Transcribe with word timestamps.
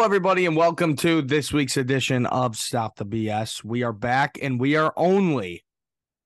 Hello, 0.00 0.06
everybody, 0.06 0.46
and 0.46 0.56
welcome 0.56 0.96
to 0.96 1.20
this 1.20 1.52
week's 1.52 1.76
edition 1.76 2.24
of 2.24 2.56
Stop 2.56 2.96
the 2.96 3.04
BS. 3.04 3.62
We 3.62 3.82
are 3.82 3.92
back, 3.92 4.38
and 4.40 4.58
we 4.58 4.74
are 4.74 4.94
only 4.96 5.62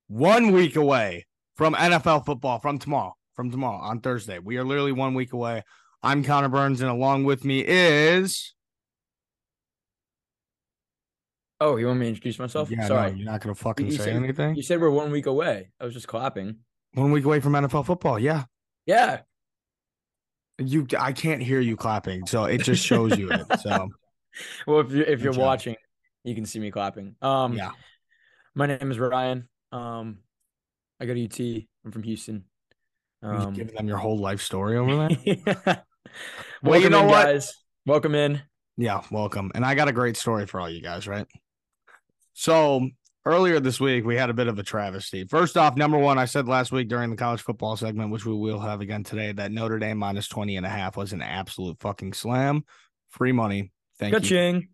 one 0.07 0.53
week 0.53 0.77
away 0.77 1.27
from 1.57 1.75
NFL 1.75 2.25
football 2.25 2.61
from 2.61 2.79
tomorrow. 2.79 3.17
From 3.35 3.51
tomorrow 3.51 3.79
on 3.79 3.99
Thursday, 3.99 4.39
we 4.39 4.59
are 4.59 4.65
literally 4.65 4.93
one 4.93 5.15
week 5.15 5.33
away. 5.33 5.65
I'm 6.05 6.23
Connor 6.23 6.49
Burns, 6.51 6.83
and 6.83 6.89
along 6.89 7.25
with 7.25 7.45
me 7.45 7.65
is. 7.67 8.55
Oh, 11.61 11.75
you 11.75 11.89
want 11.89 11.99
me 11.99 12.05
to 12.07 12.11
introduce 12.11 12.39
myself? 12.39 12.71
Yeah, 12.71 12.87
Sorry. 12.87 13.11
no, 13.11 13.17
you're 13.17 13.27
not 13.27 13.41
gonna 13.41 13.57
fucking 13.57 13.87
You 13.87 13.93
say 13.93 14.05
said- 14.05 14.15
anything. 14.15 14.55
You 14.55 14.63
said 14.63 14.81
we're 14.81 14.89
one 14.91 15.11
week 15.11 15.27
away. 15.27 15.73
I 15.81 15.85
was 15.85 15.95
just 15.95 16.07
clapping. 16.07 16.59
One 16.93 17.11
week 17.11 17.25
away 17.25 17.41
from 17.41 17.55
NFL 17.55 17.87
football. 17.87 18.21
Yeah, 18.21 18.45
Yeah. 18.87 19.23
You. 20.59 20.87
I 20.99 21.13
can't 21.13 21.43
hear 21.43 21.61
you 21.61 21.77
clapping, 21.77 22.27
so 22.27 22.45
it 22.45 22.59
just 22.59 22.85
shows 22.85 23.19
you 23.19 23.31
it. 23.31 23.47
So 23.61 23.89
Well, 24.67 24.81
if 24.81 24.91
you're 24.91 25.07
if 25.07 25.23
you're 25.23 25.33
watching, 25.33 25.77
you 26.25 26.35
can 26.35 26.47
see 26.47 26.59
me 26.59 26.71
clapping. 26.71 27.17
Um 27.23 27.55
yeah, 27.55 27.71
my 28.55 28.67
name 28.67 28.91
is 28.91 28.99
Ryan. 28.99 29.49
Um 29.73 30.19
I 31.01 31.07
go 31.07 31.15
to 31.15 31.25
UT. 31.25 31.65
I'm 31.85 31.93
from 31.93 32.03
Houston. 32.03 32.45
you 33.23 33.29
Um 33.29 33.55
giving 33.55 33.75
them 33.75 33.89
your 33.89 33.99
whole 33.99 34.19
life 34.19 34.41
story 34.41 34.77
over 34.77 35.09
there. 35.09 35.85
Welcome 36.63 36.83
you 36.83 36.91
know 36.91 37.01
in, 37.03 37.07
what? 37.09 37.25
guys. 37.25 37.55
Welcome 37.87 38.15
in. 38.15 38.43
Yeah, 38.77 39.03
welcome. 39.11 39.53
And 39.55 39.65
I 39.65 39.75
got 39.75 39.89
a 39.89 39.93
great 39.93 40.17
story 40.17 40.47
for 40.47 40.61
all 40.61 40.69
you 40.69 40.81
guys, 40.81 41.07
right? 41.07 41.27
So 42.33 42.89
earlier 43.25 43.61
this 43.61 43.81
week, 43.81 44.05
we 44.05 44.17
had 44.17 44.31
a 44.31 44.35
bit 44.35 44.49
of 44.49 44.59
a 44.59 44.63
travesty. 44.63 45.25
First 45.25 45.57
off, 45.57 45.77
number 45.77 45.99
one, 45.99 46.19
I 46.19 46.25
said 46.27 46.47
last 46.49 46.73
week 46.73 46.89
during 46.89 47.11
the 47.11 47.17
college 47.17 47.43
football 47.43 47.77
segment, 47.77 48.11
which 48.11 48.27
we 48.27 48.35
will 48.35 48.61
have 48.61 48.81
again 48.81 49.03
today, 49.05 49.33
that 49.33 49.53
Notre 49.53 49.79
Dame 49.79 49.99
minus 49.99 50.29
20 50.29 50.57
and 50.57 50.67
a 50.67 50.71
half 50.71 50.97
was 50.97 51.13
an 51.13 51.23
absolute 51.23 51.79
fucking 51.81 52.13
slam. 52.13 52.65
Free 53.11 53.33
money. 53.33 53.73
Thank 53.99 54.13
you. 54.13 54.21
Ka-ching. 54.21 54.69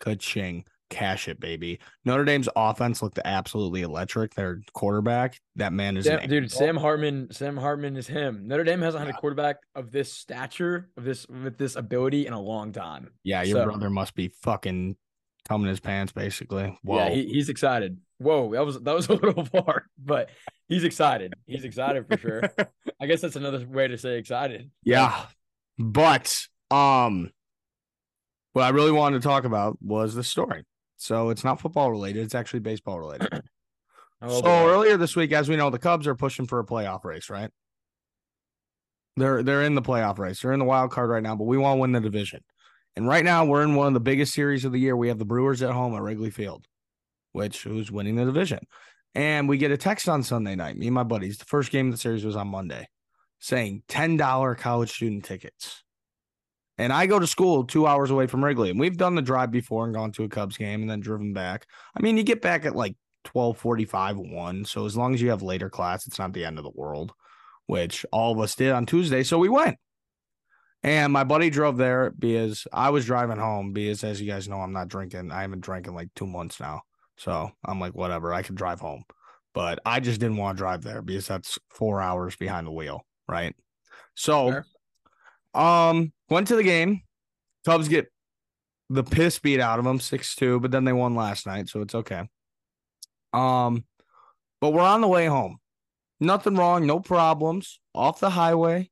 Ka-ching. 0.00 0.64
Cash 0.90 1.28
it, 1.28 1.40
baby. 1.40 1.80
Notre 2.04 2.24
Dame's 2.24 2.48
offense 2.54 3.02
looked 3.02 3.18
absolutely 3.24 3.82
electric. 3.82 4.34
Their 4.34 4.60
quarterback, 4.74 5.40
that 5.56 5.72
man 5.72 5.96
is 5.96 6.04
Sam, 6.04 6.28
dude. 6.28 6.52
Sam 6.52 6.76
Hartman, 6.76 7.28
Sam 7.32 7.56
Hartman 7.56 7.96
is 7.96 8.06
him. 8.06 8.46
Notre 8.46 8.64
Dame 8.64 8.82
hasn't 8.82 9.04
had 9.04 9.12
a 9.12 9.18
quarterback 9.18 9.56
of 9.74 9.90
this 9.90 10.12
stature, 10.12 10.90
of 10.96 11.04
this 11.04 11.26
with 11.26 11.56
this 11.56 11.74
ability 11.74 12.26
in 12.26 12.32
a 12.32 12.40
long 12.40 12.70
time. 12.70 13.10
Yeah, 13.24 13.42
your 13.42 13.60
So- 13.60 13.64
brother 13.64 13.90
must 13.90 14.14
be 14.14 14.28
fucking 14.28 14.96
coming 15.48 15.68
his 15.68 15.80
pants, 15.80 16.12
basically. 16.12 16.78
Whoa. 16.82 16.96
Yeah, 16.96 17.10
he, 17.10 17.26
he's 17.26 17.48
excited. 17.48 17.98
Whoa, 18.18 18.52
that 18.52 18.64
was 18.64 18.80
that 18.80 18.94
was 18.94 19.08
a 19.08 19.14
little 19.14 19.44
far, 19.62 19.86
but 19.98 20.30
he's 20.68 20.84
excited. 20.84 21.34
He's 21.46 21.64
excited 21.64 22.06
for 22.08 22.16
sure. 22.16 22.42
I 23.00 23.06
guess 23.06 23.20
that's 23.20 23.36
another 23.36 23.66
way 23.66 23.88
to 23.88 23.98
say 23.98 24.18
excited. 24.18 24.70
Yeah. 24.82 25.26
But 25.78 26.46
um 26.70 27.30
what 28.52 28.62
I 28.62 28.68
really 28.68 28.92
wanted 28.92 29.20
to 29.20 29.28
talk 29.28 29.44
about 29.44 29.78
was 29.82 30.14
the 30.14 30.22
story. 30.24 30.64
So 30.96 31.30
it's 31.30 31.44
not 31.44 31.60
football 31.60 31.90
related, 31.90 32.24
it's 32.24 32.34
actually 32.34 32.60
baseball 32.60 32.98
related. 32.98 33.42
Oh, 34.22 34.36
so 34.36 34.42
boy. 34.42 34.68
earlier 34.70 34.96
this 34.96 35.16
week, 35.16 35.32
as 35.32 35.50
we 35.50 35.56
know, 35.56 35.68
the 35.68 35.78
Cubs 35.78 36.06
are 36.06 36.14
pushing 36.14 36.46
for 36.46 36.58
a 36.58 36.64
playoff 36.64 37.04
race, 37.04 37.28
right? 37.28 37.50
They're 39.16 39.42
they're 39.42 39.62
in 39.62 39.74
the 39.74 39.82
playoff 39.82 40.18
race. 40.18 40.40
They're 40.40 40.52
in 40.52 40.60
the 40.60 40.64
wild 40.64 40.92
card 40.92 41.10
right 41.10 41.22
now, 41.22 41.36
but 41.36 41.44
we 41.44 41.58
want 41.58 41.76
to 41.76 41.80
win 41.80 41.92
the 41.92 42.00
division. 42.00 42.40
And 42.96 43.08
right 43.08 43.24
now 43.24 43.44
we're 43.44 43.62
in 43.62 43.74
one 43.74 43.88
of 43.88 43.94
the 43.94 44.00
biggest 44.00 44.34
series 44.34 44.64
of 44.64 44.72
the 44.72 44.78
year. 44.78 44.96
We 44.96 45.08
have 45.08 45.18
the 45.18 45.24
Brewers 45.24 45.62
at 45.62 45.72
home 45.72 45.94
at 45.94 46.02
Wrigley 46.02 46.30
Field, 46.30 46.66
which 47.32 47.64
who's 47.64 47.90
winning 47.90 48.16
the 48.16 48.24
division. 48.24 48.60
And 49.14 49.48
we 49.48 49.58
get 49.58 49.70
a 49.70 49.76
text 49.76 50.08
on 50.08 50.22
Sunday 50.22 50.54
night, 50.54 50.76
me 50.76 50.86
and 50.86 50.94
my 50.94 51.02
buddies. 51.02 51.38
The 51.38 51.44
first 51.44 51.70
game 51.70 51.86
of 51.86 51.92
the 51.92 51.98
series 51.98 52.24
was 52.24 52.36
on 52.36 52.48
Monday, 52.48 52.88
saying 53.40 53.82
$10 53.88 54.58
college 54.58 54.90
student 54.90 55.24
tickets. 55.24 55.82
And 56.78 56.92
I 56.92 57.06
go 57.06 57.20
to 57.20 57.26
school 57.26 57.64
two 57.64 57.86
hours 57.86 58.10
away 58.10 58.26
from 58.26 58.44
Wrigley. 58.44 58.70
And 58.70 58.80
we've 58.80 58.96
done 58.96 59.14
the 59.14 59.22
drive 59.22 59.50
before 59.50 59.84
and 59.84 59.94
gone 59.94 60.10
to 60.12 60.24
a 60.24 60.28
Cubs 60.28 60.56
game 60.56 60.80
and 60.80 60.90
then 60.90 61.00
driven 61.00 61.32
back. 61.32 61.66
I 61.96 62.02
mean, 62.02 62.16
you 62.16 62.24
get 62.24 62.42
back 62.42 62.64
at 62.64 62.74
like 62.74 62.96
1245 63.32 64.18
1. 64.18 64.64
So 64.64 64.84
as 64.84 64.96
long 64.96 65.14
as 65.14 65.22
you 65.22 65.30
have 65.30 65.42
later 65.42 65.70
class, 65.70 66.06
it's 66.06 66.18
not 66.18 66.32
the 66.32 66.44
end 66.44 66.58
of 66.58 66.64
the 66.64 66.70
world, 66.70 67.12
which 67.66 68.04
all 68.10 68.32
of 68.32 68.40
us 68.40 68.56
did 68.56 68.72
on 68.72 68.86
Tuesday. 68.86 69.22
So 69.22 69.38
we 69.38 69.48
went. 69.48 69.78
And 70.84 71.14
my 71.14 71.24
buddy 71.24 71.48
drove 71.48 71.78
there 71.78 72.10
because 72.10 72.66
I 72.70 72.90
was 72.90 73.06
driving 73.06 73.38
home 73.38 73.72
because 73.72 74.04
as 74.04 74.20
you 74.20 74.30
guys 74.30 74.48
know, 74.48 74.60
I'm 74.60 74.74
not 74.74 74.88
drinking. 74.88 75.32
I 75.32 75.40
haven't 75.40 75.62
drank 75.62 75.86
in 75.86 75.94
like 75.94 76.10
two 76.14 76.26
months 76.26 76.60
now. 76.60 76.82
So 77.16 77.50
I'm 77.64 77.80
like, 77.80 77.94
whatever, 77.94 78.34
I 78.34 78.42
can 78.42 78.54
drive 78.54 78.80
home. 78.80 79.04
But 79.54 79.78
I 79.86 80.00
just 80.00 80.20
didn't 80.20 80.36
want 80.36 80.58
to 80.58 80.60
drive 80.60 80.82
there 80.82 81.00
because 81.00 81.26
that's 81.26 81.58
four 81.70 82.02
hours 82.02 82.36
behind 82.36 82.66
the 82.66 82.72
wheel, 82.72 83.00
right? 83.26 83.56
So 84.14 84.50
Fair. 85.54 85.62
um 85.62 86.12
went 86.28 86.48
to 86.48 86.56
the 86.56 86.62
game. 86.62 87.00
Cubs 87.64 87.88
get 87.88 88.12
the 88.90 89.04
piss 89.04 89.38
beat 89.38 89.60
out 89.60 89.78
of 89.78 89.86
them 89.86 89.98
6-2, 89.98 90.60
but 90.60 90.70
then 90.70 90.84
they 90.84 90.92
won 90.92 91.14
last 91.14 91.46
night, 91.46 91.70
so 91.70 91.80
it's 91.80 91.94
okay. 91.94 92.28
Um, 93.32 93.84
but 94.60 94.74
we're 94.74 94.82
on 94.82 95.00
the 95.00 95.08
way 95.08 95.24
home. 95.24 95.56
Nothing 96.20 96.56
wrong, 96.56 96.86
no 96.86 97.00
problems. 97.00 97.80
Off 97.94 98.20
the 98.20 98.28
highway. 98.28 98.90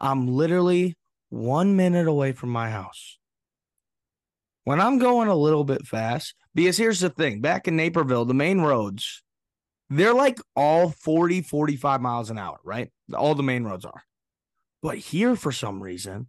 I'm 0.00 0.26
literally 0.26 0.96
one 1.32 1.76
minute 1.76 2.06
away 2.06 2.32
from 2.32 2.50
my 2.50 2.70
house. 2.70 3.18
When 4.64 4.80
I'm 4.80 4.98
going 4.98 5.28
a 5.28 5.34
little 5.34 5.64
bit 5.64 5.86
fast, 5.86 6.34
because 6.54 6.76
here's 6.76 7.00
the 7.00 7.10
thing 7.10 7.40
back 7.40 7.66
in 7.66 7.74
Naperville, 7.74 8.26
the 8.26 8.34
main 8.34 8.60
roads, 8.60 9.22
they're 9.88 10.14
like 10.14 10.38
all 10.54 10.90
40, 10.90 11.42
45 11.42 12.00
miles 12.00 12.30
an 12.30 12.38
hour, 12.38 12.58
right? 12.64 12.90
All 13.14 13.34
the 13.34 13.42
main 13.42 13.64
roads 13.64 13.84
are. 13.84 14.02
But 14.82 14.98
here, 14.98 15.34
for 15.34 15.52
some 15.52 15.82
reason, 15.82 16.28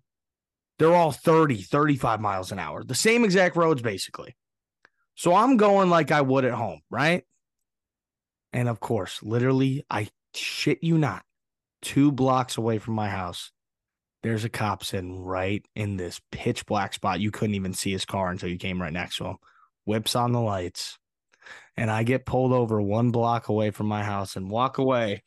they're 0.80 0.96
all 0.96 1.12
30, 1.12 1.62
35 1.62 2.20
miles 2.20 2.52
an 2.52 2.59
hour, 2.59 2.84
the 2.84 2.96
same 2.96 3.24
exact 3.25 3.56
roads, 3.56 3.81
basically. 3.81 4.35
So 5.16 5.35
I'm 5.35 5.58
going 5.58 5.90
like 5.90 6.12
I 6.12 6.22
would 6.22 6.46
at 6.46 6.53
home, 6.53 6.81
right? 6.90 7.24
And 8.52 8.68
of 8.68 8.80
course, 8.80 9.22
literally, 9.22 9.85
I 9.90 10.09
shit 10.34 10.80
you 10.81 10.97
not, 10.97 11.24
two 11.81 12.12
blocks 12.12 12.58
away 12.58 12.80
from 12.80 12.96
my 12.96 13.09
house, 13.09 13.52
there's 14.23 14.45
a 14.45 14.50
cop 14.50 14.84
sitting 14.84 15.19
right 15.19 15.66
in 15.75 15.97
this 15.97 16.19
pitch 16.31 16.66
black 16.66 16.94
spot. 16.94 17.19
You 17.19 17.29
couldn't 17.29 17.56
even 17.56 17.73
see 17.73 17.91
his 17.91 18.06
car 18.06 18.29
until 18.29 18.50
you 18.50 18.57
came 18.57 18.81
right 18.81 18.91
next 18.94 19.17
to 19.17 19.25
him. 19.25 19.38
Whips 19.85 20.16
on 20.16 20.31
the 20.31 20.39
lights. 20.39 20.97
And 21.75 21.91
I 21.91 22.03
get 22.03 22.25
pulled 22.25 22.53
over 22.53 22.81
one 22.81 23.11
block 23.11 23.50
away 23.50 23.72
from 23.72 23.88
my 23.88 24.03
house 24.03 24.38
and 24.38 24.50
walk 24.50 24.78
away 24.78 25.23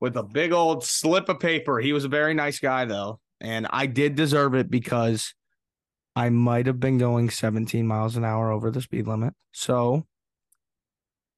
with 0.00 0.16
a 0.16 0.22
big 0.22 0.52
old 0.52 0.84
slip 0.84 1.28
of 1.28 1.40
paper. 1.40 1.80
He 1.80 1.92
was 1.92 2.04
a 2.04 2.08
very 2.08 2.34
nice 2.34 2.60
guy, 2.60 2.84
though. 2.84 3.18
And 3.40 3.66
I 3.70 3.86
did 3.86 4.14
deserve 4.14 4.54
it 4.54 4.70
because 4.70 5.34
I 6.14 6.28
might 6.30 6.66
have 6.66 6.78
been 6.78 6.98
going 6.98 7.30
17 7.30 7.86
miles 7.86 8.16
an 8.16 8.24
hour 8.24 8.52
over 8.52 8.70
the 8.70 8.80
speed 8.80 9.08
limit. 9.08 9.34
So, 9.52 10.06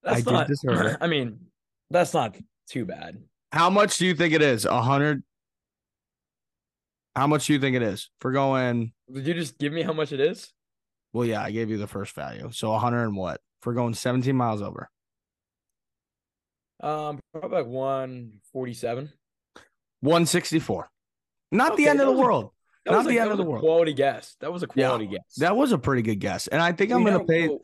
That's 0.02 0.26
I 0.26 0.38
did 0.38 0.46
deserve 0.48 0.86
it. 0.86 0.96
I 1.00 1.06
mean, 1.06 1.38
that's 1.90 2.12
not 2.12 2.36
too 2.68 2.84
bad. 2.84 3.18
how 3.52 3.70
much 3.70 3.96
do 3.96 4.06
you 4.06 4.14
think 4.14 4.34
it 4.34 4.42
is? 4.42 4.66
A 4.66 4.82
hundred? 4.82 5.22
How 7.20 7.26
much 7.26 7.46
do 7.46 7.52
you 7.52 7.58
think 7.60 7.76
it 7.76 7.82
is 7.82 8.08
for 8.18 8.32
going? 8.32 8.92
Did 9.12 9.26
you 9.26 9.34
just 9.34 9.58
give 9.58 9.74
me 9.74 9.82
how 9.82 9.92
much 9.92 10.10
it 10.10 10.20
is? 10.20 10.54
Well, 11.12 11.26
yeah, 11.26 11.42
I 11.42 11.50
gave 11.50 11.68
you 11.68 11.76
the 11.76 11.86
first 11.86 12.14
value. 12.14 12.48
So, 12.50 12.72
hundred 12.78 13.04
and 13.04 13.14
what 13.14 13.42
for 13.60 13.74
going 13.74 13.92
17 13.92 14.34
miles 14.34 14.62
over? 14.62 14.88
Um, 16.82 17.20
probably 17.34 17.58
like 17.58 17.66
one 17.66 18.40
forty-seven. 18.54 19.12
164. 20.00 20.88
Not 21.52 21.76
the 21.76 21.88
end 21.88 22.00
of 22.00 22.06
the 22.06 22.14
a- 22.14 22.16
world. 22.16 22.52
Not 22.86 23.04
the 23.04 23.18
end 23.18 23.28
that 23.28 23.32
of 23.32 23.38
was 23.38 23.38
the 23.38 23.44
a 23.44 23.50
world. 23.50 23.62
Quality 23.64 23.92
guess. 23.92 24.34
That 24.40 24.50
was 24.50 24.62
a 24.62 24.68
Yeah, 24.74 24.86
quality 24.86 25.06
guess. 25.08 25.34
That 25.36 25.54
was 25.54 25.72
a 25.72 25.78
pretty 25.78 26.00
good 26.00 26.20
guess. 26.20 26.46
And 26.46 26.62
I 26.62 26.72
think 26.72 26.90
I'm 26.90 27.04
going 27.04 27.18
to 27.18 27.24
pay. 27.26 27.48
go- 27.48 27.60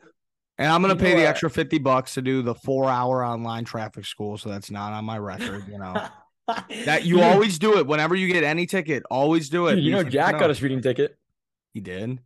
And 0.59 0.71
I'm 0.71 0.81
gonna 0.83 0.93
You 0.93 0.99
pay 0.99 1.15
the 1.15 1.27
extra 1.27 1.49
fifty 1.49 1.79
bucks 1.79 2.13
to 2.13 2.21
do 2.21 2.43
the 2.43 2.53
four 2.53 2.91
hour 2.91 3.25
online 3.25 3.65
traffic 3.65 4.05
school, 4.05 4.37
so 4.37 4.49
that's 4.49 4.69
not 4.69 4.93
on 4.93 5.03
my 5.03 5.17
record. 5.17 5.67
You 5.67 5.79
know 5.79 5.95
that 6.85 7.05
you 7.05 7.21
always 7.21 7.59
do 7.59 7.77
it 7.77 7.87
whenever 7.87 8.15
you 8.15 8.31
get 8.31 8.43
any 8.43 8.65
ticket. 8.65 9.03
Always 9.09 9.49
do 9.49 9.67
it. 9.67 9.79
You 9.79 9.91
know, 9.91 10.03
Jack 10.03 10.33
never 10.33 10.39
got 10.39 10.49
a 10.49 10.55
speeding 10.55 10.81
ticket. 10.81 11.17
He 11.73 11.81
did. 11.81 12.19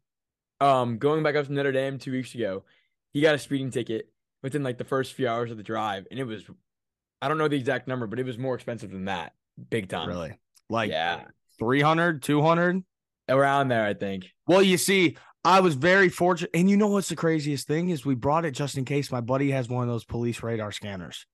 Um, 0.60 0.98
going 0.98 1.24
back 1.24 1.36
up 1.36 1.48
to 1.48 1.54
Notre 1.54 1.72
Dame 1.72 1.98
two 1.98 2.12
weeks 2.12 2.36
ago, 2.36 2.64
he 3.14 3.22
got 3.22 3.36
a 3.36 3.40
speeding 3.40 3.72
ticket 3.72 4.12
within 4.44 4.64
like 4.64 4.78
the 4.78 4.84
first 4.84 5.14
few 5.14 5.28
hours 5.28 5.52
of 5.52 5.58
the 5.58 5.64
drive, 5.64 6.06
and 6.12 6.20
it 6.20 6.24
was, 6.24 6.44
I 7.22 7.28
don't 7.28 7.38
know 7.38 7.48
the 7.48 7.58
exact 7.58 7.88
number, 7.88 8.08
but 8.08 8.20
it 8.20 8.26
was 8.26 8.38
more 8.38 8.56
expensive 8.56 8.92
than 8.92 9.06
that, 9.06 9.34
big 9.70 9.90
time. 9.90 10.08
Really, 10.08 10.40
like 10.70 10.92
yeah, 10.92 11.24
300, 11.60 12.22
200. 12.22 12.84
around 13.28 13.70
there, 13.70 13.86
I 13.86 13.94
think. 13.96 14.28
Well, 14.48 14.62
you 14.62 14.78
see, 14.78 15.18
I 15.44 15.62
was 15.62 15.74
very 15.74 16.10
fortunate, 16.10 16.52
and 16.54 16.70
you 16.70 16.78
know 16.78 16.88
what's 16.88 17.10
the 17.10 17.16
craziest 17.16 17.68
thing 17.68 17.90
is 17.90 18.06
we 18.06 18.16
brought 18.16 18.46
it 18.46 18.52
just 18.52 18.78
in 18.78 18.86
case 18.86 19.12
my 19.12 19.22
buddy 19.22 19.52
has 19.52 19.68
one 19.68 19.84
of 19.84 19.90
those 19.90 20.06
police 20.06 20.44
radar 20.44 20.72
scanners. 20.72 21.26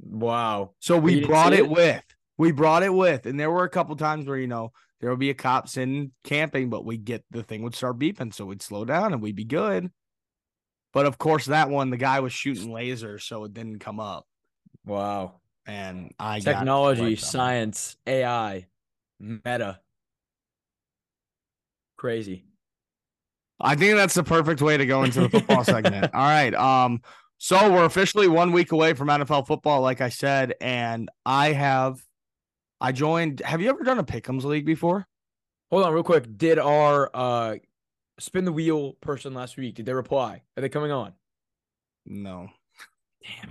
Wow. 0.00 0.72
So 0.80 0.96
we 0.98 1.16
didn't 1.16 1.28
brought 1.28 1.52
it 1.52 1.60
it? 1.60 1.68
with. 1.68 2.04
We 2.38 2.50
brought 2.52 2.82
it 2.82 2.92
with, 2.92 3.26
and 3.26 3.38
there 3.38 3.50
were 3.50 3.64
a 3.64 3.68
couple 3.70 3.94
times 3.96 4.26
where 4.26 4.38
you 4.38 4.46
know 4.46 4.72
there 5.00 5.10
would 5.10 5.18
be 5.18 5.30
a 5.30 5.34
cop 5.34 5.68
sitting 5.68 6.12
camping, 6.24 6.70
but 6.70 6.84
we 6.84 6.96
get 6.96 7.24
the 7.30 7.42
thing 7.42 7.62
would 7.62 7.74
start 7.74 7.98
beeping, 7.98 8.32
so 8.34 8.46
we'd 8.46 8.62
slow 8.62 8.84
down 8.84 9.12
and 9.12 9.22
we'd 9.22 9.36
be 9.36 9.44
good. 9.44 9.90
But 10.92 11.06
of 11.06 11.18
course, 11.18 11.46
that 11.46 11.70
one 11.70 11.90
the 11.90 11.96
guy 11.96 12.20
was 12.20 12.32
shooting 12.32 12.68
lasers, 12.70 13.22
so 13.22 13.44
it 13.44 13.54
didn't 13.54 13.78
come 13.78 14.00
up, 14.00 14.26
Wow. 14.84 15.40
and 15.66 16.12
I 16.18 16.40
Technology, 16.40 17.02
wiped 17.02 17.20
science, 17.22 17.96
AI, 18.06 18.66
meta. 19.20 19.80
Crazy. 21.96 22.44
I 23.60 23.76
think 23.76 23.96
that's 23.96 24.14
the 24.14 24.24
perfect 24.24 24.60
way 24.60 24.76
to 24.76 24.86
go 24.86 25.04
into 25.04 25.20
the 25.20 25.28
football 25.28 25.62
segment. 25.62 26.10
All 26.14 26.20
right. 26.20 26.52
Um, 26.52 27.00
so 27.42 27.72
we're 27.72 27.84
officially 27.84 28.28
one 28.28 28.52
week 28.52 28.70
away 28.70 28.94
from 28.94 29.08
NFL 29.08 29.48
football, 29.48 29.80
like 29.80 30.00
I 30.00 30.10
said, 30.10 30.54
and 30.60 31.10
I 31.26 31.50
have 31.50 32.00
I 32.80 32.92
joined. 32.92 33.40
Have 33.44 33.60
you 33.60 33.68
ever 33.68 33.82
done 33.82 33.98
a 33.98 34.04
Pick'ems 34.04 34.44
league 34.44 34.64
before? 34.64 35.08
Hold 35.72 35.84
on, 35.84 35.92
real 35.92 36.04
quick. 36.04 36.38
Did 36.38 36.60
our 36.60 37.10
uh 37.12 37.56
spin 38.20 38.44
the 38.44 38.52
wheel 38.52 38.92
person 39.00 39.34
last 39.34 39.56
week? 39.56 39.74
Did 39.74 39.86
they 39.86 39.92
reply? 39.92 40.42
Are 40.56 40.60
they 40.60 40.68
coming 40.68 40.92
on? 40.92 41.14
No. 42.06 42.46
Damn 43.24 43.50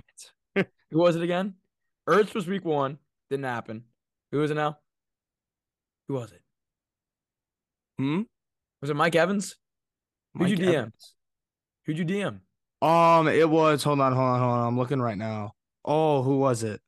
it. 0.56 0.70
Who 0.90 0.98
was 0.98 1.14
it 1.14 1.22
again? 1.22 1.56
Ertz 2.08 2.34
was 2.34 2.46
week 2.46 2.64
one. 2.64 2.96
Didn't 3.28 3.44
happen. 3.44 3.84
Who 4.30 4.38
was 4.38 4.50
it 4.50 4.54
now? 4.54 4.78
Who 6.08 6.14
was 6.14 6.32
it? 6.32 6.40
Hmm. 7.98 8.22
Was 8.80 8.88
it 8.88 8.96
Mike 8.96 9.16
Evans? 9.16 9.56
Who'd 10.32 10.44
Mike 10.44 10.50
you 10.52 10.56
DM? 10.56 10.74
Evans. 10.74 11.14
Who'd 11.84 11.98
you 11.98 12.06
DM? 12.06 12.40
Um, 12.82 13.28
it 13.28 13.48
was. 13.48 13.82
Hold 13.84 14.00
on, 14.00 14.12
hold 14.12 14.24
on, 14.28 14.40
hold 14.40 14.52
on. 14.52 14.66
I'm 14.68 14.78
looking 14.78 15.00
right 15.00 15.16
now. 15.16 15.52
Oh, 15.84 16.22
who 16.22 16.38
was 16.38 16.62
it? 16.62 16.80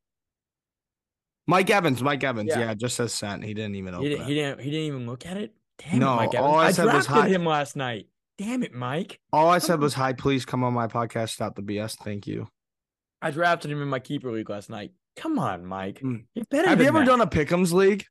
Mike 1.47 1.71
Evans. 1.71 2.03
Mike 2.03 2.25
Evans. 2.25 2.49
Yeah. 2.51 2.61
Yeah, 2.61 2.75
just 2.75 2.97
says 2.97 3.13
sent. 3.13 3.45
He 3.45 3.55
didn't 3.55 3.77
even 3.77 3.95
open 3.95 4.05
He 4.05 4.11
didn't, 4.11 4.23
it. 4.23 4.29
he 4.29 4.35
didn't. 4.35 4.61
He 4.61 4.71
didn't 4.71 4.87
even 4.87 5.07
look 5.07 5.27
at 5.27 5.37
it. 5.37 5.55
Damn 5.79 5.99
No, 5.99 6.15
it, 6.15 6.17
Mike 6.17 6.35
Evans. 6.35 6.47
all 6.47 6.55
I 6.57 6.67
I, 6.67 6.71
said 6.73 6.85
was 6.87 7.07
drafted 7.07 7.15
hi. 7.15 7.29
him 7.29 7.45
last 7.47 7.77
night. 7.77 8.09
Damn 8.39 8.63
it, 8.65 8.75
Mike. 8.75 9.21
All 9.33 9.49
I 9.49 9.59
said 9.59 9.79
was, 9.81 9.95
"Hi, 9.95 10.13
please 10.13 10.45
come 10.45 10.65
on 10.65 10.73
my 10.73 10.89
podcast. 10.89 11.31
Stop 11.31 11.55
the 11.55 11.63
BS. 11.63 11.97
Thank 12.03 12.27
you." 12.27 12.49
I 13.23 13.31
drafted 13.31 13.71
him 13.71 13.81
in 13.81 13.89
my 13.89 14.01
keeper 14.01 14.33
league 14.33 14.51
last 14.51 14.69
night. 14.71 14.93
Come 15.17 15.39
on, 15.39 15.65
Mike. 15.65 16.01
Mm. 16.01 16.25
You're 16.35 16.45
better 16.51 16.69
Have 16.69 16.81
you 16.81 16.87
ever 16.89 16.99
that. 17.01 17.07
done 17.07 17.21
a 17.21 17.27
Pick'ems 17.29 17.73
league? 17.73 18.05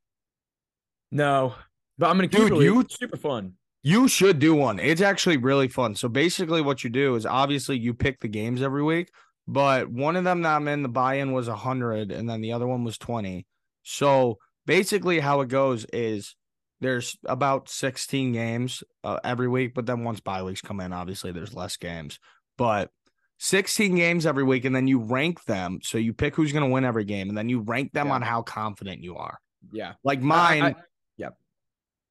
No, 1.10 1.54
but 1.98 2.08
I'm 2.08 2.16
gonna 2.16 2.28
Dude, 2.28 2.52
keep 2.52 2.62
you- 2.62 2.76
you 2.80 2.86
super 2.88 3.16
fun. 3.18 3.54
You 3.86 4.08
should 4.08 4.38
do 4.38 4.54
one. 4.54 4.78
It's 4.80 5.02
actually 5.02 5.36
really 5.36 5.68
fun. 5.68 5.94
So 5.94 6.08
basically, 6.08 6.62
what 6.62 6.82
you 6.82 6.88
do 6.90 7.14
is 7.16 7.26
obviously 7.26 7.78
you 7.78 7.92
pick 7.92 8.18
the 8.20 8.28
games 8.28 8.62
every 8.62 8.82
week, 8.82 9.10
but 9.46 9.90
one 9.90 10.16
of 10.16 10.24
them 10.24 10.40
that 10.42 10.56
I'm 10.56 10.66
in, 10.68 10.82
the 10.82 10.88
buy-in 10.88 11.32
was 11.32 11.48
a 11.48 11.54
hundred, 11.54 12.10
and 12.10 12.26
then 12.28 12.40
the 12.40 12.52
other 12.54 12.66
one 12.66 12.82
was 12.82 12.96
twenty. 12.96 13.46
So 13.82 14.38
basically, 14.64 15.20
how 15.20 15.42
it 15.42 15.48
goes 15.48 15.84
is 15.92 16.34
there's 16.80 17.16
about 17.26 17.68
16 17.68 18.32
games 18.32 18.82
uh, 19.04 19.18
every 19.22 19.48
week, 19.48 19.74
but 19.74 19.84
then 19.86 20.02
once 20.02 20.20
bye 20.20 20.42
weeks 20.42 20.62
come 20.62 20.80
in, 20.80 20.92
obviously 20.94 21.30
there's 21.32 21.54
less 21.54 21.76
games. 21.76 22.18
But 22.56 22.90
16 23.38 23.96
games 23.96 24.24
every 24.24 24.44
week, 24.44 24.64
and 24.64 24.74
then 24.74 24.86
you 24.86 24.98
rank 25.00 25.44
them. 25.44 25.80
So 25.82 25.98
you 25.98 26.14
pick 26.14 26.34
who's 26.34 26.52
going 26.52 26.64
to 26.64 26.70
win 26.72 26.84
every 26.86 27.04
game, 27.04 27.28
and 27.28 27.36
then 27.36 27.50
you 27.50 27.60
rank 27.60 27.92
them 27.92 28.06
Yeah. 28.08 28.14
on 28.14 28.22
how 28.22 28.40
confident 28.42 29.02
you 29.02 29.16
are. 29.16 29.38
Yeah, 29.72 29.94
Like 30.02 30.20
I- 30.20 30.22
mine, 30.22 30.62
I- 30.62 30.74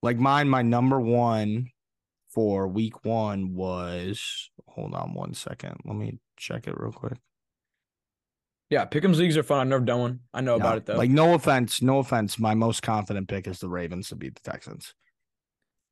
like 0.04 0.18
mine, 0.18 0.50
my 0.50 0.62
number 0.62 1.00
one 1.00 1.68
for 2.30 2.68
week 2.68 3.04
one 3.06 3.54
was 3.54 4.50
hold 4.68 4.94
on 4.94 5.14
one 5.14 5.34
second. 5.34 5.78
Let 5.86 5.96
me 5.96 6.20
check 6.38 6.68
it 6.68 6.76
real 6.78 6.92
quick. 6.92 7.18
yeah. 8.70 8.86
Pick'ems 8.86 9.18
leagues 9.18 9.38
are 9.38 9.44
fun. 9.44 9.60
I've 9.60 9.68
never 9.68 9.86
done 9.86 10.00
one. 10.00 10.20
I 10.34 10.42
know 10.42 10.56
Yeah, 10.58 10.62
about 10.64 10.78
it 10.78 10.86
though. 10.86 10.96
Like, 10.98 11.10
no 11.12 11.36
offense, 11.36 11.82
no 11.82 12.00
offense. 12.00 12.40
My 12.40 12.54
most 12.56 12.82
confident 12.82 13.28
pick 13.28 13.48
is 13.48 13.60
the 13.60 13.70
Ravens 13.70 14.10
to 14.10 14.16
beat 14.16 14.36
the 14.36 14.50
Texans. 14.50 14.94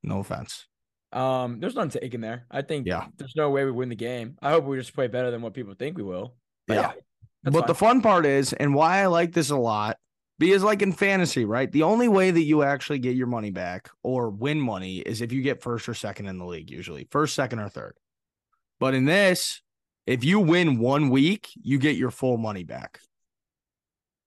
No 0.04 0.20
offense. 0.20 0.68
Um, 1.14 1.60
there's 1.60 1.76
none 1.76 1.90
taken 1.90 2.22
there. 2.22 2.46
I 2.50 2.62
think 2.64 2.88
Yeah. 2.88 3.06
there's 3.18 3.36
no 3.36 3.50
way 3.52 3.66
we 3.66 3.72
win 3.72 3.90
the 3.90 3.96
game. 3.96 4.38
I 4.42 4.50
hope 4.52 4.64
we 4.66 4.78
just 4.78 4.96
play 4.96 5.08
better 5.08 5.30
than 5.30 5.42
what 5.42 5.54
people 5.54 5.74
think 5.76 5.98
we 5.98 6.04
will. 6.04 6.36
But 6.68 6.74
Yeah. 6.76 6.92
yeah, 7.44 7.50
but 7.52 7.68
the 7.68 7.76
fun 7.76 8.02
part 8.02 8.26
is, 8.26 8.54
and 8.54 8.74
why 8.74 9.00
I 9.02 9.08
like 9.08 9.34
this 9.34 9.50
a 9.52 9.58
lot, 9.58 9.98
because 10.42 10.64
like 10.64 10.82
in 10.82 10.92
fantasy, 10.92 11.46
right? 11.46 11.72
The 11.72 11.84
only 11.84 12.08
way 12.08 12.32
that 12.32 12.42
you 12.42 12.64
actually 12.64 13.00
get 13.00 13.16
your 13.16 13.28
money 13.28 13.52
back 13.52 13.90
or 14.02 14.30
win 14.30 14.60
money 14.60 14.98
is 14.98 15.22
if 15.22 15.32
you 15.32 15.42
get 15.44 15.62
first 15.62 15.88
or 15.88 15.94
second 15.94 16.26
in 16.26 16.40
the 16.40 16.46
league, 16.46 16.70
usually 16.72 17.08
first, 17.12 17.36
second, 17.36 17.60
or 17.60 17.70
third. 17.70 17.96
But 18.80 18.96
in 18.96 19.06
this, 19.06 19.62
if 20.08 20.24
you 20.24 20.40
win 20.40 20.80
one 20.80 21.10
week, 21.12 21.50
you 21.62 21.78
get 21.78 21.96
your 21.96 22.10
full 22.10 22.38
money 22.38 22.64
back, 22.64 23.00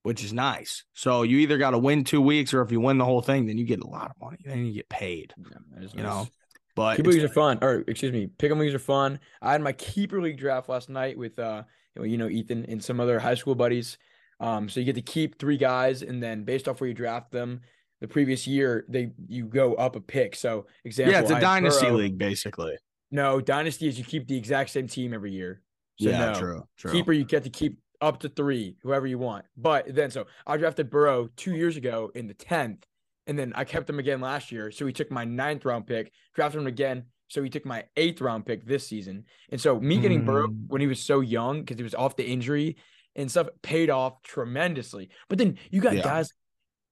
which 0.05 0.23
is 0.23 0.33
nice. 0.33 0.85
So 0.93 1.23
you 1.23 1.39
either 1.39 1.59
got 1.59 1.73
to 1.73 1.79
win 1.79 2.05
two 2.05 2.21
weeks, 2.21 2.55
or 2.55 2.63
if 2.63 2.71
you 2.71 2.81
win 2.81 2.97
the 2.97 3.05
whole 3.05 3.21
thing, 3.21 3.47
then 3.47 3.59
you 3.59 3.65
get 3.65 3.81
a 3.83 3.89
lot 3.89 4.11
of 4.11 4.21
money. 4.21 4.39
Then 4.45 4.65
you 4.65 4.73
get 4.73 4.89
paid, 4.89 5.35
Yeah, 5.37 5.59
you 5.81 5.81
nice. 5.81 5.95
know. 5.97 6.29
But 6.77 6.97
Keeper 6.97 7.11
leagues 7.11 7.25
are 7.25 7.29
fun. 7.29 7.59
Or 7.61 7.85
excuse 7.89 8.13
me, 8.13 8.29
pick'em 8.39 8.59
leagues 8.59 8.75
are 8.75 8.79
fun. 8.79 9.19
I 9.43 9.53
had 9.53 9.63
my 9.63 9.73
keeper 9.73 10.23
league 10.23 10.39
draft 10.39 10.69
last 10.69 10.89
night 10.89 11.19
with 11.19 11.39
uh 11.39 11.65
you 12.01 12.17
know 12.17 12.29
Ethan 12.29 12.65
and 12.67 12.83
some 12.83 13.01
other 13.01 13.19
high 13.19 13.35
school 13.35 13.55
buddies. 13.57 13.99
Um, 14.45 14.69
so 14.69 14.79
you 14.81 14.87
get 14.87 14.95
to 14.97 15.03
keep 15.03 15.39
three 15.39 15.57
guys, 15.57 16.03
and 16.03 16.23
then 16.23 16.45
based 16.45 16.69
off 16.69 16.81
where 16.81 16.89
you 16.89 16.95
draft 16.95 17.31
them, 17.31 17.61
the 18.01 18.09
previous 18.09 18.47
year 18.47 18.85
they 18.89 19.13
you 19.27 19.47
go 19.47 19.75
up 19.75 19.97
a 19.97 20.01
pick. 20.01 20.37
So 20.37 20.67
example, 20.85 21.13
yeah, 21.15 21.21
it's 21.21 21.31
a 21.31 21.37
I 21.37 21.41
dynasty 21.41 21.87
Burrow. 21.87 21.97
league 21.97 22.19
basically. 22.19 22.75
No, 23.11 23.41
dynasty 23.41 23.89
is 23.89 23.99
you 23.99 24.05
keep 24.05 24.27
the 24.29 24.37
exact 24.37 24.71
same 24.71 24.87
team 24.87 25.15
every 25.15 25.33
year. 25.33 25.63
So 26.01 26.11
yeah, 26.11 26.33
no. 26.33 26.35
true, 26.39 26.63
true. 26.77 26.93
Keeper, 26.93 27.13
you 27.13 27.25
get 27.25 27.45
to 27.45 27.51
keep 27.51 27.79
up 28.01 28.21
to 28.21 28.29
three, 28.29 28.77
whoever 28.83 29.07
you 29.07 29.19
want. 29.19 29.47
But 29.57 29.95
then, 29.95 30.11
so 30.11 30.27
I 30.47 30.57
drafted 30.59 30.91
Burrow 30.91 31.29
two 31.37 31.55
years 31.55 31.77
ago 31.77 32.11
in 32.15 32.27
the 32.27 32.35
10th, 32.35 32.83
and 33.27 33.39
then 33.39 33.53
I 33.55 33.65
kept 33.65 33.89
him 33.89 33.99
again 33.99 34.21
last 34.21 34.51
year. 34.53 34.71
So 34.71 34.85
he 34.85 34.93
took 34.93 35.11
my 35.11 35.25
ninth 35.25 35.65
round 35.65 35.87
pick, 35.87 36.11
drafted 36.35 36.61
him 36.61 36.67
again. 36.67 37.05
So 37.29 37.43
he 37.43 37.49
took 37.49 37.65
my 37.65 37.85
eighth 37.97 38.21
round 38.21 38.45
pick 38.45 38.67
this 38.67 38.87
season. 38.87 39.25
And 39.51 39.61
so 39.61 39.81
me 39.81 39.99
getting 39.99 40.25
Burrow 40.27 40.49
Mm. 40.49 40.67
when 40.69 40.81
he 40.83 40.87
was 40.87 41.01
so 41.01 41.21
young, 41.21 41.61
because 41.61 41.79
he 41.79 41.83
was 41.85 41.95
off 41.95 42.17
the 42.17 42.27
injury 42.27 42.77
and 43.17 43.31
stuff, 43.31 43.49
paid 43.63 43.91
off 43.91 44.23
tremendously. 44.23 45.11
But 45.29 45.39
then 45.39 45.59
you 45.71 45.81
got 45.81 45.97
Yeah. 45.97 46.03
guys, 46.03 46.33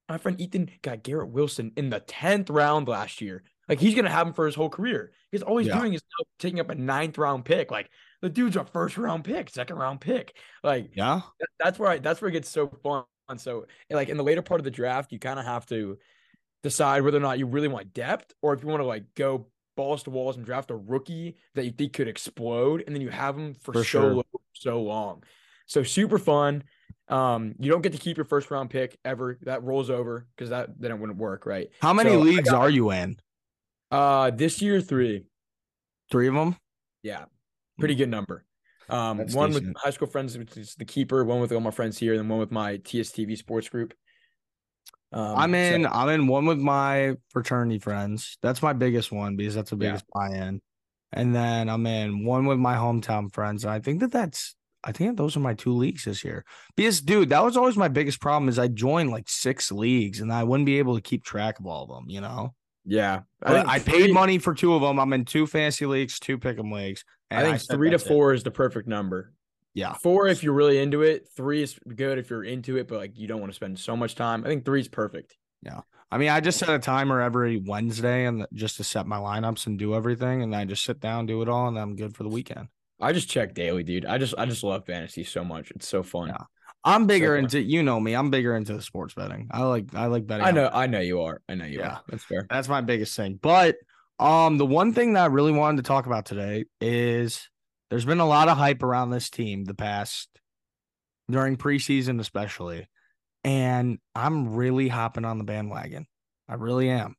my 0.08 0.18
friend 0.18 0.40
Ethan 0.40 0.70
got 0.82 1.02
Garrett 1.02 1.30
Wilson 1.30 1.72
in 1.76 1.90
the 1.90 2.00
10th 2.00 2.50
round 2.50 2.88
last 2.88 3.20
year. 3.20 3.42
Like 3.68 3.80
he's 3.80 3.94
gonna 3.94 4.10
have 4.10 4.26
him 4.26 4.32
for 4.34 4.46
his 4.46 4.54
whole 4.54 4.68
career. 4.68 5.12
Because 5.30 5.42
all 5.42 5.56
he's 5.56 5.68
Yeah. 5.68 5.78
doing 5.78 5.94
is 5.94 6.02
taking 6.38 6.60
up 6.60 6.68
a 6.70 6.74
ninth 6.74 7.16
round 7.18 7.44
pick. 7.44 7.70
Like 7.70 7.88
the 8.20 8.28
dude's 8.28 8.56
a 8.56 8.64
first 8.64 8.98
round 8.98 9.24
pick, 9.24 9.48
second 9.50 9.76
round 9.76 10.00
pick. 10.00 10.36
Like 10.62 10.90
Yeah, 10.94 11.22
that- 11.40 11.48
that's 11.58 11.78
where 11.78 11.90
I, 11.90 11.98
that's 11.98 12.20
where 12.20 12.28
it 12.28 12.32
gets 12.32 12.48
so 12.50 12.68
fun. 12.68 13.04
So 13.38 13.66
like 13.88 14.08
in 14.10 14.16
the 14.18 14.24
later 14.24 14.42
part 14.42 14.60
of 14.60 14.64
the 14.64 14.70
draft, 14.70 15.10
you 15.12 15.18
kind 15.18 15.38
of 15.38 15.46
have 15.46 15.64
to 15.66 15.98
decide 16.62 17.02
whether 17.02 17.16
or 17.16 17.20
not 17.20 17.38
you 17.38 17.46
really 17.46 17.68
want 17.68 17.94
depth 17.94 18.32
or 18.42 18.52
if 18.52 18.62
you 18.62 18.68
want 18.68 18.80
to 18.80 18.86
like 18.86 19.04
go 19.14 19.46
balls 19.74 20.02
to 20.02 20.10
walls 20.10 20.36
and 20.36 20.44
draft 20.44 20.70
a 20.70 20.76
rookie 20.76 21.36
that 21.54 21.64
you 21.64 21.70
think 21.70 21.94
could 21.94 22.06
explode, 22.08 22.84
and 22.86 22.94
then 22.94 23.00
you 23.00 23.08
have 23.08 23.38
him 23.38 23.54
for, 23.54 23.72
For 23.72 23.78
so 23.78 23.82
sure. 23.84 24.14
low, 24.16 24.24
so 24.52 24.82
long. 24.82 25.24
So 25.72 25.82
super 25.82 26.18
fun. 26.18 26.64
Um, 27.08 27.54
you 27.58 27.70
don't 27.70 27.80
get 27.80 27.92
to 27.92 27.98
keep 27.98 28.18
your 28.18 28.26
first 28.26 28.50
round 28.50 28.68
pick 28.68 28.98
ever. 29.06 29.38
That 29.42 29.62
rolls 29.64 29.88
over 29.88 30.26
because 30.36 30.50
that 30.50 30.78
then 30.78 30.90
it 30.90 30.98
wouldn't 30.98 31.18
work, 31.18 31.46
right? 31.46 31.68
how 31.80 31.94
many 31.94 32.10
So 32.10 32.18
leagues 32.18 32.50
got- 32.50 32.60
are 32.60 32.68
you 32.70 32.90
in? 32.90 33.16
Uh, 33.90 34.30
this 34.30 34.60
year 34.60 34.80
three. 34.82 35.24
Three 36.10 36.28
of 36.28 36.34
them. 36.34 36.56
Yeah, 37.02 37.24
pretty 37.78 37.94
good 37.94 38.10
number. 38.10 38.44
Um, 38.90 39.16
That's 39.16 39.34
one 39.34 39.54
with 39.54 39.74
high 39.76 39.90
school 39.90 40.08
friends, 40.08 40.36
which 40.36 40.56
is 40.58 40.74
the 40.74 40.84
keeper. 40.84 41.24
One 41.24 41.40
with 41.40 41.52
all 41.52 41.60
my 41.60 41.70
friends 41.70 41.96
here, 41.96 42.12
and 42.12 42.20
then 42.20 42.28
one 42.28 42.38
with 42.38 42.52
my 42.52 42.76
TSTV 42.76 43.36
sports 43.38 43.70
group. 43.70 43.94
Um, 45.10 45.36
I'm 45.38 45.52
so- 45.52 45.56
in. 45.56 45.86
I'm 45.86 46.08
in 46.10 46.26
one 46.26 46.44
with 46.44 46.58
my 46.58 47.16
fraternity 47.30 47.78
friends. 47.78 48.36
That's 48.42 48.60
my 48.60 48.74
biggest 48.74 49.10
one 49.10 49.36
because 49.36 49.54
that's 49.54 49.70
the 49.70 49.76
Yeah. 49.76 49.92
biggest 49.92 50.04
buy-in. 50.12 50.60
And 51.12 51.34
then 51.34 51.70
I'm 51.70 51.86
in 51.86 52.24
one 52.26 52.44
with 52.44 52.58
my 52.58 52.74
hometown 52.74 53.32
friends. 53.32 53.64
And 53.64 53.72
I 53.72 53.80
think 53.80 54.00
that 54.00 54.12
that's. 54.12 54.54
I 54.84 54.92
think 54.92 55.16
those 55.16 55.36
are 55.36 55.40
my 55.40 55.54
two 55.54 55.72
leagues 55.72 56.04
this 56.04 56.24
year. 56.24 56.44
Because, 56.76 57.00
dude, 57.00 57.28
that 57.28 57.44
was 57.44 57.56
always 57.56 57.76
my 57.76 57.88
biggest 57.88 58.20
problem. 58.20 58.48
Is 58.48 58.58
I 58.58 58.68
joined 58.68 59.10
like 59.10 59.28
six 59.28 59.70
leagues 59.70 60.20
and 60.20 60.32
I 60.32 60.44
wouldn't 60.44 60.66
be 60.66 60.78
able 60.78 60.96
to 60.96 61.00
keep 61.00 61.24
track 61.24 61.58
of 61.58 61.66
all 61.66 61.84
of 61.84 61.88
them. 61.88 62.04
You 62.08 62.20
know, 62.20 62.54
yeah, 62.84 63.20
I, 63.42 63.74
I 63.74 63.78
three- 63.78 64.06
paid 64.06 64.14
money 64.14 64.38
for 64.38 64.54
two 64.54 64.74
of 64.74 64.82
them. 64.82 64.98
I'm 64.98 65.12
in 65.12 65.24
two 65.24 65.46
fantasy 65.46 65.86
leagues, 65.86 66.18
two 66.18 66.38
pick'em 66.38 66.72
leagues. 66.72 67.04
I 67.30 67.42
think 67.42 67.60
said 67.60 67.76
three 67.76 67.90
to 67.90 67.98
four 67.98 68.34
is 68.34 68.42
the 68.42 68.50
perfect 68.50 68.88
number. 68.88 69.32
Yeah, 69.74 69.94
Four 69.94 70.28
if 70.28 70.42
you're 70.42 70.52
really 70.52 70.78
into 70.78 71.00
it. 71.00 71.28
Three 71.34 71.62
is 71.62 71.78
good 71.96 72.18
if 72.18 72.28
you're 72.28 72.44
into 72.44 72.76
it, 72.76 72.88
but 72.88 72.98
like 72.98 73.18
you 73.18 73.26
don't 73.26 73.40
want 73.40 73.52
to 73.52 73.56
spend 73.56 73.78
so 73.78 73.96
much 73.96 74.14
time. 74.14 74.44
I 74.44 74.48
think 74.48 74.66
three 74.66 74.80
is 74.80 74.88
perfect. 74.88 75.34
Yeah. 75.62 75.80
I 76.10 76.18
mean, 76.18 76.28
I 76.28 76.40
just 76.40 76.58
set 76.58 76.68
a 76.68 76.78
timer 76.78 77.22
every 77.22 77.56
Wednesday 77.56 78.26
and 78.26 78.42
uh, 78.42 78.46
just 78.52 78.76
to 78.76 78.84
set 78.84 79.06
my 79.06 79.16
lineups 79.16 79.66
and 79.66 79.78
do 79.78 79.94
everything, 79.94 80.42
and 80.42 80.54
I 80.54 80.66
just 80.66 80.84
sit 80.84 81.00
down, 81.00 81.24
do 81.24 81.40
it 81.40 81.48
all, 81.48 81.68
and 81.68 81.78
I'm 81.78 81.96
good 81.96 82.14
for 82.14 82.22
the 82.22 82.28
weekend. 82.28 82.68
I 83.02 83.12
just 83.12 83.28
check 83.28 83.52
daily, 83.54 83.82
dude. 83.82 84.06
I 84.06 84.16
just 84.18 84.34
I 84.38 84.46
just 84.46 84.62
love 84.64 84.86
fantasy 84.86 85.24
so 85.24 85.44
much. 85.44 85.70
It's 85.72 85.88
so 85.88 86.02
fun. 86.02 86.28
Yeah. 86.28 86.44
I'm 86.84 87.06
bigger 87.06 87.36
fun. 87.36 87.44
into 87.44 87.60
you 87.60 87.82
know 87.82 88.00
me. 88.00 88.14
I'm 88.14 88.30
bigger 88.30 88.56
into 88.56 88.74
the 88.74 88.82
sports 88.82 89.14
betting. 89.14 89.48
I 89.50 89.62
like 89.64 89.94
I 89.94 90.06
like 90.06 90.26
betting. 90.26 90.46
I 90.46 90.50
know, 90.52 90.70
I 90.72 90.86
know 90.86 91.00
you 91.00 91.20
are. 91.22 91.40
I 91.48 91.54
know 91.54 91.64
you 91.66 91.80
Yeah. 91.80 91.88
are. 91.94 92.02
That's 92.08 92.24
fair. 92.24 92.46
That's 92.48 92.68
my 92.68 92.80
biggest 92.80 93.14
thing. 93.16 93.38
But 93.42 93.76
um, 94.18 94.56
the 94.56 94.66
one 94.66 94.92
thing 94.92 95.12
that 95.14 95.24
I 95.24 95.26
really 95.26 95.52
wanted 95.52 95.78
to 95.78 95.88
talk 95.88 96.06
about 96.06 96.26
today 96.26 96.64
is 96.80 97.48
there's 97.90 98.04
been 98.04 98.20
a 98.20 98.26
lot 98.26 98.48
of 98.48 98.56
hype 98.56 98.82
around 98.82 99.10
this 99.10 99.30
team 99.30 99.64
the 99.64 99.74
past 99.74 100.28
during 101.30 101.56
preseason, 101.56 102.20
especially, 102.20 102.88
and 103.44 103.98
I'm 104.14 104.54
really 104.54 104.88
hopping 104.88 105.24
on 105.24 105.38
the 105.38 105.44
bandwagon. 105.44 106.06
I 106.48 106.54
really 106.54 106.88
am. 106.88 107.16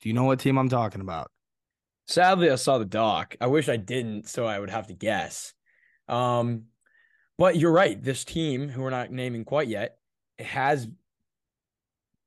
Do 0.00 0.08
you 0.08 0.14
know 0.14 0.24
what 0.24 0.40
team 0.40 0.58
I'm 0.58 0.68
talking 0.68 1.00
about? 1.00 1.30
Sadly, 2.06 2.50
I 2.50 2.54
saw 2.54 2.78
the 2.78 2.84
doc. 2.84 3.36
I 3.40 3.48
wish 3.48 3.68
I 3.68 3.76
didn't, 3.76 4.28
so 4.28 4.46
I 4.46 4.58
would 4.58 4.70
have 4.70 4.86
to 4.88 4.94
guess. 4.94 5.54
Um, 6.08 6.64
but 7.38 7.56
you're 7.56 7.72
right. 7.72 8.00
This 8.00 8.24
team, 8.24 8.68
who 8.68 8.82
we're 8.82 8.90
not 8.90 9.10
naming 9.10 9.44
quite 9.44 9.68
yet, 9.68 9.98
has 10.38 10.88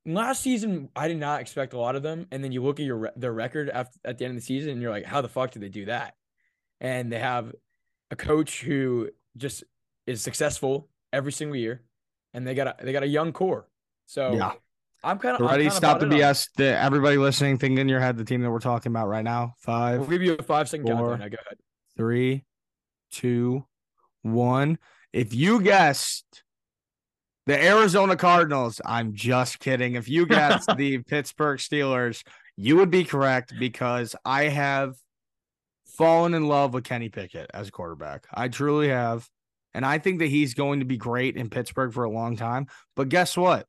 last 0.05 0.41
season 0.41 0.89
I 0.95 1.07
did 1.07 1.17
not 1.17 1.41
expect 1.41 1.73
a 1.73 1.79
lot 1.79 1.95
of 1.95 2.03
them, 2.03 2.27
and 2.31 2.43
then 2.43 2.51
you 2.51 2.63
look 2.63 2.79
at 2.79 2.85
your 2.85 3.11
their 3.15 3.33
record 3.33 3.69
after, 3.69 3.97
at 4.03 4.17
the 4.17 4.25
end 4.25 4.31
of 4.31 4.37
the 4.37 4.45
season, 4.45 4.71
and 4.71 4.81
you're 4.81 4.91
like, 4.91 5.05
how 5.05 5.21
the 5.21 5.29
fuck 5.29 5.51
did 5.51 5.61
they 5.61 5.69
do 5.69 5.85
that? 5.85 6.15
And 6.81 7.11
they 7.11 7.19
have 7.19 7.53
a 8.11 8.15
coach 8.15 8.61
who 8.61 9.09
just 9.37 9.63
is 10.05 10.21
successful 10.21 10.89
every 11.13 11.31
single 11.31 11.55
year, 11.55 11.83
and 12.33 12.45
they 12.45 12.53
got 12.53 12.67
a 12.67 12.83
they 12.83 12.91
got 12.91 13.03
a 13.03 13.07
young 13.07 13.31
core. 13.31 13.69
So 14.05 14.33
Yeah. 14.33 14.53
I'm 15.03 15.17
kind 15.17 15.39
of 15.39 15.49
Ready? 15.49 15.69
Stop 15.69 15.99
the 15.99 16.05
BS. 16.05 16.49
The, 16.57 16.77
everybody 16.77 17.17
listening, 17.17 17.57
think 17.57 17.79
in 17.79 17.87
your 17.87 17.99
head 17.99 18.17
the 18.17 18.25
team 18.25 18.41
that 18.41 18.51
we're 18.51 18.59
talking 18.59 18.91
about 18.91 19.07
right 19.07 19.23
now. 19.23 19.53
Five, 19.59 19.99
We'll 19.99 20.09
give 20.09 20.21
you 20.21 20.33
a 20.33 20.43
five 20.43 20.67
second 20.67 20.87
four, 20.87 20.95
countdown. 20.95 21.19
Now 21.19 21.27
go 21.29 21.37
ahead. 21.45 21.57
three, 21.95 22.43
two, 23.11 23.65
one. 24.23 24.77
If 25.13 25.33
you 25.33 25.61
guessed 25.61 26.43
the 27.45 27.63
Arizona 27.63 28.15
Cardinals, 28.15 28.81
I'm 28.85 29.13
just 29.13 29.59
kidding. 29.59 29.95
If 29.95 30.09
you 30.09 30.25
guessed 30.25 30.69
the 30.77 30.99
Pittsburgh 30.99 31.59
Steelers, 31.59 32.23
you 32.57 32.75
would 32.75 32.91
be 32.91 33.05
correct 33.05 33.53
because 33.57 34.15
I 34.25 34.45
have 34.45 34.95
fallen 35.85 36.33
in 36.33 36.47
love 36.47 36.73
with 36.73 36.83
Kenny 36.83 37.09
Pickett 37.09 37.49
as 37.53 37.69
a 37.69 37.71
quarterback. 37.71 38.25
I 38.33 38.49
truly 38.49 38.89
have. 38.89 39.27
And 39.73 39.85
I 39.85 39.99
think 39.99 40.19
that 40.19 40.27
he's 40.27 40.55
going 40.55 40.79
to 40.79 40.85
be 40.85 40.97
great 40.97 41.37
in 41.37 41.49
Pittsburgh 41.49 41.93
for 41.93 42.03
a 42.03 42.09
long 42.09 42.35
time. 42.35 42.67
But 42.95 43.09
guess 43.09 43.37
what? 43.37 43.67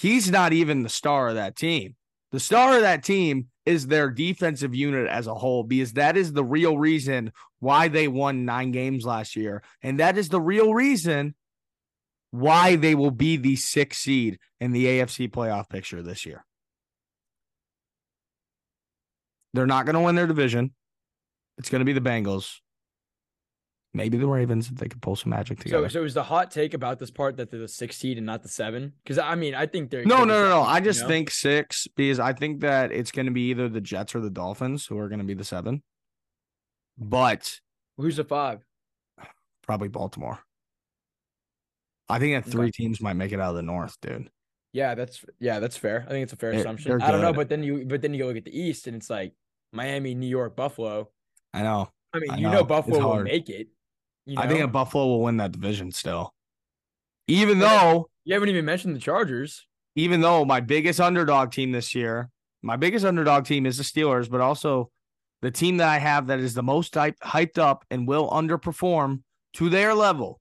He's 0.00 0.30
not 0.30 0.52
even 0.52 0.84
the 0.84 0.88
star 0.88 1.28
of 1.28 1.34
that 1.34 1.56
team. 1.56 1.96
The 2.30 2.38
star 2.38 2.76
of 2.76 2.82
that 2.82 3.02
team 3.02 3.48
is 3.66 3.88
their 3.88 4.10
defensive 4.10 4.72
unit 4.72 5.08
as 5.08 5.26
a 5.26 5.34
whole, 5.34 5.64
because 5.64 5.94
that 5.94 6.16
is 6.16 6.32
the 6.32 6.44
real 6.44 6.78
reason 6.78 7.32
why 7.58 7.88
they 7.88 8.06
won 8.06 8.44
nine 8.44 8.70
games 8.70 9.04
last 9.04 9.34
year. 9.34 9.62
And 9.82 9.98
that 9.98 10.16
is 10.16 10.28
the 10.28 10.40
real 10.40 10.72
reason 10.72 11.34
why 12.30 12.76
they 12.76 12.94
will 12.94 13.10
be 13.10 13.36
the 13.38 13.56
sixth 13.56 14.00
seed 14.00 14.38
in 14.60 14.70
the 14.70 14.86
AFC 14.86 15.30
playoff 15.30 15.68
picture 15.68 16.00
this 16.00 16.24
year. 16.24 16.44
They're 19.52 19.66
not 19.66 19.84
going 19.84 19.94
to 19.94 20.00
win 20.00 20.14
their 20.14 20.28
division. 20.28 20.74
It's 21.56 21.70
going 21.70 21.80
to 21.80 21.84
be 21.84 21.92
the 21.92 22.00
Bengals. 22.00 22.58
Maybe 23.98 24.16
the 24.16 24.28
Ravens 24.28 24.68
if 24.70 24.76
they 24.76 24.86
could 24.86 25.02
pull 25.02 25.16
some 25.16 25.30
magic 25.30 25.58
together. 25.58 25.88
So, 25.88 26.00
so 26.00 26.04
is 26.04 26.14
the 26.14 26.22
hot 26.22 26.52
take 26.52 26.72
about 26.72 27.00
this 27.00 27.10
part 27.10 27.36
that 27.36 27.50
they're 27.50 27.58
the 27.58 27.66
six 27.66 27.96
seed 27.96 28.16
and 28.16 28.24
not 28.24 28.44
the 28.44 28.48
seven? 28.48 28.92
Because 29.02 29.18
I 29.18 29.34
mean, 29.34 29.56
I 29.56 29.66
think 29.66 29.90
they're 29.90 30.04
no, 30.04 30.18
no, 30.18 30.24
no, 30.24 30.44
no. 30.48 30.60
seven, 30.60 30.66
I 30.68 30.78
you 30.78 30.84
just 30.84 31.02
know? 31.02 31.08
think 31.08 31.30
six 31.32 31.88
because 31.96 32.20
I 32.20 32.32
think 32.32 32.60
that 32.60 32.92
it's 32.92 33.10
going 33.10 33.26
to 33.26 33.32
be 33.32 33.50
either 33.50 33.68
the 33.68 33.80
Jets 33.80 34.14
or 34.14 34.20
the 34.20 34.30
Dolphins 34.30 34.86
who 34.86 34.96
are 34.98 35.08
going 35.08 35.18
to 35.18 35.24
be 35.24 35.34
the 35.34 35.44
seven. 35.44 35.82
But 36.96 37.58
who's 37.96 38.16
the 38.16 38.24
five? 38.24 38.64
probably 39.62 39.88
Baltimore. 39.88 40.38
I 42.08 42.18
think 42.18 42.34
that 42.34 42.44
Okay. 42.48 42.50
three 42.52 42.70
teams 42.70 43.00
might 43.02 43.14
make 43.14 43.32
it 43.32 43.40
out 43.40 43.50
of 43.50 43.56
the 43.56 43.62
North, 43.62 44.00
dude. 44.00 44.30
Yeah, 44.72 44.94
that's 44.94 45.24
yeah, 45.40 45.60
that's 45.60 45.76
fair. 45.76 46.04
I 46.06 46.10
think 46.10 46.22
it's 46.22 46.32
a 46.32 46.36
fair 46.36 46.52
They're- 46.52 46.60
assumption. 46.60 47.02
I 47.02 47.10
don't 47.10 47.20
know, 47.20 47.32
but 47.32 47.48
then 47.48 47.62
you 47.62 47.84
but 47.84 48.00
then 48.00 48.14
you 48.14 48.20
go 48.22 48.28
look 48.28 48.36
at 48.36 48.44
the 48.44 48.58
East 48.58 48.86
and 48.86 48.96
it's 48.96 49.10
like 49.10 49.32
Miami, 49.72 50.14
New 50.14 50.26
York, 50.28 50.56
Buffalo. 50.56 51.10
I 51.52 51.62
know. 51.62 51.90
I 52.14 52.18
mean, 52.20 52.30
I 52.30 52.36
you 52.36 52.42
know, 52.44 52.52
know, 52.52 52.64
Buffalo 52.64 53.16
will 53.16 53.22
make 53.24 53.50
it. 53.50 53.68
You 54.28 54.36
know? 54.36 54.42
I 54.42 54.46
think 54.46 54.70
Buffalo 54.70 55.06
will 55.06 55.22
win 55.22 55.38
that 55.38 55.52
division 55.52 55.90
still. 55.90 56.34
Even 57.28 57.58
though, 57.58 58.10
you 58.24 58.34
haven't 58.34 58.50
even 58.50 58.66
mentioned 58.66 58.94
the 58.94 59.00
Chargers. 59.00 59.66
even 59.96 60.20
though 60.20 60.44
my 60.44 60.60
biggest 60.60 61.00
underdog 61.00 61.50
team 61.50 61.72
this 61.72 61.94
year, 61.94 62.28
my 62.62 62.76
biggest 62.76 63.06
underdog 63.06 63.46
team 63.46 63.64
is 63.64 63.78
the 63.78 63.84
Steelers, 63.84 64.30
but 64.30 64.42
also 64.42 64.90
the 65.40 65.50
team 65.50 65.78
that 65.78 65.88
I 65.88 65.98
have 65.98 66.26
that 66.26 66.40
is 66.40 66.52
the 66.52 66.62
most 66.62 66.92
hyped 66.92 67.58
up 67.58 67.84
and 67.90 68.06
will 68.06 68.28
underperform 68.28 69.22
to 69.54 69.70
their 69.70 69.94
level, 69.94 70.40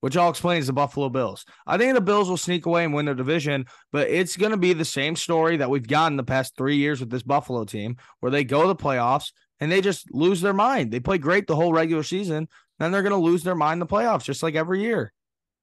which 0.00 0.16
I'll 0.16 0.30
explain 0.30 0.58
is 0.58 0.66
the 0.66 0.72
Buffalo 0.72 1.08
Bills. 1.08 1.44
I 1.66 1.78
think 1.78 1.94
the 1.94 2.00
Bills 2.00 2.28
will 2.28 2.36
sneak 2.36 2.66
away 2.66 2.84
and 2.84 2.92
win 2.92 3.06
their 3.06 3.14
division, 3.14 3.66
but 3.92 4.08
it's 4.08 4.36
going 4.36 4.50
to 4.50 4.58
be 4.58 4.72
the 4.72 4.84
same 4.84 5.14
story 5.14 5.58
that 5.58 5.70
we've 5.70 5.86
gotten 5.86 6.16
the 6.16 6.24
past 6.24 6.56
three 6.56 6.76
years 6.76 6.98
with 6.98 7.10
this 7.10 7.22
Buffalo 7.22 7.64
team, 7.64 7.96
where 8.20 8.32
they 8.32 8.42
go 8.42 8.62
to 8.62 8.68
the 8.68 8.76
playoffs 8.76 9.32
and 9.60 9.70
they 9.70 9.80
just 9.80 10.12
lose 10.12 10.40
their 10.40 10.52
mind. 10.52 10.90
They 10.90 11.00
play 11.00 11.18
great 11.18 11.46
the 11.46 11.56
whole 11.56 11.72
regular 11.72 12.02
season, 12.02 12.48
then 12.78 12.92
they're 12.92 13.02
going 13.02 13.12
to 13.12 13.16
lose 13.18 13.42
their 13.42 13.54
mind 13.54 13.74
in 13.74 13.78
the 13.80 13.86
playoffs, 13.86 14.24
just 14.24 14.42
like 14.42 14.54
every 14.54 14.82
year. 14.82 15.12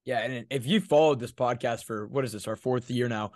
Yeah, 0.05 0.19
and 0.19 0.45
if 0.51 0.65
you 0.67 0.81
followed 0.81 1.19
this 1.19 1.31
podcast 1.31 1.85
for 1.85 2.07
what 2.07 2.23
is 2.25 2.31
this, 2.31 2.47
our 2.47 2.55
fourth 2.55 2.91
year 2.91 3.09
now, 3.09 3.31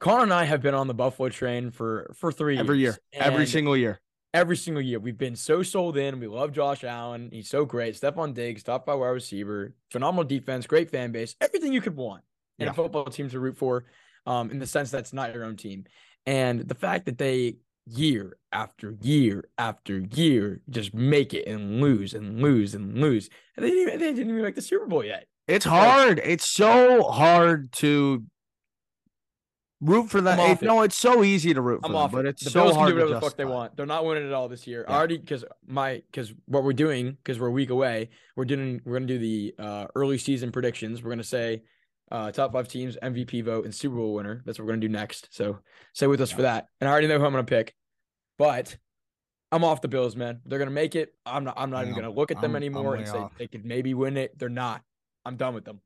Connor 0.00 0.24
and 0.24 0.32
I 0.34 0.44
have 0.44 0.60
been 0.60 0.74
on 0.74 0.86
the 0.86 0.94
Buffalo 0.94 1.28
train 1.30 1.70
for 1.70 2.12
for 2.18 2.30
three 2.30 2.58
Every 2.58 2.78
years, 2.78 2.98
year, 3.12 3.22
every 3.22 3.46
single 3.46 3.76
year. 3.76 4.00
every 4.34 4.56
single 4.56 4.82
year. 4.82 4.98
We've 4.98 5.16
been 5.16 5.36
so 5.36 5.62
sold 5.62 5.96
in. 5.96 6.20
We 6.20 6.26
love 6.26 6.52
Josh 6.52 6.84
Allen. 6.84 7.30
He's 7.32 7.48
so 7.48 7.64
great. 7.64 7.94
Stefon 7.98 8.34
Diggs, 8.34 8.62
top 8.62 8.84
five 8.84 8.98
wide 8.98 9.08
receiver, 9.08 9.72
phenomenal 9.90 10.24
defense, 10.24 10.66
great 10.66 10.90
fan 10.90 11.10
base, 11.12 11.36
everything 11.40 11.72
you 11.72 11.80
could 11.80 11.96
want 11.96 12.22
in 12.58 12.66
Yeah. 12.66 12.72
a 12.72 12.74
football 12.74 13.06
team 13.06 13.30
to 13.30 13.40
root 13.40 13.56
for. 13.56 13.84
Um, 14.26 14.50
in 14.50 14.58
the 14.58 14.66
sense 14.66 14.90
that's 14.90 15.12
not 15.12 15.34
your 15.34 15.44
own 15.44 15.56
team, 15.56 15.84
and 16.26 16.60
the 16.60 16.74
fact 16.74 17.04
that 17.06 17.18
they 17.18 17.56
year 17.86 18.36
after 18.52 18.96
year 19.00 19.44
after 19.58 19.98
year 19.98 20.60
just 20.70 20.94
make 20.94 21.34
it 21.34 21.46
and 21.46 21.80
lose 21.80 22.14
and 22.14 22.40
lose 22.40 22.74
and 22.74 22.98
lose, 22.98 23.28
and 23.56 23.64
they 23.64 23.70
didn't 23.70 23.82
even, 23.88 23.98
they 23.98 24.12
didn't 24.12 24.30
even 24.30 24.42
make 24.42 24.54
the 24.54 24.62
Super 24.62 24.86
Bowl 24.86 25.04
yet. 25.04 25.26
It's 25.46 25.64
hard. 25.64 26.20
It's 26.24 26.48
so 26.48 27.02
hard 27.02 27.70
to 27.72 28.24
root 29.80 30.08
for 30.10 30.20
them. 30.20 30.38
It- 30.40 30.62
it. 30.62 30.66
no, 30.66 30.82
it's 30.82 30.96
so 30.96 31.22
easy 31.22 31.52
to 31.52 31.60
root 31.60 31.80
for 31.80 31.86
I'm 31.86 31.92
them, 31.92 32.00
off 32.00 32.12
but 32.12 32.26
it's 32.26 32.44
the 32.44 32.50
so 32.50 32.64
Bills 32.64 32.76
can 32.76 32.86
do 32.86 32.94
whatever 32.94 33.14
the 33.14 33.20
fuck 33.20 33.36
they 33.36 33.44
want. 33.44 33.76
They're 33.76 33.86
not 33.86 34.04
winning 34.04 34.26
it 34.26 34.32
all 34.32 34.48
this 34.48 34.66
year. 34.66 34.84
Yeah. 34.88 34.96
Already 34.96 35.18
because 35.18 35.44
my 35.66 36.02
because 36.10 36.32
what 36.46 36.64
we're 36.64 36.72
doing 36.72 37.12
because 37.22 37.38
we're 37.38 37.48
a 37.48 37.52
week 37.52 37.70
away. 37.70 38.10
We're 38.36 38.46
doing 38.46 38.80
we're 38.84 38.94
gonna 38.94 39.06
do 39.06 39.18
the 39.18 39.54
uh, 39.58 39.86
early 39.94 40.18
season 40.18 40.52
predictions. 40.52 41.02
We're 41.02 41.10
gonna 41.10 41.24
say 41.24 41.62
uh, 42.10 42.30
top 42.32 42.52
five 42.52 42.68
teams, 42.68 42.96
MVP 43.02 43.44
vote, 43.44 43.64
and 43.64 43.74
Super 43.74 43.96
Bowl 43.96 44.14
winner. 44.14 44.42
That's 44.44 44.58
what 44.58 44.66
we're 44.66 44.72
gonna 44.72 44.80
do 44.82 44.88
next. 44.88 45.28
So 45.30 45.58
stay 45.94 46.06
with 46.06 46.20
us 46.20 46.30
for 46.30 46.42
that. 46.42 46.66
And 46.80 46.88
I 46.88 46.92
already 46.92 47.06
know 47.08 47.18
who 47.18 47.24
I'm 47.24 47.32
gonna 47.32 47.44
pick, 47.44 47.74
but 48.38 48.76
I'm 49.52 49.64
off 49.64 49.80
the 49.80 49.88
Bills, 49.88 50.16
man. 50.16 50.40
They're 50.46 50.58
gonna 50.58 50.70
make 50.70 50.94
it. 50.96 51.14
I'm 51.24 51.44
not. 51.44 51.54
I'm 51.56 51.70
not 51.70 51.78
I 51.78 51.82
even 51.82 51.94
gonna 51.94 52.10
look 52.10 52.30
at 52.30 52.40
them 52.40 52.50
I'm- 52.52 52.56
I'm 52.56 52.62
anymore 52.62 52.94
and 52.96 53.06
say 53.06 53.18
off. 53.18 53.32
they 53.38 53.46
could 53.46 53.64
maybe 53.64 53.94
win 53.94 54.16
it. 54.16 54.38
They're 54.38 54.48
not. 54.48 54.82
I'm 55.24 55.36
done 55.36 55.54
with 55.54 55.64
them. 55.64 55.80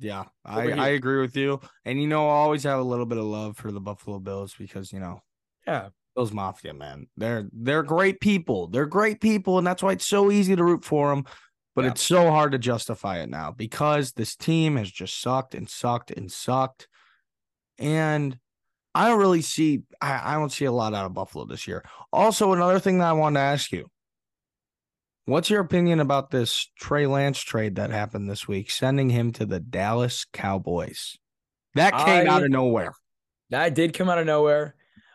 Yeah, 0.00 0.24
Over 0.44 0.60
I, 0.60 0.64
here. 0.66 0.76
I 0.78 0.88
agree 0.88 1.20
with 1.20 1.36
you. 1.36 1.60
And 1.84 2.00
you 2.00 2.08
know, 2.08 2.28
I 2.28 2.32
always 2.32 2.64
have 2.64 2.80
a 2.80 2.82
little 2.82 3.06
bit 3.06 3.16
of 3.18 3.24
love 3.24 3.56
for 3.56 3.70
the 3.70 3.80
Buffalo 3.80 4.18
Bills 4.18 4.52
because 4.58 4.92
you 4.92 4.98
know 4.98 5.20
Yeah. 5.66 5.90
Bills 6.16 6.32
Mafia, 6.32 6.74
man. 6.74 7.06
They're 7.16 7.48
they're 7.52 7.82
great 7.84 8.20
people. 8.20 8.66
They're 8.68 8.86
great 8.86 9.20
people, 9.20 9.58
and 9.58 9.66
that's 9.66 9.82
why 9.82 9.92
it's 9.92 10.06
so 10.06 10.30
easy 10.30 10.54
to 10.56 10.64
root 10.64 10.84
for 10.84 11.14
them. 11.14 11.24
But 11.74 11.84
Yeah. 11.84 11.90
it's 11.90 12.02
so 12.02 12.30
hard 12.30 12.52
to 12.52 12.58
justify 12.58 13.18
it 13.18 13.28
now 13.28 13.50
because 13.50 14.12
this 14.12 14.36
team 14.36 14.76
has 14.76 14.90
just 14.90 15.20
sucked 15.20 15.54
and 15.54 15.68
sucked 15.68 16.10
and 16.10 16.30
sucked. 16.30 16.88
And 17.78 18.38
I 18.94 19.08
don't 19.08 19.18
really 19.18 19.42
see 19.42 19.82
I, 20.00 20.34
I 20.34 20.34
don't 20.34 20.52
see 20.52 20.66
a 20.66 20.72
lot 20.72 20.94
out 20.94 21.06
of 21.06 21.14
Buffalo 21.14 21.46
this 21.46 21.66
year. 21.66 21.84
Also, 22.12 22.52
another 22.52 22.78
thing 22.78 22.98
that 22.98 23.08
I 23.08 23.12
wanted 23.12 23.40
to 23.40 23.44
ask 23.44 23.72
you. 23.72 23.90
What's 25.26 25.48
your 25.48 25.62
opinion 25.62 26.00
about 26.00 26.30
this 26.30 26.70
Trey 26.78 27.06
Lance 27.06 27.40
trade 27.40 27.76
that 27.76 27.90
happened 27.90 28.28
this 28.28 28.46
week, 28.46 28.70
sending 28.70 29.08
him 29.08 29.32
to 29.32 29.46
the 29.46 29.58
Dallas 29.58 30.26
Cowboys? 30.32 31.16
That 31.74 31.96
came 32.04 32.28
out 32.28 32.44
of 32.44 32.50
nowhere. 32.50 32.92
That 33.48 33.74
did 33.74 33.94
come 33.94 34.10
out 34.10 34.18
of 34.18 34.26
nowhere. 34.26 34.74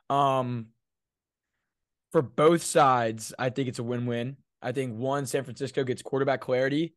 Um, 0.10 0.70
for 2.12 2.24
both 2.24 2.63
sides, 2.63 3.34
I 3.38 3.50
think 3.51 3.70
it's 3.70 3.78
a 3.78 3.84
win-win. 3.84 4.38
I 4.62 4.72
think 4.72 4.98
one, 4.98 5.25
San 5.25 5.44
Francisco 5.44 5.84
gets 5.84 6.01
quarterback 6.01 6.42
clarity. 6.42 6.94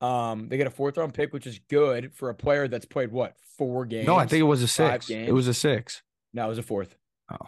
Um, 0.00 0.48
they 0.48 0.56
get 0.56 0.66
a 0.66 0.70
fourth 0.70 0.96
round 0.96 1.12
pick, 1.12 1.32
which 1.32 1.46
is 1.46 1.60
good 1.68 2.14
for 2.14 2.30
a 2.30 2.34
player 2.34 2.68
that's 2.68 2.86
played 2.86 3.12
what 3.12 3.34
four 3.58 3.84
games. 3.84 4.06
No, 4.06 4.16
I 4.16 4.26
think 4.26 4.40
it 4.40 4.44
was 4.44 4.62
a 4.62 4.68
six. 4.68 5.10
It 5.10 5.32
was 5.32 5.46
a 5.46 5.54
six. 5.54 6.02
no, 6.32 6.46
it 6.46 6.48
was 6.48 6.58
a 6.58 6.62
fourth. 6.62 6.96
Oh. 7.30 7.46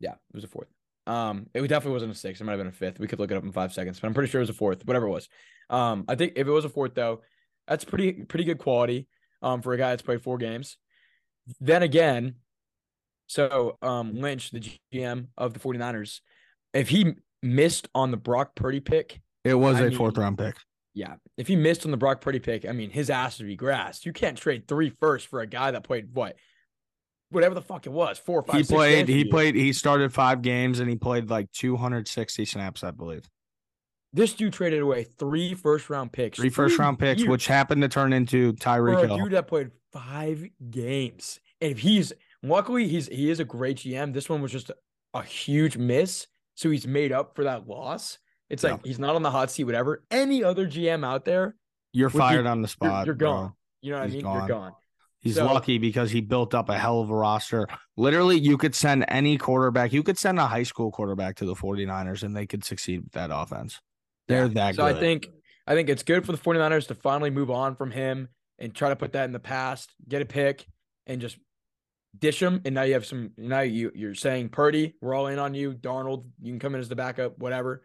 yeah, 0.00 0.12
it 0.12 0.34
was 0.34 0.44
a 0.44 0.48
fourth. 0.48 0.68
Um, 1.06 1.46
it 1.54 1.60
definitely 1.62 1.92
wasn't 1.92 2.12
a 2.12 2.16
six. 2.16 2.40
It 2.40 2.44
might 2.44 2.52
have 2.52 2.60
been 2.60 2.66
a 2.66 2.72
fifth. 2.72 2.98
We 2.98 3.06
could 3.06 3.18
look 3.18 3.30
it 3.30 3.36
up 3.36 3.44
in 3.44 3.52
five 3.52 3.72
seconds, 3.72 4.00
but 4.00 4.08
I'm 4.08 4.14
pretty 4.14 4.30
sure 4.30 4.40
it 4.40 4.42
was 4.42 4.50
a 4.50 4.54
fourth. 4.54 4.84
Whatever 4.86 5.06
it 5.06 5.10
was. 5.10 5.28
Um, 5.70 6.04
I 6.08 6.14
think 6.14 6.32
if 6.36 6.46
it 6.46 6.50
was 6.50 6.64
a 6.64 6.68
fourth 6.68 6.94
though, 6.94 7.20
that's 7.68 7.84
pretty 7.84 8.12
pretty 8.24 8.44
good 8.44 8.58
quality. 8.58 9.06
Um, 9.42 9.60
for 9.60 9.74
a 9.74 9.76
guy 9.76 9.90
that's 9.90 10.02
played 10.02 10.22
four 10.22 10.38
games. 10.38 10.78
Then 11.60 11.82
again, 11.82 12.36
so 13.26 13.78
um 13.82 14.14
Lynch, 14.14 14.50
the 14.50 14.60
GM 14.92 15.28
of 15.36 15.52
the 15.52 15.60
49ers, 15.60 16.20
if 16.72 16.88
he 16.88 17.14
missed 17.44 17.88
on 17.94 18.10
the 18.10 18.16
Brock 18.16 18.54
Purdy 18.56 18.80
pick, 18.80 19.20
It 19.44 19.54
was 19.54 19.76
I 19.80 19.86
a 19.86 19.90
fourth 19.92 20.16
round 20.18 20.38
pick. 20.38 20.56
yeah, 20.94 21.14
if 21.36 21.46
he 21.46 21.56
missed 21.56 21.84
on 21.84 21.90
the 21.90 21.96
Brock 21.96 22.20
Purdy 22.20 22.40
pick, 22.40 22.64
I 22.66 22.72
mean 22.72 22.90
his 22.90 23.10
ass 23.10 23.38
would 23.38 23.46
be 23.46 23.56
grass. 23.56 24.04
You 24.06 24.12
can't 24.12 24.36
trade 24.38 24.66
three 24.66 24.90
first 24.90 25.26
for 25.28 25.40
a 25.40 25.46
guy 25.46 25.70
that 25.70 25.84
played 25.84 26.08
what, 26.14 26.36
whatever 27.30 27.54
the 27.54 27.62
fuck 27.62 27.86
it 27.86 27.92
was, 27.92 28.18
four 28.18 28.40
or 28.40 28.42
five. 28.42 28.56
He 28.56 28.62
played. 28.64 29.08
He 29.08 29.24
played. 29.24 29.54
He 29.54 29.72
started 29.72 30.12
five 30.12 30.42
games 30.42 30.80
and 30.80 30.88
he 30.88 30.96
played 30.96 31.30
like 31.30 31.50
260 31.52 32.44
snaps, 32.44 32.82
I 32.82 32.90
believe. 32.90 33.24
This 34.12 34.32
dude 34.32 34.52
traded 34.52 34.80
away 34.80 35.02
three 35.04 35.54
first 35.54 35.90
round 35.90 36.12
picks, 36.12 36.38
Three 36.38 36.48
first 36.48 36.78
round 36.78 36.98
picks, 37.00 37.20
years 37.22 37.28
which 37.28 37.46
happened 37.48 37.82
to 37.82 37.88
turn 37.88 38.12
into 38.12 38.52
Tyreek 38.54 39.02
a 39.02 39.06
Hill. 39.08 39.18
dude 39.18 39.32
that 39.32 39.48
played 39.48 39.72
five 39.92 40.44
games. 40.70 41.40
And 41.60 41.72
if 41.72 41.78
he's 41.80 42.12
luckily 42.42 42.86
he's 42.86 43.08
he 43.08 43.28
is 43.28 43.40
a 43.40 43.44
great 43.44 43.78
GM. 43.78 44.12
This 44.14 44.28
one 44.28 44.40
was 44.40 44.52
just 44.52 44.70
a, 44.70 44.76
a 45.14 45.22
huge 45.24 45.76
miss, 45.76 46.28
so 46.54 46.70
he's 46.70 46.86
made 46.86 47.12
up 47.12 47.34
for 47.36 47.44
that 47.44 47.66
loss. 47.68 48.18
It's 48.50 48.62
like 48.62 48.74
Yeah. 48.74 48.78
he's 48.84 48.98
not 48.98 49.14
on 49.16 49.22
the 49.22 49.30
hot 49.30 49.50
seat. 49.50 49.64
Whatever. 49.64 50.04
Any 50.10 50.44
other 50.44 50.66
GM 50.66 51.04
out 51.04 51.24
there, 51.24 51.56
You're 51.92 52.10
fired 52.10 52.46
on 52.46 52.58
the 52.62 52.66
you're, 52.66 52.68
spot. 52.68 53.06
you're 53.06 53.14
bro. 53.14 53.30
gone. 53.32 53.52
You 53.82 53.92
know 53.92 54.00
what 54.00 54.06
He's 54.10 54.14
I 54.14 54.16
mean? 54.16 54.24
gone. 54.24 54.38
You're 54.38 54.48
gone. 54.48 54.72
He's 55.20 55.34
So- 55.36 55.46
lucky 55.46 55.78
because 55.78 56.10
he 56.10 56.20
built 56.20 56.54
up 56.54 56.68
a 56.68 56.78
hell 56.78 57.00
of 57.00 57.08
a 57.10 57.14
roster. 57.14 57.66
Literally, 57.96 58.38
you 58.38 58.58
could 58.58 58.74
send 58.74 59.04
any 59.08 59.38
quarterback, 59.38 59.92
you 59.92 60.02
could 60.02 60.18
send 60.18 60.38
a 60.38 60.46
high 60.46 60.62
school 60.64 60.90
quarterback 60.90 61.36
to 61.36 61.46
the 61.46 61.54
49ers 61.54 62.22
and 62.22 62.36
they 62.36 62.46
could 62.46 62.64
succeed 62.64 63.02
with 63.04 63.12
that 63.12 63.30
offense. 63.32 63.80
They're 64.28 64.48
that 64.48 64.74
So 64.74 64.86
good. 64.86 64.96
I 64.96 65.00
think 65.00 65.28
I 65.66 65.74
think 65.74 65.88
it's 65.88 66.02
good 66.02 66.26
for 66.26 66.32
the 66.32 66.38
49ers 66.38 66.88
to 66.88 66.94
finally 66.94 67.30
move 67.30 67.50
on 67.50 67.74
from 67.74 67.90
him 67.90 68.28
and 68.58 68.74
try 68.74 68.90
to 68.90 68.96
put 68.96 69.12
that 69.14 69.24
in 69.24 69.32
the 69.32 69.40
past, 69.40 69.94
get 70.06 70.20
a 70.20 70.26
pick, 70.26 70.66
and 71.06 71.22
just 71.22 71.38
dish 72.18 72.42
him. 72.42 72.60
And 72.64 72.74
now 72.74 72.82
you 72.82 72.94
have 72.94 73.06
some. 73.06 73.30
Now 73.36 73.60
you 73.60 73.90
you're 73.94 74.14
saying 74.14 74.50
Purdy, 74.50 74.94
we're 75.00 75.14
all 75.14 75.26
in 75.28 75.38
on 75.38 75.54
you. 75.54 75.72
Darnold, 75.72 76.26
you 76.40 76.52
can 76.52 76.58
come 76.58 76.74
in 76.74 76.80
as 76.80 76.88
the 76.88 76.96
backup, 76.96 77.38
whatever. 77.38 77.82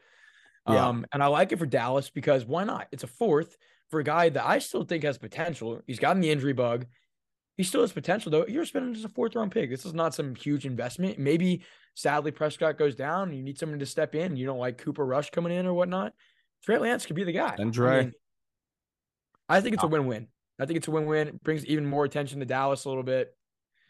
Yeah. 0.67 0.87
Um, 0.87 1.05
and 1.11 1.23
I 1.23 1.27
like 1.27 1.51
it 1.51 1.59
for 1.59 1.65
Dallas 1.65 2.09
because 2.09 2.45
why 2.45 2.63
not? 2.63 2.87
It's 2.91 3.03
a 3.03 3.07
fourth 3.07 3.57
for 3.89 3.99
a 3.99 4.03
guy 4.03 4.29
that 4.29 4.45
I 4.45 4.59
still 4.59 4.83
think 4.83 5.03
has 5.03 5.17
potential. 5.17 5.81
He's 5.87 5.99
gotten 5.99 6.21
the 6.21 6.29
injury 6.29 6.53
bug. 6.53 6.85
He 7.57 7.63
still 7.63 7.81
has 7.81 7.91
potential 7.91 8.31
though. 8.31 8.45
You're 8.47 8.65
spending 8.65 8.93
just 8.93 9.05
a 9.05 9.09
fourth 9.09 9.35
round 9.35 9.51
pick. 9.51 9.69
This 9.69 9.85
is 9.85 9.93
not 9.93 10.13
some 10.13 10.35
huge 10.35 10.65
investment. 10.65 11.17
Maybe 11.17 11.63
sadly 11.95 12.31
Prescott 12.31 12.77
goes 12.77 12.95
down 12.95 13.29
and 13.29 13.37
you 13.37 13.43
need 13.43 13.57
someone 13.57 13.79
to 13.79 13.85
step 13.85 14.15
in. 14.15 14.37
You 14.37 14.45
don't 14.45 14.59
like 14.59 14.77
Cooper 14.77 15.05
Rush 15.05 15.31
coming 15.31 15.51
in 15.51 15.65
or 15.65 15.73
whatnot. 15.73 16.13
Trey 16.63 16.77
Lance 16.77 17.05
could 17.05 17.15
be 17.15 17.23
the 17.23 17.31
guy. 17.31 17.55
And 17.57 17.69
I 17.69 17.71
Dre. 17.71 18.03
mean, 18.03 18.13
I 19.47 19.61
think 19.61 19.73
it's 19.73 19.83
a 19.83 19.87
win-win. 19.87 20.27
I 20.59 20.65
think 20.65 20.77
it's 20.77 20.87
a 20.87 20.91
win-win. 20.91 21.29
It 21.29 21.43
brings 21.43 21.65
even 21.65 21.85
more 21.85 22.05
attention 22.05 22.39
to 22.39 22.45
Dallas 22.45 22.85
a 22.85 22.89
little 22.89 23.03
bit. 23.03 23.35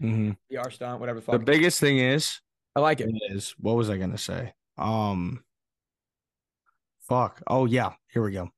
Mhm. 0.01 0.37
PR 0.49 0.69
stunt, 0.69 0.99
whatever. 0.99 1.19
The 1.19 1.33
the 1.33 1.39
biggest 1.39 1.79
thing 1.79 1.97
is, 1.99 2.39
I 2.75 2.79
like 2.79 3.01
it. 3.01 3.09
is 3.29 3.55
what 3.59 3.75
was 3.75 3.89
I 3.89 3.97
gonna 3.97 4.17
say? 4.17 4.53
Um, 4.77 5.43
fuck. 7.07 7.41
Oh 7.47 7.65
yeah, 7.65 7.93
here 8.11 8.23
we 8.23 8.31
go. 8.31 8.49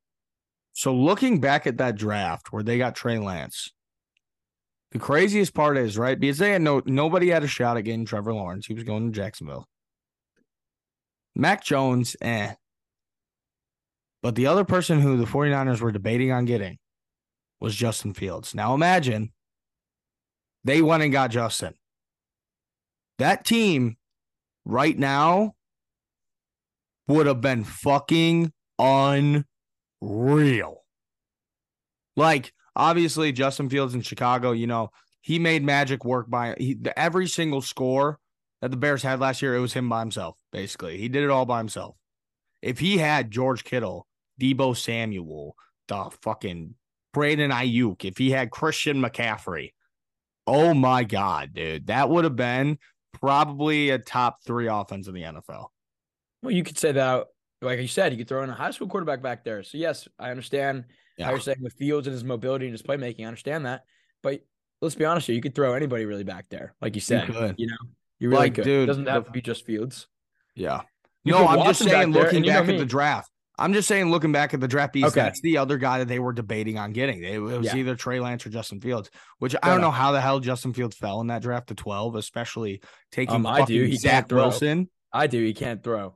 So 0.73 0.93
looking 0.95 1.39
back 1.41 1.67
at 1.67 1.77
that 1.77 1.95
draft 1.95 2.53
where 2.53 2.63
they 2.63 2.77
got 2.77 2.95
Trey 2.95 3.17
Lance, 3.19 3.71
the 4.91 4.99
craziest 4.99 5.53
part 5.53 5.77
is 5.77 5.97
right 5.97 6.19
because 6.19 6.37
they 6.37 6.51
had 6.51 6.61
no 6.61 6.81
nobody 6.85 7.29
had 7.29 7.43
a 7.43 7.47
shot 7.47 7.77
at 7.77 7.81
getting 7.83 8.05
Trevor 8.05 8.33
Lawrence. 8.33 8.65
He 8.67 8.73
was 8.73 8.83
going 8.83 9.11
to 9.11 9.15
Jacksonville. 9.15 9.67
Mac 11.35 11.63
Jones, 11.63 12.15
eh. 12.21 12.53
But 14.21 14.35
the 14.35 14.47
other 14.47 14.63
person 14.65 14.99
who 14.99 15.17
the 15.17 15.25
49ers 15.25 15.81
were 15.81 15.91
debating 15.91 16.31
on 16.31 16.45
getting 16.45 16.77
was 17.59 17.75
Justin 17.75 18.13
Fields. 18.13 18.53
Now 18.53 18.73
imagine 18.75 19.31
they 20.63 20.81
went 20.81 21.03
and 21.03 21.11
got 21.11 21.31
Justin. 21.31 21.73
That 23.19 23.45
team 23.45 23.97
right 24.65 24.97
now 24.97 25.53
would 27.07 27.27
have 27.27 27.41
been 27.41 27.63
fucking 27.63 28.51
unreal. 28.79 29.45
Like, 32.15 32.53
obviously, 32.75 33.31
Justin 33.31 33.69
Fields 33.69 33.95
in 33.95 34.01
Chicago, 34.01 34.51
you 34.51 34.67
know, 34.67 34.91
he 35.21 35.39
made 35.39 35.63
magic 35.63 36.03
work 36.03 36.29
by 36.29 36.55
he, 36.57 36.77
every 36.97 37.27
single 37.27 37.61
score 37.61 38.19
that 38.61 38.71
the 38.71 38.77
Bears 38.77 39.03
had 39.03 39.19
last 39.19 39.41
year. 39.41 39.55
It 39.55 39.59
was 39.59 39.73
him 39.73 39.87
by 39.89 39.99
himself, 39.99 40.37
basically. 40.51 40.97
He 40.97 41.09
did 41.09 41.23
it 41.23 41.29
all 41.29 41.45
by 41.45 41.59
himself. 41.59 41.95
If 42.61 42.79
he 42.79 42.97
had 42.97 43.31
George 43.31 43.63
Kittle, 43.63 44.07
Deebo 44.39 44.75
Samuel, 44.75 45.55
the 45.87 46.09
fucking 46.21 46.75
Braden 47.13 47.51
Aiyuk, 47.51 48.05
if 48.05 48.17
he 48.17 48.31
had 48.31 48.51
Christian 48.51 49.01
McCaffrey, 49.01 49.71
oh 50.47 50.73
my 50.73 51.03
God, 51.03 51.53
dude, 51.53 51.87
that 51.87 52.09
would 52.09 52.23
have 52.23 52.35
been 52.35 52.77
probably 53.19 53.89
a 53.91 53.99
top 53.99 54.43
three 54.45 54.67
offense 54.67 55.07
in 55.07 55.13
the 55.13 55.21
NFL. 55.23 55.67
Well, 56.41 56.51
you 56.53 56.63
could 56.63 56.77
say 56.77 56.91
that, 56.93 57.27
like 57.61 57.79
you 57.79 57.87
said, 57.87 58.11
you 58.11 58.17
could 58.17 58.27
throw 58.27 58.43
in 58.43 58.49
a 58.49 58.53
high 58.53 58.71
school 58.71 58.87
quarterback 58.87 59.21
back 59.21 59.43
there. 59.43 59.63
So 59.63 59.77
yes, 59.77 60.07
I 60.17 60.31
understand 60.31 60.85
how 61.19 61.25
Yeah. 61.25 61.29
you're 61.31 61.39
saying 61.39 61.57
with 61.61 61.73
Fields 61.73 62.07
and 62.07 62.13
his 62.13 62.23
mobility 62.23 62.65
and 62.65 62.73
his 62.73 62.81
playmaking. 62.81 63.21
I 63.21 63.25
understand 63.27 63.65
that, 63.65 63.83
but 64.23 64.41
let's 64.81 64.95
be 64.95 65.05
honest 65.05 65.27
here, 65.27 65.35
you 65.35 65.41
could 65.41 65.53
throw 65.55 65.73
anybody 65.73 66.05
really 66.05 66.23
back 66.23 66.49
there, 66.49 66.73
like 66.81 66.95
you 66.95 67.01
said. 67.01 67.27
could. 67.27 67.55
You 67.59 67.67
know, 67.67 67.77
you 68.19 68.29
really 68.29 68.41
Like, 68.43 68.55
could. 68.55 68.63
dude, 68.63 68.83
it 68.83 68.85
doesn't 68.87 69.05
have 69.07 69.23
the- 69.25 69.29
to 69.29 69.31
be 69.31 69.41
just 69.41 69.65
Fields. 69.65 70.07
Yeah. 70.55 70.81
You 71.23 71.33
no, 71.33 71.45
I'm 71.47 71.63
just 71.65 71.81
back 71.85 71.91
saying, 71.91 72.11
there, 72.11 72.23
looking 72.23 72.43
you 72.43 72.51
know 72.51 72.61
back 72.61 72.69
at 72.69 72.79
the 72.79 72.85
draft. 72.85 73.29
I'm 73.59 73.73
just 73.73 73.87
saying, 73.87 74.09
looking 74.09 74.31
back 74.31 74.53
at 74.53 74.59
the 74.59 74.67
draft, 74.67 74.93
because 74.93 75.11
Okay. 75.11 75.21
that's 75.21 75.41
the 75.41 75.57
other 75.57 75.77
guy 75.77 75.99
that 75.99 76.07
they 76.07 76.19
were 76.19 76.33
debating 76.33 76.77
on 76.79 76.93
getting. 76.93 77.23
It 77.23 77.37
was 77.37 77.65
Yeah. 77.67 77.75
either 77.77 77.95
Trey 77.95 78.19
Lance 78.19 78.45
or 78.45 78.49
Justin 78.49 78.79
Fields, 78.79 79.11
which 79.39 79.55
I 79.61 79.69
don't 79.69 79.81
know 79.81 79.91
how 79.91 80.11
the 80.11 80.21
hell 80.21 80.39
Justin 80.39 80.73
Fields 80.73 80.95
fell 80.95 81.21
in 81.21 81.27
that 81.27 81.41
draft 81.41 81.67
to 81.67 81.75
12, 81.75 82.15
especially 82.15 82.81
taking 83.11 83.35
Um, 83.35 83.45
I 83.45 83.65
do. 83.65 83.83
He 83.83 83.91
can't 83.91 84.01
Zach 84.01 84.29
throw. 84.29 84.51
I 85.13 85.27
do. 85.27 85.43
He 85.43 85.53
can't 85.53 85.83
throw. 85.83 86.15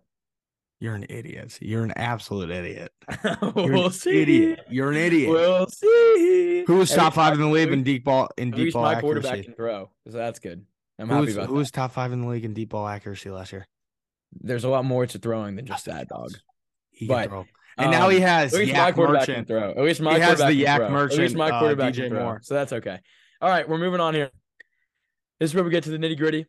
You're 0.79 0.95
an 0.95 1.05
idiot. 1.09 1.57
You're 1.61 1.83
an 1.83 1.93
absolute 1.95 2.49
idiot. 2.49 2.91
We'll 3.55 3.91
see. 3.91 4.21
Idiot. 4.21 4.59
You're 4.69 4.91
an 4.91 4.97
idiot. 4.97 5.29
We'll 5.29 5.67
see. 5.67 6.63
Who 6.67 6.77
was 6.77 6.91
top 6.91 7.13
five 7.13 7.33
in 7.33 7.39
the 7.41 7.47
league 7.47 7.71
in 7.71 7.83
deep 7.83 8.03
ball 8.05 8.29
in 8.37 8.51
deep 8.51 8.73
ball 8.73 8.83
my 8.83 8.99
quarterback 8.99 9.31
accuracy? 9.31 9.45
can 9.47 9.55
throw, 9.55 9.89
so 10.09 10.17
that's 10.17 10.39
good. 10.39 10.65
I'm 10.99 11.07
Who 11.09 11.13
happy 11.15 11.25
was, 11.27 11.35
about 11.35 11.47
who 11.47 11.53
that. 11.53 11.57
was 11.59 11.71
top 11.71 11.91
five 11.91 12.11
in 12.11 12.21
the 12.21 12.27
league 12.27 12.45
in 12.45 12.53
deep 12.53 12.69
ball 12.69 12.87
accuracy 12.87 13.29
last 13.29 13.51
year? 13.53 13.67
There's 14.33 14.63
a 14.63 14.69
lot 14.69 14.85
more 14.85 15.05
to 15.05 15.17
throwing 15.19 15.55
than 15.55 15.65
just 15.65 15.85
that, 15.85 16.07
dog. 16.09 16.31
He 16.95 17.07
But, 17.07 17.29
throw. 17.29 17.45
And 17.77 17.91
now 17.91 18.05
Um, 18.05 18.11
he 18.11 18.21
has 18.21 18.53
At 18.53 18.59
least 18.61 18.71
my 18.73 18.77
Yak 18.79 18.95
quarterback 18.95 19.25
can 19.25 19.31
Merchant. 19.33 19.47
throw. 19.49 19.69
At 19.71 19.77
least 19.83 20.01
my 20.01 20.13
He 20.15 20.19
has 20.21 20.39
the 20.39 20.53
Yak 20.53 20.77
throw. 20.87 21.03
At 21.03 21.17
least 21.17 21.35
my 21.35 21.49
uh, 21.49 21.59
quarterback 21.59 21.93
DJ 21.93 22.03
can 22.03 22.09
throw. 22.11 22.23
Moore. 22.23 22.39
So 22.41 22.53
that's 22.53 22.71
okay. 22.73 22.99
All 23.41 23.49
right, 23.49 23.67
we're 23.67 23.77
moving 23.77 23.99
on 23.99 24.13
here. 24.13 24.31
This 25.39 25.51
is 25.51 25.55
where 25.55 25.63
we 25.63 25.71
get 25.71 25.83
to 25.83 25.89
the 25.89 25.97
nitty 25.97 26.17
gritty. 26.17 26.45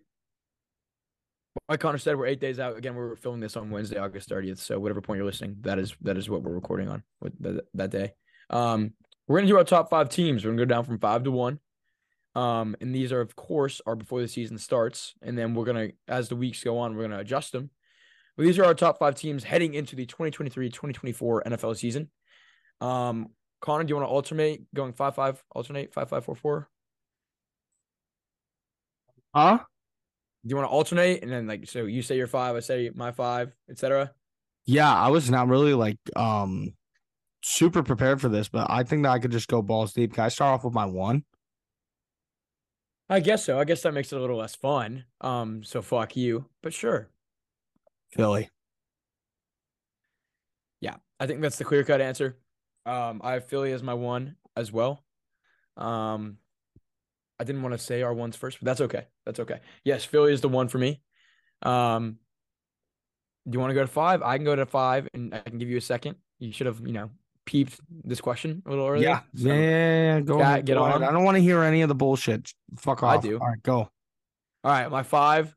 Like 1.68 1.80
Connor 1.80 1.98
said, 1.98 2.16
we're 2.16 2.26
eight 2.26 2.38
days 2.38 2.60
out. 2.60 2.76
Again, 2.76 2.94
we're 2.94 3.16
filming 3.16 3.40
this 3.40 3.56
on 3.56 3.70
Wednesday, 3.70 3.98
August 3.98 4.28
30th. 4.28 4.58
So 4.58 4.78
whatever 4.78 5.00
point 5.00 5.16
you're 5.18 5.26
listening, 5.26 5.56
that 5.62 5.78
is 5.78 5.96
that 6.02 6.16
is 6.16 6.30
what 6.30 6.42
we're 6.42 6.52
recording 6.54 6.88
on 6.88 7.02
with 7.20 7.32
that, 7.42 7.64
that 7.74 7.90
day. 7.90 8.12
Um, 8.50 8.92
we're 9.26 9.38
gonna 9.38 9.48
do 9.48 9.56
our 9.58 9.64
top 9.64 9.90
five 9.90 10.08
teams. 10.08 10.44
We're 10.44 10.52
gonna 10.52 10.64
go 10.64 10.72
down 10.72 10.84
from 10.84 10.98
five 10.98 11.24
to 11.24 11.32
one. 11.32 11.58
Um, 12.36 12.76
and 12.80 12.94
these 12.94 13.10
are 13.10 13.20
of 13.22 13.34
course 13.34 13.80
are 13.86 13.96
before 13.96 14.20
the 14.20 14.28
season 14.28 14.58
starts, 14.58 15.14
and 15.22 15.36
then 15.36 15.54
we're 15.54 15.64
gonna 15.64 15.88
as 16.06 16.28
the 16.28 16.36
weeks 16.36 16.62
go 16.62 16.78
on, 16.78 16.94
we're 16.94 17.02
gonna 17.04 17.18
adjust 17.18 17.50
them. 17.52 17.70
But 18.36 18.44
these 18.44 18.58
are 18.58 18.64
our 18.64 18.74
top 18.74 18.98
five 18.98 19.14
teams 19.14 19.44
heading 19.44 19.74
into 19.74 19.96
the 19.96 20.06
2023-2024 20.06 21.44
NFL 21.44 21.76
season. 21.76 22.10
Um, 22.80 23.30
Connor, 23.60 23.84
do 23.84 23.90
you 23.90 23.96
want 23.96 24.08
to 24.08 24.12
alternate 24.12 24.62
going 24.74 24.92
five 24.92 25.14
five, 25.14 25.42
alternate 25.54 25.92
five 25.92 26.10
five 26.10 26.24
four 26.24 26.34
four? 26.34 26.68
Huh? 29.34 29.58
Do 30.44 30.50
you 30.50 30.56
want 30.56 30.68
to 30.68 30.72
alternate 30.72 31.22
and 31.22 31.32
then 31.32 31.46
like 31.46 31.68
so 31.68 31.86
you 31.86 32.02
say 32.02 32.16
your 32.16 32.26
five, 32.26 32.54
I 32.54 32.60
say 32.60 32.90
my 32.94 33.10
five, 33.12 33.52
etc. 33.70 34.12
Yeah, 34.66 34.92
I 34.92 35.08
was 35.08 35.30
not 35.30 35.48
really 35.48 35.74
like 35.74 35.98
um 36.14 36.74
super 37.42 37.82
prepared 37.82 38.20
for 38.20 38.28
this, 38.28 38.48
but 38.48 38.66
I 38.70 38.82
think 38.82 39.04
that 39.04 39.12
I 39.12 39.18
could 39.18 39.32
just 39.32 39.48
go 39.48 39.62
balls 39.62 39.92
deep. 39.92 40.14
Can 40.14 40.24
I 40.24 40.28
start 40.28 40.54
off 40.54 40.64
with 40.64 40.74
my 40.74 40.84
one? 40.84 41.24
I 43.08 43.20
guess 43.20 43.44
so. 43.44 43.58
I 43.58 43.64
guess 43.64 43.82
that 43.82 43.94
makes 43.94 44.12
it 44.12 44.16
a 44.16 44.20
little 44.20 44.38
less 44.38 44.56
fun. 44.56 45.04
Um, 45.20 45.62
so 45.62 45.80
fuck 45.80 46.16
you, 46.16 46.46
but 46.62 46.74
sure. 46.74 47.08
Philly. 48.12 48.48
Yeah, 50.80 50.96
I 51.18 51.26
think 51.26 51.40
that's 51.40 51.56
the 51.58 51.64
clear 51.64 51.84
cut 51.84 52.00
answer. 52.00 52.36
Um, 52.84 53.20
I 53.24 53.32
have 53.32 53.46
Philly 53.46 53.72
as 53.72 53.82
my 53.82 53.94
one 53.94 54.36
as 54.56 54.70
well. 54.72 55.02
Um, 55.76 56.38
I 57.38 57.44
didn't 57.44 57.62
want 57.62 57.72
to 57.74 57.78
say 57.78 58.02
our 58.02 58.14
ones 58.14 58.36
first, 58.36 58.58
but 58.60 58.66
that's 58.66 58.80
okay. 58.82 59.06
That's 59.24 59.40
okay. 59.40 59.60
Yes, 59.84 60.04
Philly 60.04 60.32
is 60.32 60.40
the 60.40 60.48
one 60.48 60.68
for 60.68 60.78
me. 60.78 61.00
Um, 61.62 62.18
do 63.48 63.56
you 63.56 63.60
want 63.60 63.70
to 63.70 63.74
go 63.74 63.80
to 63.82 63.86
five? 63.86 64.22
I 64.22 64.36
can 64.36 64.44
go 64.44 64.56
to 64.56 64.66
five, 64.66 65.08
and 65.14 65.34
I 65.34 65.38
can 65.40 65.58
give 65.58 65.68
you 65.68 65.76
a 65.76 65.80
second. 65.82 66.16
You 66.38 66.52
should 66.52 66.66
have, 66.66 66.80
you 66.84 66.92
know, 66.92 67.10
peeped 67.44 67.78
this 68.04 68.20
question 68.20 68.62
a 68.66 68.70
little 68.70 68.86
earlier. 68.86 69.08
Yeah. 69.08 69.20
So- 69.36 69.48
yeah, 69.48 69.54
yeah, 69.54 70.14
yeah, 70.16 70.20
Go 70.20 70.38
Got- 70.38 70.42
ahead, 70.42 70.66
get 70.66 70.74
go 70.74 70.84
ahead. 70.84 70.96
on. 70.96 71.04
I 71.04 71.12
don't 71.12 71.24
want 71.24 71.36
to 71.36 71.42
hear 71.42 71.62
any 71.62 71.82
of 71.82 71.88
the 71.88 71.94
bullshit. 71.94 72.52
Fuck 72.78 73.02
off. 73.02 73.18
I 73.18 73.20
do. 73.20 73.38
All 73.38 73.46
right, 73.48 73.62
go. 73.62 73.78
All 73.78 73.90
right, 74.72 74.90
my 74.90 75.02
five. 75.02 75.54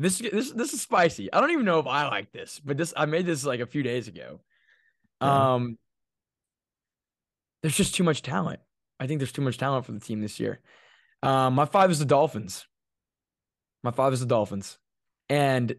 This 0.00 0.18
this 0.18 0.50
this 0.52 0.72
is 0.72 0.80
spicy. 0.80 1.30
I 1.30 1.40
don't 1.40 1.50
even 1.50 1.66
know 1.66 1.78
if 1.78 1.86
I 1.86 2.08
like 2.08 2.32
this, 2.32 2.58
but 2.64 2.78
this 2.78 2.94
I 2.96 3.04
made 3.04 3.26
this 3.26 3.44
like 3.44 3.60
a 3.60 3.66
few 3.66 3.82
days 3.82 4.08
ago. 4.08 4.40
Yeah. 5.20 5.54
Um, 5.54 5.76
there's 7.62 7.76
just 7.76 7.94
too 7.94 8.02
much 8.02 8.22
talent. 8.22 8.60
I 8.98 9.06
think 9.06 9.20
there's 9.20 9.32
too 9.32 9.42
much 9.42 9.58
talent 9.58 9.84
for 9.84 9.92
the 9.92 10.00
team 10.00 10.22
this 10.22 10.40
year. 10.40 10.60
Um, 11.22 11.54
my 11.54 11.66
five 11.66 11.90
is 11.90 11.98
the 11.98 12.06
Dolphins. 12.06 12.66
My 13.82 13.90
five 13.90 14.14
is 14.14 14.20
the 14.20 14.26
Dolphins, 14.26 14.78
and 15.28 15.76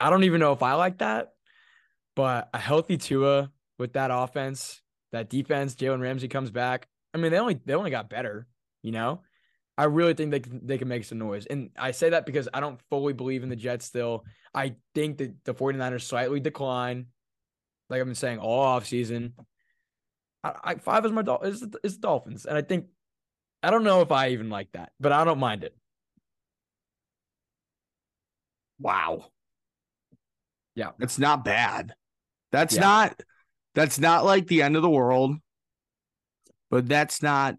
I 0.00 0.10
don't 0.10 0.24
even 0.24 0.40
know 0.40 0.52
if 0.52 0.64
I 0.64 0.74
like 0.74 0.98
that, 0.98 1.34
but 2.16 2.48
a 2.52 2.58
healthy 2.58 2.96
Tua 2.96 3.52
with 3.78 3.92
that 3.92 4.10
offense, 4.12 4.82
that 5.12 5.30
defense, 5.30 5.76
Jalen 5.76 6.00
Ramsey 6.00 6.26
comes 6.26 6.50
back. 6.50 6.88
I 7.14 7.18
mean, 7.18 7.30
they 7.30 7.38
only 7.38 7.60
they 7.64 7.74
only 7.74 7.92
got 7.92 8.10
better, 8.10 8.48
you 8.82 8.90
know. 8.90 9.20
I 9.80 9.84
really 9.84 10.12
think 10.12 10.30
they 10.30 10.40
can, 10.40 10.66
they 10.66 10.76
can 10.76 10.88
make 10.88 11.06
some 11.06 11.16
noise. 11.16 11.46
And 11.46 11.70
I 11.74 11.92
say 11.92 12.10
that 12.10 12.26
because 12.26 12.50
I 12.52 12.60
don't 12.60 12.78
fully 12.90 13.14
believe 13.14 13.42
in 13.42 13.48
the 13.48 13.56
Jets 13.56 13.86
still. 13.86 14.26
I 14.54 14.74
think 14.94 15.16
that 15.18 15.42
the 15.44 15.54
49ers 15.54 16.02
slightly 16.02 16.38
decline, 16.38 17.06
like 17.88 17.98
I've 17.98 18.04
been 18.04 18.14
saying 18.14 18.40
all 18.40 18.78
offseason. 18.78 19.32
I, 20.44 20.52
I 20.62 20.74
five 20.74 21.06
is 21.06 21.12
my 21.12 21.22
Dol- 21.22 21.40
is 21.44 21.64
is 21.82 21.94
the 21.94 22.00
Dolphins, 22.02 22.44
and 22.44 22.58
I 22.58 22.60
think 22.60 22.88
I 23.62 23.70
don't 23.70 23.82
know 23.82 24.02
if 24.02 24.12
I 24.12 24.28
even 24.28 24.50
like 24.50 24.70
that, 24.72 24.92
but 25.00 25.12
I 25.12 25.24
don't 25.24 25.38
mind 25.38 25.64
it. 25.64 25.74
Wow. 28.80 29.30
Yeah. 30.74 30.90
That's 30.98 31.18
not 31.18 31.42
bad. 31.42 31.94
That's 32.52 32.74
Yeah. 32.74 32.82
not 32.82 33.20
that's 33.74 33.98
not 33.98 34.26
like 34.26 34.46
the 34.46 34.60
end 34.60 34.76
of 34.76 34.82
the 34.82 34.90
world. 34.90 35.36
But 36.70 36.86
that's 36.86 37.22
not 37.22 37.56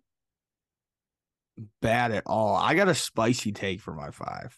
bad 1.82 2.12
at 2.12 2.24
all. 2.26 2.56
I 2.56 2.76
got 2.76 2.88
a 2.88 2.96
spicy 2.96 3.52
take 3.52 3.82
for 3.82 3.94
my 3.94 4.12
five. 4.12 4.58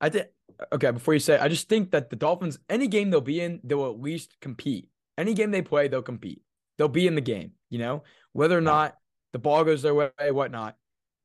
I 0.00 0.08
think 0.08 0.26
okay, 0.72 0.90
before 0.90 1.14
you 1.14 1.20
say, 1.20 1.38
I 1.38 1.48
just 1.48 1.68
think 1.68 1.90
that 1.90 2.10
the 2.10 2.16
Dolphins, 2.16 2.58
any 2.68 2.86
game 2.88 3.10
they'll 3.10 3.20
be 3.20 3.40
in, 3.40 3.60
they'll 3.64 3.86
at 3.86 4.00
least 4.00 4.36
compete. 4.40 4.88
Any 5.18 5.34
game 5.34 5.50
they 5.50 5.62
play, 5.62 5.88
they'll 5.88 6.02
compete. 6.02 6.42
They'll 6.78 6.88
be 6.88 7.06
in 7.06 7.14
the 7.14 7.20
game, 7.20 7.52
you 7.70 7.78
know, 7.78 8.02
whether 8.32 8.56
or 8.56 8.62
not 8.62 8.96
the 9.32 9.38
ball 9.38 9.64
goes 9.64 9.82
their 9.82 9.94
way, 9.94 10.10
whatnot. 10.18 10.76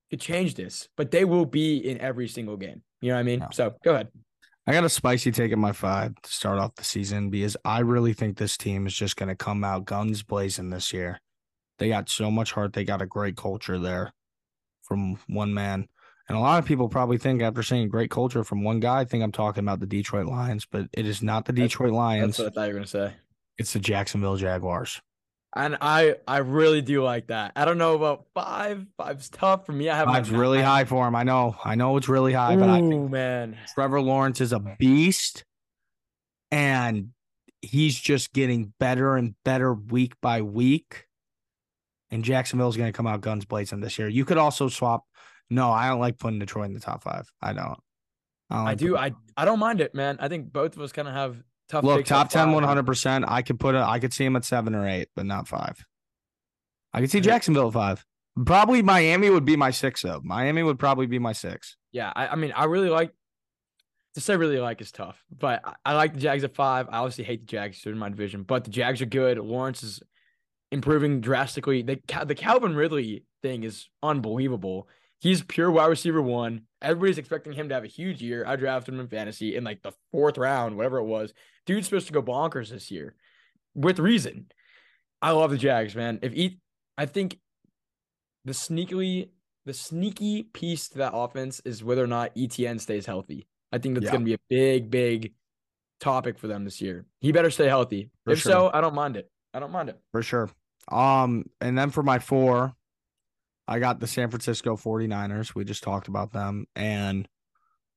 Could 0.10 0.22
change 0.22 0.56
this, 0.56 0.90
but 0.98 1.12
they 1.12 1.24
will 1.26 1.46
be 1.46 1.78
in 1.78 2.00
every 2.00 2.28
single 2.28 2.58
game. 2.58 2.82
You 3.02 3.10
know 3.10 3.16
what 3.16 3.22
I 3.22 3.24
mean? 3.24 3.46
So 3.52 3.74
go 3.84 3.94
ahead. 3.94 4.10
I 4.68 4.74
got 4.74 4.84
a 4.84 4.90
spicy 4.90 5.32
take 5.32 5.52
at 5.52 5.58
my 5.58 5.72
five 5.72 6.14
to 6.22 6.30
start 6.30 6.60
off 6.60 6.76
the 6.76 6.84
season 6.84 7.30
because 7.30 7.58
I 7.66 7.80
really 7.80 8.14
think 8.14 8.38
this 8.38 8.58
team 8.58 8.86
is 8.86 8.94
just 8.94 9.16
going 9.16 9.30
to 9.30 9.36
come 9.36 9.64
out 9.64 9.86
guns 9.86 10.22
blazing 10.22 10.70
this 10.70 10.94
year. 10.94 11.20
They 11.80 11.90
got 11.90 12.10
so 12.10 12.30
much 12.30 12.52
heart. 12.52 12.74
They 12.74 12.84
got 12.84 13.02
a 13.02 13.08
great 13.08 13.36
culture 13.36 13.80
there 13.80 14.14
from 14.92 15.18
one 15.28 15.54
man. 15.54 15.88
And 16.28 16.38
a 16.38 16.42
lot 16.42 16.60
of 16.60 16.66
people 16.66 16.90
probably 16.90 17.18
think 17.18 17.42
after 17.42 17.64
saying 17.64 17.88
great 17.88 18.12
culture 18.12 18.44
from 18.44 18.62
one 18.62 18.82
guy, 18.82 19.00
I 19.00 19.06
think 19.06 19.24
I'm 19.24 19.32
talking 19.32 19.64
about 19.64 19.80
the 19.80 19.86
Detroit 19.86 20.26
Lions, 20.26 20.66
but 20.70 20.90
it 20.92 21.06
is 21.06 21.24
not 21.24 21.46
the 21.46 21.54
Detroit 21.54 21.94
Lions. 21.94 22.36
That's 22.36 22.40
what 22.40 22.48
I 22.48 22.56
thought 22.56 22.68
you 22.68 22.74
were 22.74 22.80
going 22.80 22.84
to 22.84 22.90
say. 22.90 23.14
It's 23.58 23.72
the 23.72 23.80
Jacksonville 23.80 24.36
Jaguars. 24.36 25.00
And 25.56 25.78
I 25.80 26.16
I 26.28 26.40
really 26.40 26.82
do 26.82 27.04
like 27.04 27.28
that. 27.28 27.54
I 27.56 27.64
don't 27.64 27.78
know 27.78 27.96
about 27.96 28.26
five. 28.34 28.86
Five's 28.98 29.30
tough 29.30 29.66
for 29.66 29.72
me. 29.72 29.90
I 29.90 29.96
have 29.96 30.08
five's 30.08 30.30
really 30.30 30.62
high 30.62 30.86
for 30.86 31.08
him. 31.08 31.16
I 31.16 31.24
know. 31.24 31.56
I 31.64 31.76
know 31.76 31.96
it's 31.98 32.10
really 32.10 32.34
high, 32.34 32.56
Ooh, 32.56 32.60
but 32.60 32.70
I 32.70 32.80
think 32.80 33.12
man, 33.12 33.58
Trevor 33.74 34.02
Lawrence 34.02 34.42
is 34.42 34.54
a 34.54 34.60
beast, 34.60 35.44
and 36.52 37.10
he's 37.62 37.98
just 38.00 38.34
getting 38.34 38.74
better 38.80 39.16
and 39.16 39.36
better 39.44 39.74
week 39.74 40.14
by 40.22 40.42
week. 40.42 41.08
And 42.12 42.24
Jacksonville's 42.24 42.76
going 42.76 42.92
to 42.92 42.96
come 42.96 43.08
out 43.08 43.22
guns 43.22 43.46
blazing 43.46 43.80
this 43.80 43.98
year. 43.98 44.08
You 44.10 44.26
could 44.26 44.38
also 44.38 44.68
swap. 44.68 45.06
No, 45.50 45.72
I 45.72 45.88
don't 45.88 46.00
like 46.00 46.18
putting 46.18 46.40
Detroit 46.40 46.66
in 46.66 46.74
the 46.74 46.80
top 46.80 47.04
five. 47.04 47.30
I 47.42 47.54
don't. 47.54 47.78
I, 48.50 48.56
don't 48.56 48.66
like 48.66 48.72
I 48.72 48.76
do. 48.76 48.98
I 48.98 49.12
I 49.38 49.46
don't 49.46 49.60
mind 49.60 49.82
it, 49.82 49.96
man. 49.96 50.18
I 50.20 50.28
think 50.28 50.52
both 50.52 50.76
of 50.76 50.82
us 50.82 50.92
kind 50.92 51.08
of 51.08 51.14
have 51.14 51.42
Tough 51.72 51.86
Look, 51.86 52.06
top 52.06 52.30
10, 52.30 52.52
100. 52.52 52.86
percent 52.86 53.24
I 53.26 53.42
could 53.44 53.58
put 53.58 53.76
it. 53.76 53.82
I 53.82 54.00
could 54.00 54.12
see 54.12 54.26
him 54.26 54.36
at 54.36 54.44
seven 54.44 54.76
or 54.76 54.86
eight, 54.86 55.08
but 55.16 55.26
not 55.26 55.48
five. 55.48 55.86
I 56.94 57.00
could 57.00 57.10
see 57.10 57.22
Jacksonville 57.22 57.68
at 57.68 57.74
five. 57.74 58.06
Probably 58.46 58.82
Miami 58.82 59.30
would 59.30 59.46
be 59.46 59.56
my 59.56 59.72
six 59.72 60.02
though. 60.02 60.20
Miami 60.22 60.64
would 60.64 60.80
probably 60.80 61.06
be 61.06 61.18
my 61.18 61.32
six. 61.32 61.78
Yeah, 61.94 62.12
I, 62.14 62.28
I 62.28 62.36
mean, 62.36 62.52
I 62.54 62.66
really 62.66 62.90
like 62.90 63.14
to 64.16 64.22
say 64.22 64.36
really 64.36 64.60
like 64.60 64.82
is 64.82 64.92
tough, 64.92 65.24
but 65.32 65.62
I, 65.64 65.76
I, 65.86 65.94
like 65.94 66.14
the 66.14 66.20
Jags 66.20 66.44
at 66.44 66.56
five. 66.56 66.90
I 66.90 66.98
obviously 66.98 67.24
hate 67.24 67.40
the 67.40 67.48
Jags 67.48 67.86
in 67.86 67.98
my 67.98 68.10
division, 68.10 68.44
but 68.44 68.66
the 68.66 68.72
Jags 68.72 69.02
are 69.02 69.06
good. 69.06 69.38
Lawrence 69.38 69.82
is 69.82 70.02
improving 70.72 71.22
drastically. 71.22 71.82
The 71.82 72.00
the 72.26 72.36
Calvin 72.36 72.76
Ridley 72.76 73.26
thing 73.42 73.64
is 73.64 73.90
unbelievable. 74.02 74.88
He's 75.20 75.44
pure 75.44 75.70
wide 75.70 75.88
receiver 75.88 76.22
one. 76.22 76.64
Everybody's 76.82 77.20
expecting 77.20 77.54
him 77.54 77.70
to 77.70 77.76
have 77.76 77.84
a 77.84 77.88
huge 77.88 78.22
year. 78.22 78.44
I 78.48 78.56
drafted 78.56 78.96
him 78.96 79.00
in 79.00 79.08
fantasy 79.08 79.56
in 79.56 79.64
like 79.64 79.84
the 79.84 79.92
fourth 80.12 80.38
round, 80.38 80.76
whatever 80.76 80.98
it 80.98 81.06
was. 81.06 81.34
Dude's 81.68 81.88
supposed 81.88 82.08
to 82.08 82.14
go 82.14 82.24
bonkers 82.24 82.70
this 82.70 82.90
year 82.90 83.14
with 83.76 84.00
reason. 84.00 84.48
I 85.22 85.32
love 85.32 85.52
the 85.52 85.58
Jags, 85.58 85.96
man. 85.96 86.18
If 86.24 86.34
he, 86.34 86.60
I 86.98 87.06
think 87.06 87.38
the 88.46 88.54
sneakily, 88.54 89.30
the 89.66 89.74
sneaky 89.74 90.44
piece 90.44 90.90
to 90.90 90.98
that 91.00 91.14
offense 91.14 91.62
is 91.66 91.84
whether 91.84 92.04
or 92.04 92.08
not 92.08 92.32
Etienne 92.36 92.80
stays 92.80 93.06
healthy. 93.06 93.46
I 93.72 93.78
think 93.78 93.96
that's 93.96 94.06
yeah. 94.06 94.12
going 94.12 94.22
to 94.22 94.26
be 94.26 94.34
a 94.34 94.40
big, 94.50 94.90
big 94.90 95.34
topic 96.00 96.40
for 96.40 96.48
them 96.48 96.66
this 96.66 96.82
year. 96.82 97.06
He 97.20 97.32
better 97.32 97.52
stay 97.52 97.68
healthy. 97.68 98.10
For 98.26 98.32
if 98.32 98.40
sure. 98.40 98.52
so, 98.52 98.72
I 98.74 98.82
don't 98.82 98.96
mind 98.96 99.18
it. 99.18 99.30
I 99.54 99.60
don't 99.60 99.72
mind 99.72 99.90
it. 99.90 100.00
For 100.12 100.24
sure. 100.24 100.50
Um, 100.90 101.46
and 101.60 101.78
then 101.78 101.90
for 101.90 102.04
my 102.04 102.20
four, 102.20 102.74
I 103.68 103.80
got 103.80 104.00
the 104.00 104.08
San 104.08 104.30
Francisco 104.30 104.76
49ers. 104.76 105.56
We 105.56 105.64
just 105.64 105.84
talked 105.84 106.08
about 106.08 106.34
them. 106.34 106.66
And 106.76 107.28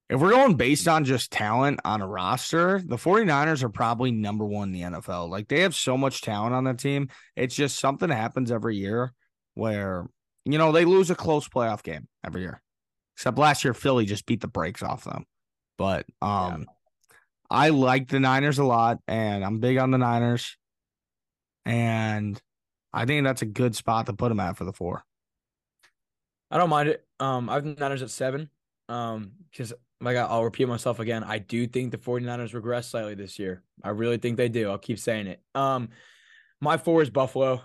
if 0.08 0.20
we're 0.20 0.30
going 0.30 0.56
based 0.56 0.86
on 0.86 1.04
just 1.04 1.30
talent 1.30 1.80
on 1.84 2.02
a 2.02 2.06
roster, 2.06 2.80
the 2.84 2.96
49ers 2.96 3.62
are 3.62 3.70
probably 3.70 4.12
number 4.12 4.44
one 4.44 4.68
in 4.68 4.72
the 4.72 4.98
NFL. 4.98 5.30
Like 5.30 5.48
they 5.48 5.60
have 5.60 5.74
so 5.74 5.96
much 5.96 6.20
talent 6.20 6.54
on 6.54 6.64
that 6.64 6.78
team. 6.78 7.08
It's 7.36 7.54
just 7.54 7.78
something 7.78 8.10
happens 8.10 8.52
every 8.52 8.76
year 8.76 9.12
where, 9.54 10.06
you 10.44 10.58
know, 10.58 10.72
they 10.72 10.84
lose 10.84 11.10
a 11.10 11.14
close 11.14 11.48
playoff 11.48 11.82
game 11.82 12.06
every 12.24 12.42
year. 12.42 12.60
Except 13.16 13.38
last 13.38 13.64
year, 13.64 13.74
Philly 13.74 14.04
just 14.04 14.26
beat 14.26 14.40
the 14.40 14.48
brakes 14.48 14.82
off 14.82 15.04
them. 15.04 15.24
But 15.78 16.06
um 16.20 16.66
yeah. 16.66 16.74
I 17.50 17.68
like 17.68 18.08
the 18.08 18.20
Niners 18.20 18.58
a 18.58 18.64
lot, 18.64 18.98
and 19.06 19.44
I'm 19.44 19.60
big 19.60 19.76
on 19.78 19.90
the 19.90 19.98
Niners. 19.98 20.56
And 21.64 22.40
I 22.94 23.04
think 23.04 23.24
that's 23.24 23.42
a 23.42 23.46
good 23.46 23.74
spot 23.74 24.06
to 24.06 24.12
put 24.12 24.28
them 24.28 24.40
at 24.40 24.56
for 24.56 24.64
the 24.64 24.72
four. 24.72 25.04
I 26.50 26.58
don't 26.58 26.70
mind 26.70 26.88
it. 26.88 27.04
Um, 27.18 27.50
I 27.50 27.54
have 27.54 27.64
the 27.64 27.74
Niners 27.74 28.02
at 28.02 28.10
seven. 28.10 28.48
Um, 28.88 29.32
because 29.50 29.72
like 30.00 30.16
I'll 30.16 30.44
repeat 30.44 30.68
myself 30.68 30.98
again. 30.98 31.24
I 31.24 31.38
do 31.38 31.66
think 31.66 31.90
the 31.90 31.98
49ers 31.98 32.54
regress 32.54 32.88
slightly 32.88 33.14
this 33.14 33.38
year. 33.38 33.62
I 33.82 33.90
really 33.90 34.18
think 34.18 34.36
they 34.36 34.48
do. 34.48 34.70
I'll 34.70 34.78
keep 34.78 34.98
saying 34.98 35.26
it. 35.26 35.40
Um, 35.54 35.88
my 36.60 36.76
four 36.76 37.02
is 37.02 37.10
Buffalo. 37.10 37.62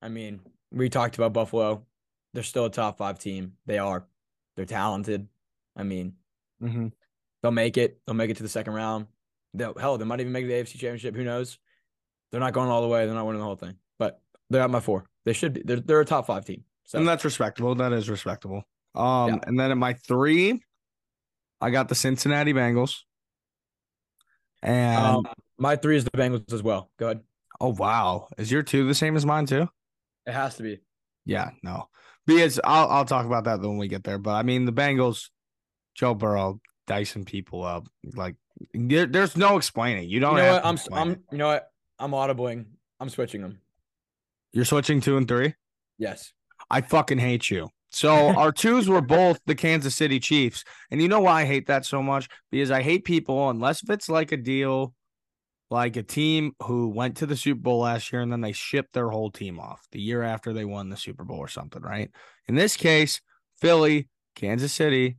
I 0.00 0.08
mean, 0.08 0.40
we 0.72 0.88
talked 0.88 1.16
about 1.16 1.32
Buffalo. 1.32 1.86
They're 2.34 2.42
still 2.42 2.66
a 2.66 2.70
top 2.70 2.98
five 2.98 3.18
team. 3.18 3.54
They 3.66 3.78
are. 3.78 4.06
They're 4.56 4.64
talented. 4.64 5.28
I 5.76 5.82
mean, 5.82 6.14
mm-hmm. 6.62 6.88
they'll 7.42 7.52
make 7.52 7.76
it. 7.76 8.00
They'll 8.06 8.14
make 8.14 8.30
it 8.30 8.36
to 8.38 8.42
the 8.42 8.48
second 8.48 8.74
round. 8.74 9.06
They'll 9.54 9.78
hell, 9.78 9.98
they 9.98 10.04
might 10.04 10.20
even 10.20 10.32
make 10.32 10.46
the 10.46 10.52
AFC 10.52 10.72
Championship. 10.72 11.14
Who 11.14 11.24
knows? 11.24 11.58
They're 12.30 12.40
not 12.40 12.52
going 12.52 12.68
all 12.68 12.82
the 12.82 12.88
way. 12.88 13.06
They're 13.06 13.14
not 13.14 13.26
winning 13.26 13.40
the 13.40 13.46
whole 13.46 13.56
thing. 13.56 13.76
They're 14.50 14.62
at 14.62 14.70
my 14.70 14.80
four. 14.80 15.04
They 15.24 15.32
should 15.32 15.54
be. 15.54 15.62
They're 15.64 15.80
they're 15.80 16.00
a 16.00 16.04
top 16.04 16.26
five 16.26 16.44
team. 16.44 16.64
So. 16.84 16.98
And 16.98 17.06
that's 17.06 17.24
respectable. 17.24 17.74
That 17.74 17.92
is 17.92 18.08
respectable. 18.08 18.64
Um, 18.94 19.28
yeah. 19.28 19.38
and 19.46 19.60
then 19.60 19.70
at 19.70 19.76
my 19.76 19.92
three, 19.92 20.62
I 21.60 21.70
got 21.70 21.88
the 21.88 21.94
Cincinnati 21.94 22.54
Bengals. 22.54 23.00
And 24.62 24.98
um, 24.98 25.26
my 25.58 25.76
three 25.76 25.96
is 25.96 26.04
the 26.04 26.10
Bengals 26.10 26.52
as 26.52 26.62
well. 26.62 26.90
Go 26.98 27.06
ahead. 27.06 27.20
Oh 27.60 27.74
wow. 27.74 28.28
Is 28.38 28.50
your 28.50 28.62
two 28.62 28.86
the 28.86 28.94
same 28.94 29.16
as 29.16 29.26
mine 29.26 29.46
too? 29.46 29.68
It 30.26 30.32
has 30.32 30.56
to 30.56 30.62
be. 30.62 30.80
Yeah, 31.24 31.50
no. 31.62 31.88
Because 32.26 32.60
I'll 32.64 32.88
I'll 32.88 33.04
talk 33.04 33.26
about 33.26 33.44
that 33.44 33.60
when 33.60 33.78
we 33.78 33.88
get 33.88 34.04
there. 34.04 34.18
But 34.18 34.32
I 34.32 34.42
mean 34.42 34.64
the 34.64 34.72
Bengals, 34.72 35.28
Joe 35.94 36.14
Burrow, 36.14 36.60
dicing 36.86 37.24
people 37.24 37.64
up. 37.64 37.86
Like 38.14 38.36
there, 38.72 39.06
there's 39.06 39.36
no 39.36 39.56
explaining. 39.56 40.08
You 40.08 40.20
don't 40.20 40.36
you 40.36 40.42
know 40.42 40.52
what? 40.52 40.64
I'm 40.64 40.78
I'm 40.92 41.08
you 41.30 41.38
know 41.38 41.48
what? 41.48 41.70
I'm 41.98 42.12
audibling. 42.12 42.66
I'm 43.00 43.08
switching 43.08 43.42
them. 43.42 43.60
You're 44.58 44.64
switching 44.64 45.00
two 45.00 45.16
and 45.16 45.28
three? 45.28 45.54
Yes. 45.98 46.32
I 46.68 46.80
fucking 46.80 47.18
hate 47.18 47.48
you. 47.48 47.68
So 47.92 48.30
our 48.36 48.50
twos 48.50 48.88
were 48.88 49.00
both 49.00 49.38
the 49.46 49.54
Kansas 49.54 49.94
City 49.94 50.18
Chiefs. 50.18 50.64
And 50.90 51.00
you 51.00 51.06
know 51.06 51.20
why 51.20 51.42
I 51.42 51.44
hate 51.44 51.68
that 51.68 51.86
so 51.86 52.02
much? 52.02 52.28
Because 52.50 52.72
I 52.72 52.82
hate 52.82 53.04
people 53.04 53.50
unless 53.50 53.84
if 53.84 53.90
it's 53.90 54.08
like 54.08 54.32
a 54.32 54.36
deal 54.36 54.94
like 55.70 55.94
a 55.94 56.02
team 56.02 56.54
who 56.64 56.88
went 56.88 57.18
to 57.18 57.26
the 57.26 57.36
Super 57.36 57.60
Bowl 57.60 57.78
last 57.78 58.12
year 58.12 58.20
and 58.20 58.32
then 58.32 58.40
they 58.40 58.50
shipped 58.50 58.94
their 58.94 59.10
whole 59.10 59.30
team 59.30 59.60
off 59.60 59.86
the 59.92 60.00
year 60.00 60.24
after 60.24 60.52
they 60.52 60.64
won 60.64 60.88
the 60.88 60.96
Super 60.96 61.22
Bowl 61.22 61.38
or 61.38 61.46
something, 61.46 61.82
right? 61.82 62.10
In 62.48 62.56
this 62.56 62.76
case, 62.76 63.20
Philly, 63.60 64.08
Kansas 64.34 64.72
City, 64.72 65.18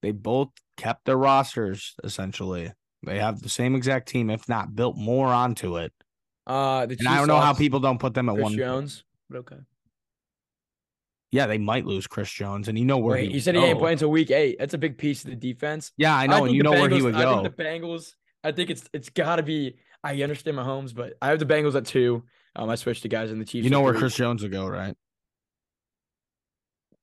they 0.00 0.12
both 0.12 0.48
kept 0.78 1.04
their 1.04 1.18
rosters 1.18 1.94
essentially. 2.02 2.72
They 3.04 3.18
have 3.18 3.42
the 3.42 3.50
same 3.50 3.74
exact 3.74 4.08
team, 4.08 4.30
if 4.30 4.48
not 4.48 4.74
built 4.74 4.96
more 4.96 5.28
onto 5.28 5.76
it. 5.76 5.92
Uh, 6.48 6.86
the 6.86 6.96
and 6.98 7.08
I 7.08 7.18
don't 7.18 7.28
know 7.28 7.38
how 7.38 7.52
people 7.52 7.78
don't 7.78 7.98
put 7.98 8.14
them 8.14 8.28
at 8.28 8.34
Chris 8.34 8.42
one. 8.42 8.56
Jones, 8.56 9.04
but 9.28 9.38
okay 9.38 9.58
yeah, 11.30 11.46
they 11.46 11.58
might 11.58 11.84
lose 11.84 12.06
Chris 12.06 12.30
Jones, 12.30 12.68
and 12.68 12.78
you 12.78 12.84
know 12.84 12.98
where 12.98 13.16
Wait, 13.16 13.28
he. 13.28 13.34
You 13.34 13.40
said 13.40 13.54
he 13.54 13.60
ain't 13.60 13.78
playing 13.78 13.94
until 13.94 14.10
week 14.10 14.30
eight. 14.30 14.56
That's 14.58 14.74
a 14.74 14.78
big 14.78 14.96
piece 14.96 15.24
of 15.24 15.30
the 15.30 15.36
defense. 15.36 15.92
Yeah, 15.96 16.16
I 16.16 16.26
know, 16.26 16.44
I 16.44 16.46
and 16.46 16.56
you 16.56 16.62
know 16.62 16.72
Bengals, 16.72 16.80
where 16.80 16.90
he 16.90 17.02
would 17.02 17.14
go. 17.14 17.40
I 17.40 17.42
think 17.42 17.56
the 17.56 17.62
Bengals. 17.62 18.14
I 18.44 18.52
think 18.52 18.70
it's 18.70 18.84
it's 18.92 19.10
got 19.10 19.36
to 19.36 19.42
be. 19.42 19.76
I 20.02 20.22
understand 20.22 20.56
Mahomes, 20.56 20.94
but 20.94 21.14
I 21.20 21.28
have 21.28 21.38
the 21.38 21.44
Bengals 21.44 21.74
at 21.74 21.84
two. 21.84 22.22
Um, 22.56 22.70
I 22.70 22.76
switched 22.76 23.02
to 23.02 23.08
guys 23.08 23.30
in 23.30 23.38
the 23.38 23.44
Chiefs. 23.44 23.64
You 23.64 23.70
know 23.70 23.82
where 23.82 23.94
Chris 23.94 24.14
Jones 24.14 24.42
would 24.42 24.52
go, 24.52 24.66
right? 24.66 24.96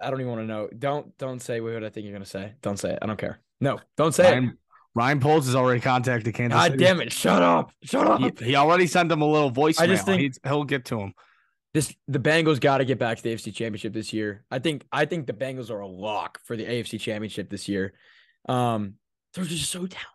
I 0.02 0.10
don't 0.10 0.20
even 0.20 0.32
want 0.32 0.42
to 0.42 0.48
know. 0.48 0.70
Don't 0.78 1.16
don't 1.18 1.40
say 1.40 1.62
what 1.62 1.84
I 1.84 1.90
think 1.90 2.06
you're 2.06 2.14
gonna 2.14 2.26
say. 2.26 2.54
Don't 2.62 2.78
say 2.78 2.94
it. 2.94 3.00
I 3.02 3.06
don't 3.06 3.20
care. 3.20 3.40
No, 3.62 3.80
don't 3.96 4.14
say 4.14 4.32
Ryan, 4.32 4.46
it. 4.46 4.58
Ryan 4.96 5.20
Poles 5.20 5.46
has 5.46 5.56
already 5.56 5.82
contacted 5.82 6.34
Kansas. 6.34 6.58
God 6.58 6.72
City. 6.72 6.84
damn 6.84 7.02
it! 7.02 7.12
Shut 7.12 7.42
up! 7.42 7.72
Shut 7.84 8.08
up! 8.08 8.40
He, 8.40 8.46
he 8.46 8.56
already 8.56 8.88
sent 8.88 9.10
them 9.10 9.22
a 9.22 9.28
little 9.28 9.52
voicemail. 9.52 9.82
I 9.82 9.88
just 9.88 10.06
think 10.06 10.22
He's, 10.22 10.40
he'll 10.44 10.64
get 10.64 10.86
to 10.86 11.00
him 11.00 11.14
this 11.76 11.94
the 12.08 12.20
Bengals 12.20 12.62
got 12.62 12.78
to 12.78 12.86
get 12.86 12.98
back 12.98 13.18
to 13.18 13.24
the 13.24 13.36
AFC 13.36 13.54
Championship 13.54 13.92
this 13.92 14.14
year. 14.14 14.46
I 14.50 14.60
think 14.60 14.86
I 14.94 15.04
think 15.04 15.28
the 15.28 15.34
Bengals 15.34 15.70
are 15.70 15.82
a 15.82 15.88
lock 15.88 16.40
for 16.46 16.56
the 16.56 16.64
AFC 16.64 16.98
Championship 17.00 17.50
this 17.50 17.68
year. 17.68 17.94
Um, 18.48 18.94
they're 19.34 19.44
just 19.44 19.70
so 19.70 19.80
talented. 19.80 20.06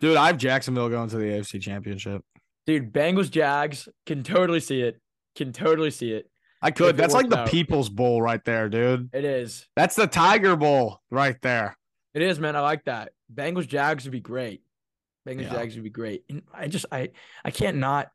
Dude, 0.00 0.16
I 0.16 0.28
have 0.28 0.38
Jacksonville 0.38 0.88
going 0.88 1.10
to 1.10 1.16
the 1.16 1.24
AFC 1.24 1.60
Championship. 1.60 2.22
Dude, 2.66 2.92
Bengals 2.92 3.30
Jags 3.30 3.88
can 4.06 4.22
totally 4.22 4.60
see 4.60 4.80
it. 4.80 5.00
Can 5.34 5.52
totally 5.52 5.90
see 5.90 6.12
it. 6.12 6.30
I 6.62 6.70
could. 6.70 6.96
That's 6.96 7.14
like 7.14 7.28
the 7.28 7.40
out. 7.40 7.48
People's 7.48 7.88
Bowl 7.88 8.22
right 8.22 8.42
there, 8.44 8.68
dude. 8.68 9.10
It 9.12 9.24
is. 9.24 9.66
That's 9.74 9.96
the 9.96 10.06
Tiger 10.06 10.54
Bowl 10.54 11.00
right 11.10 11.36
there. 11.42 11.76
It 12.14 12.22
is, 12.22 12.38
man. 12.38 12.56
I 12.56 12.60
like 12.60 12.84
that. 12.84 13.12
Bengals 13.32 13.66
Jags 13.66 14.04
would 14.04 14.12
be 14.12 14.20
great. 14.20 14.62
Bengals 15.26 15.42
yeah. 15.42 15.52
Jags 15.52 15.74
would 15.74 15.84
be 15.84 15.90
great. 15.90 16.24
And 16.28 16.42
I 16.52 16.68
just 16.68 16.86
I 16.92 17.10
I 17.44 17.50
can't 17.50 17.78
not 17.78 18.10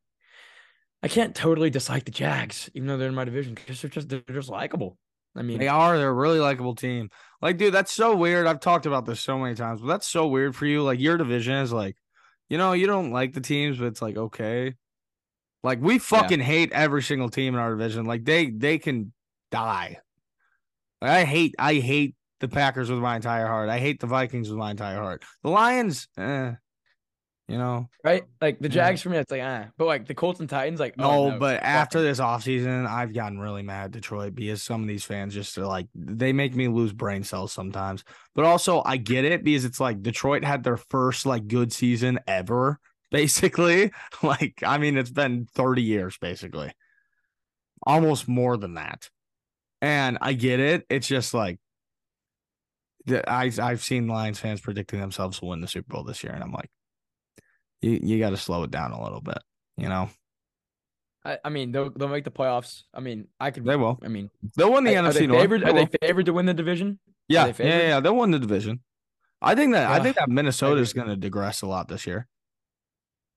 I 1.02 1.08
can't 1.08 1.36
totally 1.36 1.70
dislike 1.70 2.06
the 2.06 2.12
Jags, 2.12 2.70
even 2.74 2.88
though 2.88 2.98
they're 2.98 3.10
in 3.10 3.16
my 3.16 3.26
division, 3.26 3.54
because 3.54 3.82
they're 3.82 3.90
just 3.90 4.10
they're 4.10 4.22
just 4.22 4.50
likable. 4.50 4.98
I 5.36 5.44
mean, 5.44 5.60
They 5.60 5.68
are. 5.68 5.98
They're 5.98 6.10
a 6.10 6.14
really 6.14 6.40
likable 6.40 6.74
team. 6.74 7.10
Like, 7.42 7.58
dude, 7.58 7.74
that's 7.74 7.94
so 7.94 8.16
weird. 8.16 8.48
I've 8.48 8.60
talked 8.60 8.88
about 8.88 9.06
this 9.06 9.20
so 9.20 9.38
many 9.38 9.54
times, 9.54 9.82
but 9.82 9.88
that's 9.88 10.08
so 10.08 10.28
weird 10.28 10.56
for 10.56 10.66
you. 10.66 10.82
Like, 10.82 11.00
your 11.00 11.18
division 11.18 11.54
is 11.56 11.72
like, 11.72 11.96
you 12.50 12.58
know, 12.58 12.74
you 12.74 12.88
don't 12.88 13.12
like 13.12 13.34
the 13.34 13.42
teams, 13.42 13.78
but 13.78 13.86
it's 13.86 14.02
like 14.02 14.18
okay. 14.18 14.74
Like, 15.64 15.80
we 15.82 16.00
fucking 16.00 16.40
hate 16.40 16.72
every 16.72 17.04
single 17.04 17.30
team 17.30 17.54
in 17.54 17.60
our 17.60 17.72
division. 17.72 18.06
Like, 18.06 18.26
they 18.26 18.50
they 18.50 18.80
can 18.80 19.14
die. 19.52 20.00
Like, 21.02 21.12
I 21.12 21.24
hate 21.26 21.56
I 21.60 21.76
hate 21.76 22.16
the 22.39 22.47
Packers 22.47 22.89
with 22.89 23.00
my 23.00 23.15
entire 23.15 23.47
heart. 23.47 23.69
I 23.69 23.80
hate 23.80 24.00
the 24.00 24.08
Vikings 24.08 24.50
with 24.50 24.58
my 24.58 24.71
entire 24.71 24.97
heart. 25.02 25.23
The 25.43 25.50
Lions, 25.50 26.08
eh, 26.17 26.54
you 27.47 27.58
know. 27.58 27.89
right? 28.04 28.23
Like 28.41 28.60
the 28.60 28.67
Yeah. 28.67 28.73
Jags 28.73 29.02
for 29.02 29.10
me, 29.10 29.17
it's 29.17 29.32
like 29.32 29.41
ah, 29.43 29.67
but 29.78 29.86
like 29.86 30.06
the 30.06 30.13
Colts 30.13 30.39
and 30.39 30.50
Titans, 30.50 30.80
like 30.80 30.97
No, 30.97 31.32
oh, 31.34 31.39
but 31.39 31.58
fuck 31.60 31.65
after 31.65 32.02
this 32.02 32.19
offseason, 32.19 32.86
I've 32.88 33.13
gotten 33.13 33.39
really 33.39 33.63
mad 33.63 33.86
at 33.86 33.91
Detroit 33.91 34.36
because 34.36 34.62
some 34.62 34.82
of 34.82 34.88
these 34.88 35.04
fans 35.06 35.34
just 35.34 35.58
are 35.58 35.65
like 35.65 35.88
they 35.95 36.34
make 36.34 36.56
me 36.56 36.67
lose 36.67 36.93
brain 36.93 37.23
cells 37.23 37.54
sometimes. 37.54 38.04
But 38.36 38.45
also 38.45 38.82
I 38.86 38.97
get 38.97 39.26
it 39.26 39.43
because 39.43 39.65
it's 39.65 39.80
like 39.80 40.02
Detroit 40.02 40.43
had 40.43 40.63
their 40.63 40.78
first 40.78 41.26
like 41.26 41.47
good 41.47 41.71
season 41.71 42.19
ever, 42.28 42.80
basically. 43.12 43.91
Like, 44.23 44.62
I 44.65 44.78
mean, 44.78 44.97
it's 44.97 45.12
been 45.12 45.47
30 45.56 45.82
years, 45.84 46.17
basically. 46.17 46.73
Almost 47.86 48.28
more 48.28 48.58
than 48.58 48.73
that. 48.73 49.10
And 49.82 50.17
I 50.21 50.34
get 50.34 50.60
it. 50.60 50.86
It's 50.89 51.08
just 51.08 51.34
like 51.34 51.60
I 53.10 53.52
I've 53.62 53.84
seen 53.84 54.08
Lions 54.08 54.39
fans 54.39 54.62
predicting 54.62 55.00
themselves 55.00 55.39
to 55.39 55.46
win 55.46 55.62
the 55.62 55.67
Super 55.67 55.93
Bowl 55.93 56.04
this 56.04 56.24
year, 56.24 56.34
and 56.34 56.43
I'm 56.43 56.52
like, 56.52 56.70
you 57.82 58.00
you 58.02 58.20
got 58.20 58.32
to 58.32 58.38
slow 58.38 58.63
it 58.63 58.72
down 58.72 58.91
a 58.91 59.04
little 59.04 59.22
bit, 59.22 59.39
you 59.78 59.89
know. 59.89 60.10
I, 61.26 61.38
I 61.43 61.50
mean, 61.50 61.72
they'll 61.72 61.89
they'll 61.89 62.08
make 62.08 62.24
the 62.24 62.32
playoffs. 62.32 62.84
I 62.93 63.00
mean, 63.02 63.28
I 63.39 63.52
could. 63.52 63.65
They 63.65 63.76
will. 63.76 64.00
I 64.04 64.08
mean, 64.08 64.30
They'll 64.56 64.72
win 64.72 64.84
the 64.84 64.96
are, 64.96 65.06
are 65.06 65.10
NFC 65.10 65.13
they 65.20 65.28
North. 65.28 65.41
favored? 65.41 65.62
They 65.62 65.70
Are 65.70 65.74
they 65.74 65.89
favored 66.02 66.26
to 66.28 66.34
win 66.34 66.46
the 66.46 66.54
division? 66.54 67.00
yeah, 67.28 67.52
they 67.52 67.67
yeah, 67.67 67.88
yeah. 67.88 68.00
They'll 68.00 68.15
win 68.15 68.32
the 68.32 68.39
division. 68.39 68.82
I 69.41 69.54
think 69.56 69.74
that 69.74 69.89
I 69.89 70.02
think 70.02 70.15
that 70.15 70.30
Minnesota 70.30 70.82
is 70.82 70.93
going 70.93 71.08
to 71.10 71.15
digress 71.15 71.62
a 71.62 71.67
lot 71.67 71.88
this 71.88 72.08
year. 72.08 72.28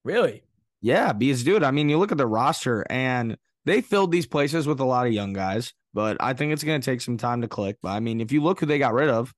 Really? 0.05 0.43
Yeah, 0.81 1.13
because 1.13 1.45
dude, 1.45 1.63
I 1.63 1.73
mean, 1.73 1.89
you 1.89 1.99
look 1.99 2.13
at 2.13 2.19
the 2.19 2.27
roster 2.27 2.87
and 2.89 3.37
they 3.67 3.83
filled 3.83 4.13
these 4.13 4.27
places 4.27 4.67
with 4.67 4.81
a 4.81 4.85
lot 4.85 5.07
of 5.07 5.13
young 5.13 5.33
guys, 5.35 5.75
but 5.93 6.17
I 6.21 6.33
think 6.33 6.53
it's 6.53 6.65
going 6.65 6.81
to 6.81 6.85
take 6.85 7.03
some 7.03 7.19
time 7.19 7.43
to 7.43 7.49
click. 7.49 7.77
But 7.83 7.91
I 7.91 8.01
mean, 8.01 8.21
if 8.21 8.33
you 8.33 8.43
look 8.43 8.61
who 8.61 8.67
they 8.67 8.79
got 8.79 8.95
rid 8.95 9.11
of, 9.11 9.35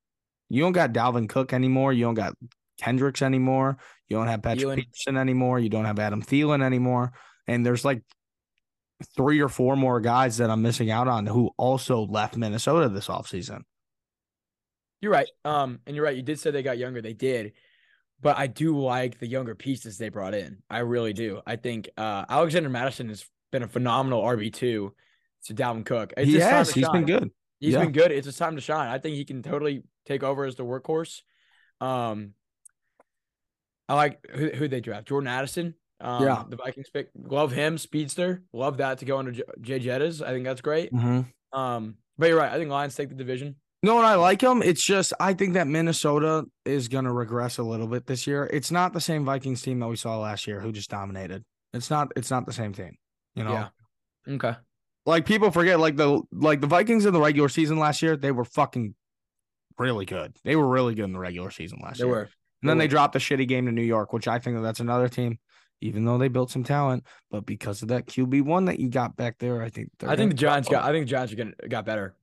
you 0.52 0.62
don't 0.62 0.72
got 0.72 0.92
Dalvin 0.92 1.28
Cook 1.30 1.54
anymore. 1.54 1.94
You 1.94 2.04
don't 2.04 2.14
got 2.14 2.34
Kendricks 2.78 3.22
anymore. 3.22 3.78
You 4.08 4.18
don't 4.18 4.26
have 4.26 4.42
Patrick. 4.42 4.76
Peterson 4.76 5.16
anymore. 5.16 5.58
You 5.58 5.70
don't 5.70 5.86
have 5.86 5.98
Adam 5.98 6.22
Thielen 6.22 6.62
anymore. 6.62 7.12
And 7.46 7.64
there's 7.64 7.84
like 7.86 8.02
three 9.16 9.40
or 9.40 9.48
four 9.48 9.76
more 9.76 9.98
guys 9.98 10.36
that 10.36 10.50
I'm 10.50 10.60
missing 10.60 10.90
out 10.90 11.08
on 11.08 11.24
who 11.26 11.50
also 11.56 12.04
left 12.06 12.36
Minnesota 12.36 12.90
this 12.90 13.08
offseason. 13.08 13.62
You're 15.00 15.12
right. 15.12 15.28
Um, 15.44 15.80
and 15.86 15.96
you're 15.96 16.04
right. 16.04 16.14
You 16.16 16.22
did 16.22 16.38
say 16.38 16.50
they 16.50 16.62
got 16.62 16.76
younger. 16.76 17.00
They 17.00 17.14
did, 17.14 17.52
but 18.20 18.36
I 18.36 18.46
do 18.46 18.78
like 18.78 19.18
the 19.18 19.26
younger 19.26 19.54
pieces 19.54 19.96
they 19.96 20.10
brought 20.10 20.34
in. 20.34 20.58
I 20.68 20.80
really 20.80 21.12
do. 21.14 21.40
I 21.46 21.56
think 21.56 21.88
uh, 21.96 22.26
Alexander 22.28 22.68
Mattison 22.68 23.08
has 23.08 23.24
been 23.50 23.62
a 23.62 23.68
phenomenal 23.68 24.22
RB 24.22 24.52
two 24.52 24.92
to 25.46 25.54
Dalvin 25.54 25.84
Cook. 25.86 26.12
It's 26.16 26.26
He 26.28 26.34
his 26.34 26.42
time 26.44 26.52
has. 26.52 26.70
He's 26.72 26.88
been 26.90 27.06
good. 27.06 27.30
He's 27.58 27.72
Yeah. 27.74 27.80
been 27.84 27.92
good. 27.92 28.12
It's 28.12 28.26
his 28.26 28.36
time 28.36 28.54
to 28.54 28.60
shine. 28.60 28.88
I 28.88 28.98
think 28.98 29.16
he 29.16 29.24
can 29.24 29.42
totally 29.42 29.82
take 30.06 30.22
over 30.22 30.44
as 30.44 30.56
the 30.56 30.64
workhorse. 30.64 31.20
Um, 31.80 32.34
I 33.88 33.94
like 33.94 34.26
who 34.30 34.48
who 34.50 34.68
they 34.68 34.80
draft. 34.80 35.08
Jordan 35.08 35.28
Addison. 35.28 35.74
Um, 36.00 36.24
Yeah. 36.24 36.44
the 36.48 36.56
Vikings 36.56 36.88
pick. 36.90 37.10
Love 37.14 37.52
him, 37.52 37.78
speedster. 37.78 38.42
Love 38.52 38.78
that 38.78 38.98
to 38.98 39.04
go 39.04 39.18
under 39.18 39.32
J- 39.32 39.42
Jay 39.60 39.78
Jettas. 39.80 40.24
I 40.24 40.30
think 40.32 40.44
that's 40.44 40.60
great. 40.60 40.92
Mm-hmm. 40.92 41.58
Um, 41.58 41.96
but 42.18 42.28
you're 42.28 42.38
right. 42.38 42.50
I 42.52 42.58
think 42.58 42.70
Lions 42.70 42.94
take 42.94 43.08
the 43.08 43.14
division. 43.14 43.56
No, 43.84 43.98
and 43.98 44.06
I 44.06 44.14
like 44.14 44.40
him. 44.40 44.62
It's 44.62 44.84
just 44.84 45.12
I 45.20 45.34
think 45.34 45.54
that 45.54 45.66
Minnesota 45.66 46.44
is 46.64 46.88
going 46.88 47.04
to 47.04 47.12
regress 47.12 47.58
a 47.58 47.62
little 47.64 47.88
bit 47.88 48.06
this 48.06 48.26
year. 48.26 48.48
It's 48.52 48.70
not 48.70 48.92
the 48.92 49.00
same 49.00 49.24
Vikings 49.24 49.60
team 49.62 49.80
that 49.80 49.88
we 49.88 49.96
saw 49.96 50.18
last 50.18 50.46
year 50.46 50.60
who 50.60 50.70
just 50.72 50.90
dominated. 50.90 51.44
It's 51.72 51.90
not. 51.90 52.12
It's 52.16 52.30
not 52.30 52.46
the 52.46 52.52
same 52.52 52.72
team. 52.72 52.96
You 53.34 53.44
know, 53.44 53.52
Yeah. 53.52 53.68
Okay. 54.34 54.54
like 55.04 55.24
people 55.26 55.50
forget, 55.50 55.80
like 55.80 55.96
the 55.96 56.22
like 56.32 56.60
the 56.60 56.66
Vikings 56.68 57.06
in 57.06 57.12
the 57.12 57.20
regular 57.20 57.48
season 57.48 57.78
last 57.78 58.02
year, 58.02 58.16
they 58.16 58.30
were 58.30 58.44
fucking 58.44 58.94
really 59.78 60.04
good. 60.06 60.36
They 60.44 60.56
were 60.56 60.68
really 60.68 60.94
good 60.94 61.04
in 61.04 61.12
the 61.12 61.18
regular 61.18 61.50
season 61.50 61.80
last 61.82 61.98
They 61.98 62.04
year. 62.06 62.12
They 62.14 62.18
were. 62.20 62.28
and 62.62 62.70
then 62.70 62.78
they 62.78 62.88
dropped 62.88 63.16
a 63.16 63.18
shitty 63.18 63.48
game 63.48 63.66
to 63.66 63.72
New 63.72 63.82
York, 63.82 64.12
which 64.12 64.28
I 64.28 64.38
think 64.38 64.56
that 64.56 64.62
that's 64.62 64.80
another 64.80 65.08
team. 65.08 65.38
Even 65.80 66.04
though 66.04 66.16
they 66.16 66.28
built 66.28 66.48
some 66.50 66.62
talent, 66.62 67.04
but 67.28 67.44
because 67.44 67.82
of 67.82 67.88
that 67.88 68.06
QB 68.06 68.42
one 68.42 68.66
that 68.66 68.78
you 68.78 68.88
got 68.88 69.16
back 69.16 69.38
there, 69.40 69.60
I 69.62 69.68
think 69.68 69.88
I 70.06 70.14
think 70.14 70.30
the 70.30 70.36
Giants 70.36 70.68
got. 70.68 70.84
I 70.84 70.92
think 70.92 71.06
the 71.06 71.10
Giants 71.10 71.32
are 71.32 71.36
gonna 71.36 71.54
got 71.68 71.84
better. 71.84 72.14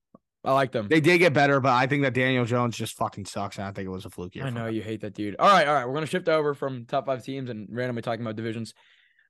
I 0.46 0.54
like 0.54 0.72
them. 0.72 0.88
they 0.88 1.02
did 1.02 1.18
get 1.18 1.34
better, 1.34 1.60
but 1.60 1.74
I 1.74 1.86
think 1.86 2.04
that 2.04 2.14
Daniel 2.14 2.46
Jones 2.46 2.78
just 2.78 2.96
fucking 2.96 3.26
sucks, 3.26 3.58
and 3.58 3.68
I 3.68 3.72
think 3.74 3.86
it 3.88 3.90
was 3.90 4.06
a 4.06 4.10
fluke 4.10 4.34
year. 4.36 4.46
I 4.46 4.50
know 4.50 4.68
him. 4.68 4.76
you 4.76 4.82
hate 4.82 5.02
that 5.02 5.14
dude. 5.14 5.36
All 5.38 5.50
right, 5.50 5.68
all 5.68 5.74
right. 5.74 5.86
We're 5.86 5.94
gonna 5.94 6.06
shift 6.06 6.30
over 6.30 6.54
from 6.54 6.86
top 6.86 7.06
five 7.06 7.22
teams 7.26 7.50
and 7.50 7.68
randomly 7.70 8.02
talking 8.02 8.22
about 8.22 8.38
divisions. 8.38 8.74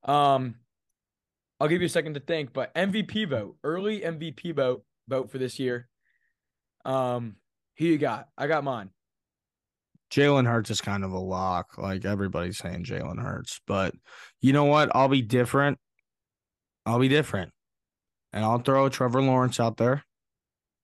Um, 0.04 0.56
I'll 1.60 1.68
give 1.68 1.82
you 1.82 1.88
a 1.88 1.90
second 1.90 2.14
to 2.14 2.20
think, 2.20 2.54
but 2.54 2.72
MVP 2.76 3.28
vote, 3.28 3.58
early 3.64 4.02
MVP 4.02 4.56
vote, 4.56 4.84
vote 5.08 5.32
for 5.32 5.40
this 5.40 5.58
year. 5.58 5.90
Um, 6.86 7.38
who 7.80 7.86
you 7.86 7.98
got? 7.98 8.28
I 8.38 8.46
got 8.48 8.64
mine. 8.64 8.92
Jalen 10.12 10.48
Hurts 10.48 10.70
is 10.72 10.82
kind 10.82 11.04
of 11.04 11.12
a 11.12 11.20
lock. 11.20 11.78
Like 11.78 12.04
everybody's 12.06 12.58
saying 12.58 12.84
Jalen 12.84 13.22
Hurts. 13.22 13.62
But 13.66 13.94
you 14.42 14.54
know 14.54 14.66
what? 14.66 14.92
I'll 14.96 15.08
be 15.08 15.22
different. 15.22 15.80
I'll 16.86 17.00
be 17.00 17.08
different. 17.08 17.52
And 18.34 18.44
I'll 18.44 18.60
throw 18.60 18.90
Trevor 18.90 19.22
Lawrence 19.22 19.60
out 19.60 19.78
there. 19.78 20.04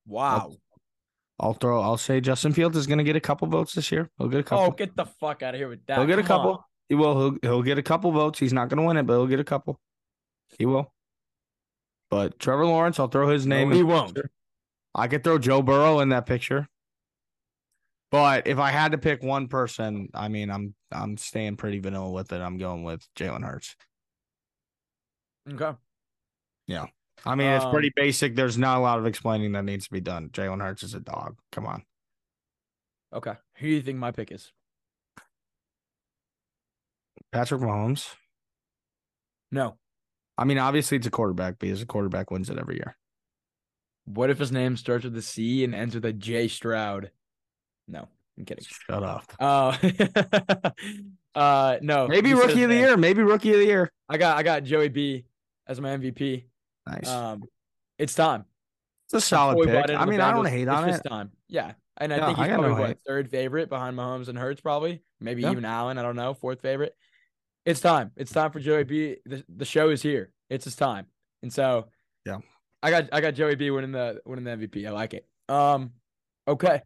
Wow. 0.08 0.53
I'll 1.39 1.53
throw 1.53 1.81
I'll 1.81 1.97
say 1.97 2.21
Justin 2.21 2.53
Fields 2.53 2.77
is 2.77 2.88
gonna 2.88 3.03
get 3.03 3.15
a 3.15 3.19
couple 3.21 3.47
votes 3.47 3.73
this 3.73 3.91
year. 3.91 4.10
He'll 4.17 4.29
get 4.29 4.39
a 4.39 4.43
couple. 4.43 4.65
Oh, 4.65 4.71
get 4.71 4.95
the 4.95 5.05
fuck 5.05 5.43
out 5.43 5.53
of 5.53 5.60
here 5.60 5.67
with 5.67 5.86
that. 5.88 5.97
he'll 5.97 6.08
get 6.08 6.19
a 6.19 6.23
Come 6.23 6.39
on. 6.41 6.45
couple. 6.53 6.65
He 6.88 6.95
will. 6.95 7.19
He'll, 7.19 7.38
he'll 7.41 7.63
get 7.63 7.77
a 7.77 7.84
couple 7.84 8.12
votes. 8.12 8.39
He's 8.39 8.53
not 8.53 8.69
gonna 8.69 8.84
win 8.84 8.95
it, 8.97 9.03
but 9.03 9.13
he'll 9.13 9.27
get 9.27 9.39
a 9.39 9.43
couple. 9.43 9.79
He 10.60 10.65
will. 10.65 10.93
But 12.12 12.39
Trevor 12.39 12.65
Lawrence, 12.67 12.99
I'll 12.99 13.08
throw 13.08 13.29
his 13.29 13.45
name. 13.47 13.69
No, 13.69 13.71
in 13.71 13.77
he 13.77 13.84
won't. 13.84 14.13
picture. 14.13 14.29
I 14.93 15.08
could 15.08 15.23
throw 15.23 15.38
Joe 15.39 15.62
Burrow 15.62 15.99
in 15.99 16.10
that 16.10 16.25
picture. 16.25 16.69
But 18.15 18.47
if 18.47 18.60
I 18.60 18.71
had 18.71 18.93
to 18.93 18.97
pick 18.97 19.21
one 19.23 19.49
person, 19.49 20.08
I 20.13 20.30
mean, 20.30 20.49
I'm 20.49 20.73
I'm 20.89 21.17
staying 21.17 21.58
pretty 21.58 21.80
vanilla 21.80 22.10
with 22.10 22.32
it. 22.32 22.39
I'm 22.39 22.58
going 22.58 22.86
with 22.86 23.06
Jalen 23.17 23.43
Hurts. 23.43 23.75
Okay. 25.51 25.78
Yeah. 26.65 26.86
I 27.25 27.36
mean, 27.36 27.47
it's 27.47 27.65
Um, 27.65 27.73
pretty 27.73 27.91
basic. 27.93 28.34
There's 28.38 28.58
not 28.58 28.78
a 28.78 28.80
lot 28.80 28.99
of 28.99 29.06
explaining 29.06 29.51
that 29.51 29.65
needs 29.65 29.84
to 29.88 29.91
be 29.91 29.99
done. 29.99 30.30
Jalen 30.30 30.62
Hurts 30.62 30.82
is 30.82 30.93
a 30.93 31.01
dog. 31.01 31.39
Come 31.51 31.65
on. 31.65 31.84
Okay. 33.12 33.34
Who 33.58 33.67
do 33.67 33.73
you 33.73 33.82
think 33.82 33.97
my 33.97 34.12
pick 34.12 34.32
is? 34.32 34.54
Patrick 37.34 37.60
Mahomes. 37.60 38.15
No. 39.51 39.78
I 40.38 40.45
mean, 40.45 40.58
obviously 40.58 40.95
it's 40.95 41.08
a 41.08 41.12
quarterback 41.12 41.60
because 41.60 41.82
a 41.82 41.86
quarterback 41.86 42.32
wins 42.32 42.49
it 42.49 42.58
every 42.58 42.75
year. 42.75 42.95
What 44.06 44.30
if 44.30 44.39
his 44.39 44.54
name 44.54 44.78
starts 44.78 45.04
with 45.04 45.17
a 45.17 45.21
C 45.21 45.65
and 45.65 45.75
ends 45.75 45.95
with 45.95 46.06
a 46.06 46.13
J 46.13 46.47
Stroud? 46.47 47.12
No, 47.88 48.08
I'm 48.38 48.45
kidding. 48.45 48.63
Shut 48.67 49.04
up. 49.04 49.32
Uh, 49.39 49.78
uh, 51.36 51.78
no. 51.82 52.08
Maybe 52.08 52.34
rookie 52.34 52.63
of 52.63 52.69
the 52.69 52.76
year. 52.76 52.98
Maybe 52.98 53.21
rookie 53.24 53.54
of 53.54 53.60
the 53.60 53.65
year. 53.65 53.91
I 54.10 54.17
got 54.17 54.38
I 54.38 54.43
got 54.43 54.63
Joey 54.63 54.89
B 54.89 55.26
as 55.67 55.80
my 55.82 55.89
MVP. 55.98 56.45
Nice. 56.88 57.08
Um, 57.08 57.43
it's 57.98 58.13
time. 58.15 58.45
it's 59.08 59.13
a 59.15 59.21
solid 59.21 59.65
pick. 59.67 59.89
I 59.89 60.06
mean, 60.06 60.21
I 60.21 60.32
don't 60.32 60.45
hate 60.45 60.63
it's 60.63 60.71
on 60.71 60.88
just 60.89 61.06
it. 61.06 61.10
time. 61.10 61.32
Yeah, 61.48 61.74
and 61.98 62.13
I 62.13 62.17
Yeah, 62.17 62.26
think 62.28 62.39
I 62.39 62.48
probably 62.50 62.69
no 62.69 62.76
what 62.82 62.98
third 63.06 63.30
favorite 63.30 63.69
behind 63.69 63.98
Mahomes 63.98 64.28
and 64.28 64.38
Hurts, 64.38 64.62
probably 64.62 65.04
maybe 65.19 65.41
Yeah. 65.43 65.52
even 65.52 65.65
Allen. 65.65 65.98
I 65.98 66.02
don't 66.02 66.15
know, 66.15 66.34
fourth 66.34 66.62
favorite. 66.62 66.95
It's 67.65 67.80
time. 67.80 68.12
It's 68.15 68.32
time 68.32 68.52
for 68.52 68.60
Joey 68.60 68.84
B. 68.84 69.17
The, 69.26 69.43
the 69.50 69.65
show 69.65 69.89
is 69.89 70.02
here. 70.02 70.32
It's 70.50 70.65
his 70.65 70.76
time, 70.76 71.08
and 71.41 71.52
so 71.52 71.88
Yeah. 72.26 72.38
I 72.84 72.91
got 72.91 73.10
I 73.12 73.21
got 73.21 73.34
Joey 73.34 73.56
B. 73.56 73.71
winning 73.71 73.91
the 73.91 74.21
winning 74.26 74.43
the 74.45 74.52
MVP. 74.52 74.86
I 74.88 74.91
like 74.91 75.15
it. 75.15 75.26
Um, 75.50 75.93
okay. 76.48 76.82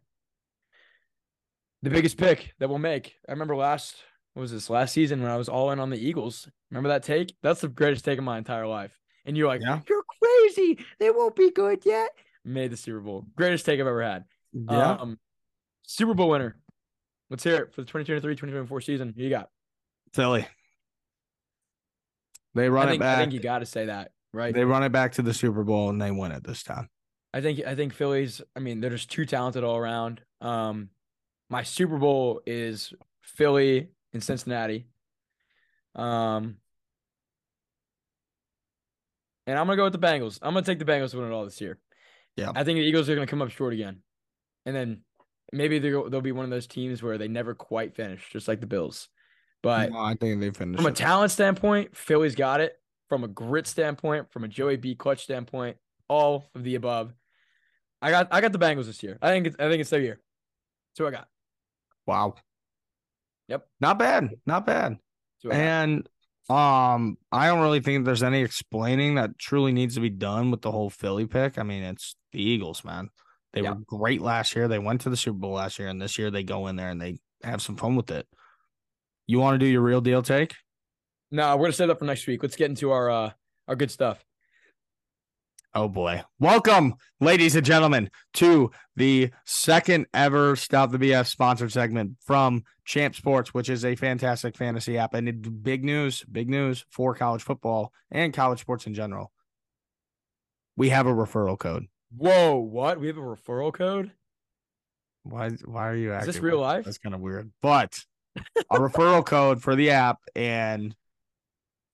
The 1.82 1.90
biggest 1.90 2.18
pick 2.18 2.52
that 2.58 2.68
we'll 2.68 2.78
make. 2.78 3.14
I 3.28 3.32
remember 3.32 3.56
last 3.56 3.96
what 4.34 4.42
was 4.42 4.52
this 4.52 4.68
last 4.70 4.92
season 4.92 5.22
when 5.22 5.30
I 5.30 5.36
was 5.36 5.48
all 5.48 5.70
in 5.70 5.80
on 5.80 5.90
the 5.90 5.98
Eagles. 5.98 6.48
Remember 6.70 6.88
that 6.90 7.02
take? 7.02 7.34
That's 7.42 7.60
the 7.62 7.68
greatest 7.68 8.04
take 8.04 8.18
of 8.18 8.24
my 8.24 8.38
entire 8.38 8.66
life. 8.66 8.98
And 9.24 9.36
you're 9.36 9.48
like, 9.48 9.60
Yeah. 9.62 9.80
you're 9.88 10.04
crazy. 10.22 10.78
They 10.98 11.10
won't 11.10 11.34
be 11.36 11.50
good 11.50 11.84
yet. 11.84 12.10
Made 12.44 12.70
the 12.70 12.76
Super 12.76 13.00
Bowl. 13.00 13.26
Greatest 13.36 13.64
take 13.66 13.80
I've 13.80 13.86
ever 13.86 14.02
had. 14.02 14.24
Yeah. 14.52 14.92
Um, 14.92 15.18
Super 15.86 16.14
Bowl 16.14 16.28
winner. 16.30 16.56
Let's 17.28 17.44
hear 17.44 17.56
it 17.56 17.72
for 17.74 17.82
the 17.82 17.90
2023-2024 17.90 18.82
season. 18.82 19.14
Who 19.16 19.22
you 19.22 19.30
got? 19.30 19.48
Philly. 20.14 20.46
They 22.54 22.68
run 22.68 22.88
think 22.88 22.96
it 23.00 23.00
back. 23.00 23.18
I 23.18 23.20
think 23.22 23.32
you 23.32 23.40
got 23.40 23.60
to 23.60 23.66
say 23.66 23.86
that, 23.86 24.10
right? 24.32 24.52
they 24.52 24.64
run 24.64 24.82
it 24.82 24.90
back 24.90 25.12
to 25.12 25.22
the 25.22 25.32
Super 25.32 25.62
Bowl 25.64 25.88
and 25.90 26.00
they 26.00 26.10
win 26.10 26.32
it 26.32 26.42
this 26.44 26.62
time. 26.62 26.88
I 27.32 27.40
think 27.40 27.60
I 27.64 27.76
think 27.76 27.92
Phillies. 27.94 28.40
I 28.56 28.60
mean, 28.60 28.80
they're 28.80 28.90
just 28.90 29.10
too 29.10 29.24
talented 29.24 29.62
all 29.62 29.76
around. 29.76 30.20
Um, 30.40 30.88
my 31.50 31.62
Super 31.62 31.98
Bowl 31.98 32.40
is 32.46 32.94
Philly 33.20 33.88
and 34.14 34.22
Cincinnati. 34.22 34.86
Um, 35.94 36.56
and 39.46 39.58
I'm 39.58 39.66
gonna 39.66 39.76
go 39.76 39.84
with 39.84 39.92
the 39.92 39.98
Bengals. 39.98 40.38
I'm 40.40 40.54
gonna 40.54 40.64
take 40.64 40.78
the 40.78 40.84
Bengals 40.84 41.10
to 41.10 41.18
win 41.18 41.26
it 41.26 41.34
all 41.34 41.44
this 41.44 41.60
year. 41.60 41.78
Yeah. 42.36 42.52
I 42.54 42.64
think 42.64 42.78
the 42.78 42.84
Eagles 42.84 43.08
are 43.10 43.14
going 43.14 43.26
to 43.26 43.30
come 43.30 43.42
up 43.42 43.50
short 43.50 43.72
again, 43.72 43.98
and 44.64 44.74
then 44.74 45.02
maybe 45.52 45.78
they'll 45.78 46.08
they'll 46.08 46.20
be 46.20 46.32
one 46.32 46.44
of 46.44 46.50
those 46.50 46.66
teams 46.66 47.02
where 47.02 47.18
they 47.18 47.28
never 47.28 47.54
quite 47.54 47.94
finish, 47.94 48.30
just 48.30 48.48
like 48.48 48.60
the 48.60 48.66
Bills. 48.66 49.08
But 49.62 49.90
no, 49.90 49.98
I 49.98 50.14
think 50.14 50.40
they 50.40 50.50
finished 50.50 50.80
from 50.80 50.90
a 50.90 50.94
talent 50.94 51.32
standpoint, 51.32 51.96
Philly's 51.96 52.34
got 52.34 52.60
it. 52.60 52.76
From 53.08 53.24
a 53.24 53.28
grit 53.28 53.66
standpoint, 53.66 54.32
from 54.32 54.44
a 54.44 54.48
Joey 54.48 54.76
B 54.76 54.94
clutch 54.94 55.24
standpoint, 55.24 55.76
all 56.08 56.48
of 56.54 56.62
the 56.62 56.76
above. 56.76 57.12
I 58.00 58.10
got 58.10 58.28
I 58.30 58.40
got 58.40 58.52
the 58.52 58.58
Bengals 58.58 58.86
this 58.86 59.02
year. 59.02 59.18
I 59.20 59.30
think 59.30 59.48
it's, 59.48 59.56
I 59.58 59.68
think 59.68 59.80
it's 59.80 59.90
their 59.90 60.00
year. 60.00 60.20
That's 60.92 61.00
what 61.00 61.08
I 61.14 61.18
got. 61.18 61.28
Wow. 62.10 62.34
Yep. 63.46 63.66
Not 63.80 64.00
bad. 64.00 64.30
Not 64.46 64.66
bad. 64.66 64.92
That's 64.94 65.44
what 65.44 65.54
I 65.54 65.56
got. 65.58 65.62
And 65.62 66.08
um, 66.48 67.18
I 67.30 67.46
don't 67.46 67.60
really 67.60 67.78
think 67.78 68.04
there's 68.04 68.24
any 68.24 68.42
explaining 68.42 69.14
that 69.14 69.38
truly 69.38 69.70
needs 69.72 69.94
to 69.94 70.00
be 70.00 70.10
done 70.10 70.50
with 70.50 70.60
the 70.60 70.72
whole 70.72 70.90
Philly 70.90 71.26
pick. 71.26 71.56
I 71.56 71.62
mean, 71.62 71.84
it's 71.84 72.16
the 72.32 72.42
Eagles, 72.42 72.84
man. 72.84 73.10
They 73.52 73.60
Yeah. 73.62 73.74
were 73.74 73.82
great 73.86 74.20
last 74.20 74.56
year. 74.56 74.66
They 74.66 74.80
went 74.80 75.02
to 75.02 75.10
the 75.10 75.16
Super 75.16 75.38
Bowl 75.38 75.52
last 75.52 75.78
year, 75.78 75.86
and 75.86 76.02
this 76.02 76.18
year 76.18 76.32
they 76.32 76.42
go 76.42 76.66
in 76.66 76.74
there 76.74 76.88
and 76.90 77.00
they 77.00 77.20
have 77.44 77.62
some 77.62 77.76
fun 77.76 77.94
with 77.94 78.10
it. 78.10 78.26
You 79.28 79.38
want 79.38 79.54
to 79.54 79.64
do 79.64 79.70
your 79.70 79.82
real 79.82 80.00
deal 80.00 80.22
take? 80.22 80.56
No, 81.30 81.56
we're 81.56 81.66
gonna 81.66 81.72
set 81.74 81.84
it 81.88 81.92
up 81.92 82.00
for 82.00 82.06
next 82.06 82.26
week. 82.26 82.42
Let's 82.42 82.56
get 82.56 82.70
into 82.70 82.90
our 82.90 83.08
uh 83.08 83.30
our 83.68 83.76
good 83.76 83.92
stuff. 83.92 84.24
Oh 85.72 85.88
boy. 85.88 86.22
Welcome, 86.40 86.94
ladies 87.20 87.54
and 87.54 87.64
gentlemen, 87.64 88.10
to 88.34 88.72
the 88.96 89.30
second 89.44 90.06
ever 90.12 90.56
Stop 90.56 90.90
the 90.90 90.98
BS 90.98 91.26
sponsored 91.28 91.70
segment 91.70 92.16
from 92.24 92.64
Champ 92.84 93.14
Sports, 93.14 93.54
which 93.54 93.70
is 93.70 93.84
a 93.84 93.94
fantastic 93.94 94.56
fantasy 94.56 94.98
app. 94.98 95.14
And 95.14 95.28
it, 95.28 95.62
big 95.62 95.84
news, 95.84 96.24
big 96.24 96.50
news 96.50 96.84
for 96.90 97.14
college 97.14 97.42
football 97.44 97.92
and 98.10 98.34
college 98.34 98.58
sports 98.60 98.86
in 98.88 98.94
general. 98.94 99.30
We 100.76 100.88
have 100.88 101.06
a 101.06 101.14
referral 101.14 101.56
code. 101.56 101.86
Whoa, 102.16 102.56
what? 102.56 102.98
We 102.98 103.06
have 103.06 103.18
a 103.18 103.20
referral 103.20 103.72
code? 103.72 104.10
Why 105.22 105.50
why 105.64 105.88
are 105.88 105.96
you 105.96 106.10
Is 106.10 106.16
acting? 106.16 106.32
this 106.32 106.40
real 106.42 106.58
life? 106.58 106.84
That's 106.84 106.98
kind 106.98 107.14
of 107.14 107.20
weird. 107.20 107.52
But 107.62 107.96
a 108.70 108.78
referral 108.78 109.24
code 109.24 109.62
for 109.62 109.76
the 109.76 109.90
app 109.90 110.18
and 110.34 110.96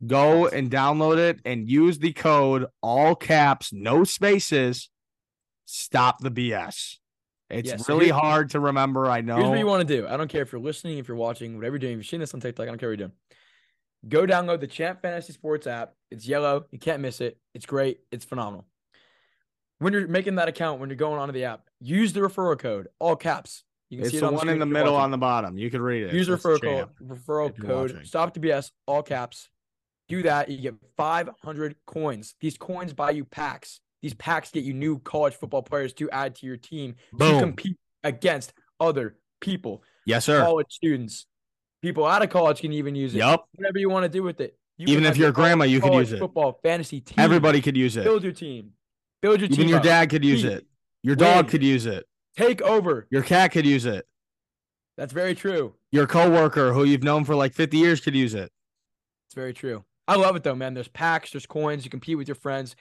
go 0.05 0.47
and 0.49 0.71
download 0.71 1.19
it 1.19 1.41
and 1.45 1.69
use 1.69 1.99
the 1.99 2.13
code 2.13 2.67
all 2.83 3.15
caps, 3.15 3.73
no 3.73 4.05
spaces. 4.05 4.91
Stop 5.65 6.21
the 6.21 6.31
BS. 6.31 6.97
It's 7.49 7.69
Yeah, 7.71 7.77
so 7.77 7.95
really 7.95 8.11
hard 8.11 8.51
to 8.51 8.61
remember. 8.61 9.07
I 9.07 9.21
know. 9.21 9.37
Here's 9.37 9.49
what 9.49 9.59
you 9.59 9.67
want 9.67 9.87
to 9.87 9.97
do. 9.97 10.07
I 10.07 10.17
don't 10.17 10.29
care 10.29 10.43
if 10.43 10.53
you're 10.53 10.61
listening, 10.61 10.99
if 10.99 11.09
you're 11.09 11.17
watching, 11.17 11.57
whatever 11.57 11.75
you're 11.75 11.81
doing. 11.81 11.93
If 11.95 11.99
you're 11.99 12.05
seeing 12.05 12.21
this 12.21 12.35
on 12.35 12.41
TikTok, 12.41 12.65
I 12.65 12.67
don't 12.67 12.79
care 12.79 12.89
what 12.89 12.99
you're 12.99 13.09
doing. 13.09 13.13
Go 14.09 14.27
download 14.27 14.61
the 14.61 14.67
Champ 14.67 15.03
Fantasy 15.03 15.33
Sports 15.33 15.67
app. 15.67 15.95
It's 16.11 16.27
yellow. 16.27 16.67
You 16.71 16.79
can't 16.79 17.01
miss 17.01 17.21
it. 17.21 17.39
It's 17.55 17.67
great. 17.67 18.01
It's 18.13 18.25
phenomenal. 18.25 18.67
When 19.79 19.93
you're 19.93 20.07
making 20.07 20.37
that 20.37 20.49
account, 20.49 20.81
when 20.81 20.89
you're 20.89 20.97
going 20.97 21.19
onto 21.19 21.33
the 21.33 21.45
app, 21.45 21.69
use 21.81 22.13
the 22.13 22.21
referral 22.21 22.59
code, 22.59 22.89
all 22.99 23.17
caps. 23.17 23.65
You 23.91 24.01
it's 24.01 24.11
see 24.11 24.17
it 24.17 24.21
the 24.21 24.27
on 24.27 24.33
one 24.35 24.41
screen 24.41 24.55
in 24.55 24.59
the 24.59 24.67
middle 24.67 24.95
watching. 24.95 25.05
on 25.05 25.11
the 25.11 25.19
bottom. 25.19 25.59
You 25.59 25.71
can 25.71 25.83
read 25.83 26.05
it. 26.05 26.13
Use 26.15 26.29
referral 26.29 26.61
code. 26.61 26.89
Referral 27.03 27.61
code. 27.61 27.93
watching. 27.93 28.07
Stop 28.07 28.35
the 28.35 28.41
BS. 28.41 28.71
All 28.87 29.03
caps. 29.03 29.49
Do 30.09 30.23
that. 30.23 30.49
You 30.49 30.59
get 30.59 30.75
500 30.97 31.77
coins. 31.87 32.35
These 32.41 32.57
coins 32.59 32.93
buy 32.93 33.11
you 33.11 33.25
packs. 33.25 33.81
These 34.03 34.15
packs 34.15 34.51
get 34.51 34.63
you 34.65 34.73
new 34.75 34.99
college 35.01 35.35
football 35.35 35.63
players 35.63 35.93
to 35.95 36.09
add 36.11 36.37
to 36.37 36.47
your 36.47 36.57
team 36.57 36.95
to 37.13 37.17
Boom. 37.17 37.41
compete 37.41 37.77
against 38.05 38.53
other 38.79 39.17
people, 39.41 39.83
Yes, 40.05 40.25
sir. 40.25 40.41
college 40.43 40.67
students, 40.71 41.27
people 41.83 42.05
out 42.07 42.23
of 42.23 42.31
college 42.31 42.61
can 42.61 42.73
even 42.73 42.95
use 42.95 43.15
it. 43.15 43.19
Yep. 43.19 43.41
Whatever 43.55 43.79
you 43.79 43.89
want 43.91 44.05
to 44.05 44.09
do 44.09 44.23
with 44.23 44.41
it. 44.41 44.57
You 44.79 44.87
Even 44.89 45.07
if 45.07 45.17
you're 45.17 45.25
your 45.25 45.31
a 45.31 45.33
grandma, 45.33 45.65
you 45.65 45.81
could 45.81 45.91
college 45.91 46.09
use 46.09 46.13
it. 46.13 46.19
Football 46.19 46.61
fantasy 46.63 47.01
team. 47.01 47.17
Everybody 47.19 47.61
could 47.63 47.77
use 47.77 47.97
it. 47.97 48.05
build 48.05 48.23
your 48.23 48.33
team. 48.33 48.73
Build 49.23 49.41
your 49.41 49.47
Even 49.47 49.57
team. 49.57 49.69
your 49.69 49.79
up. 49.79 49.85
dad 49.85 50.11
could 50.11 50.25
use 50.25 50.45
it. 50.45 50.67
Your 51.03 51.17
dog 51.17 51.47
Win. 51.47 51.51
could 51.51 51.63
use 51.65 51.87
it. 51.87 52.05
Take 52.37 52.61
over. 52.63 53.07
Your 53.11 53.23
cat 53.23 53.53
could 53.53 53.65
use 53.67 53.87
it. 53.87 54.07
That's 54.99 55.13
very 55.15 55.35
true. 55.35 55.75
Your 55.91 56.07
coworker 56.07 56.73
who 56.75 56.85
you've 56.85 57.03
known 57.03 57.25
for 57.25 57.35
like 57.35 57.55
50 57.55 57.77
years 57.79 58.01
could 58.01 58.15
use 58.15 58.35
it. 58.35 58.53
It's 59.27 59.35
very 59.35 59.55
true. 59.55 59.85
I 60.09 60.17
love 60.17 60.37
it 60.37 60.43
though, 60.43 60.55
man. 60.55 60.75
There's 60.75 60.89
packs, 60.89 61.33
there's 61.33 61.47
coins. 61.47 61.85
You 61.85 61.91
compete 61.91 62.17
with 62.17 62.29
your 62.29 62.35
friends. 62.37 62.77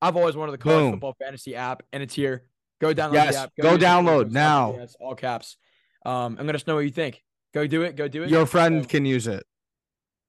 I've 0.00 0.16
always 0.16 0.36
wanted 0.36 0.52
the 0.52 0.58
college 0.58 0.78
Boom. 0.84 0.92
football 0.92 1.16
fantasy 1.20 1.56
app, 1.56 1.82
and 1.92 2.02
it's 2.02 2.14
here. 2.14 2.44
Go 2.80 2.94
download 2.94 3.14
Yes, 3.14 3.34
the 3.34 3.40
app. 3.40 3.52
go 3.60 3.70
code, 3.70 3.80
download 3.80 4.30
now. 4.30 4.72
BS, 4.72 4.94
all 5.00 5.14
caps. 5.16 5.56
Um, 6.06 6.36
I'm 6.38 6.46
gonna 6.46 6.58
know 6.66 6.76
what 6.76 6.84
you 6.84 6.90
think. 6.90 7.24
Go 7.52 7.66
do 7.66 7.82
it. 7.82 7.96
Go 7.96 8.06
do 8.06 8.22
it. 8.22 8.30
Your 8.30 8.46
friend 8.46 8.84
So, 8.84 8.88
can 8.88 9.04
use 9.04 9.26
it. 9.26 9.44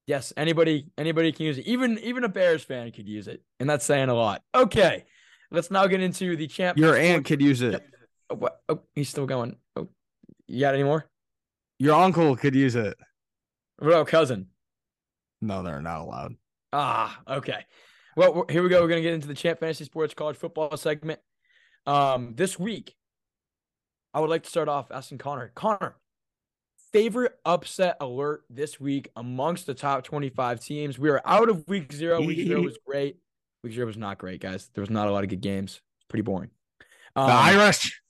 yes, 0.08 0.34
anybody, 0.36 0.88
anybody 0.98 1.32
can 1.32 1.46
use 1.46 1.60
it. 1.60 1.68
Even 1.68 2.00
even 2.00 2.24
a 2.24 2.30
Bears 2.30 2.64
fan 2.64 2.92
could 2.92 3.08
use 3.08 3.28
it, 3.28 3.44
and 3.60 3.70
that's 3.70 3.86
saying 3.86 4.10
a 4.10 4.16
lot. 4.16 4.42
Okay, 4.56 5.06
let's 5.52 5.70
now 5.70 5.86
get 5.86 6.02
into 6.02 6.36
the 6.36 6.48
champ. 6.48 6.78
Your 6.80 6.96
aunt 6.96 7.26
could 7.26 7.42
use 7.42 7.62
it. 7.62 7.84
Oh, 8.32 8.36
what? 8.36 8.60
Oh, 8.68 8.82
he's 8.96 9.10
still 9.10 9.28
going. 9.28 9.56
Oh, 9.76 9.88
you 10.48 10.62
got 10.62 10.74
any 10.74 10.84
more? 10.84 11.06
Your 11.78 11.94
uncle 12.02 12.36
could 12.36 12.56
use 12.56 12.76
it. 12.76 12.98
What 13.78 13.90
about 13.90 14.08
cousin? 14.08 14.48
No, 15.41 15.63
they're 15.63 15.82
not 15.82 16.02
allowed. 16.02 16.36
Ah, 16.73 17.19
okay. 17.28 17.65
Well, 18.15 18.45
here 18.49 18.62
we 18.63 18.69
go. 18.69 18.82
We're 18.82 18.89
gonna 18.89 19.02
get 19.02 19.13
into 19.13 19.28
the 19.28 19.34
Champ 19.34 19.60
Fantasy 19.60 19.86
Sports 19.86 20.13
College 20.13 20.36
Football 20.38 20.75
segment. 20.78 21.19
Um, 21.86 22.34
this 22.36 22.60
week, 22.60 22.95
I 24.13 24.19
would 24.19 24.30
like 24.30 24.43
to 24.43 24.49
start 24.49 24.67
off 24.67 24.91
asking 24.91 25.19
Connor. 25.19 25.52
Connor, 25.56 25.95
favorite 26.91 27.34
upset 27.45 27.97
alert 28.02 28.43
this 28.49 28.80
week 28.80 29.10
amongst 29.15 29.65
the 29.65 29.73
top 29.73 30.04
twenty-five 30.04 30.60
teams. 30.60 30.99
We 30.99 31.10
are 31.10 31.21
out 31.25 31.49
of 31.49 31.67
week 31.67 31.93
zero. 31.93 32.21
Week 32.21 32.45
zero 32.45 32.62
was 32.63 32.78
great. 32.86 33.17
Week 33.63 33.73
zero 33.73 33.88
was 33.88 33.97
not 33.97 34.17
great, 34.17 34.41
guys. 34.41 34.69
There 34.73 34.82
was 34.82 34.89
not 34.89 35.08
a 35.08 35.12
lot 35.12 35.23
of 35.23 35.30
good 35.30 35.41
games. 35.41 35.82
Pretty 36.10 36.23
boring. 36.23 36.49
Um, 37.15 37.28
The 37.28 37.34
Irish. 37.34 38.02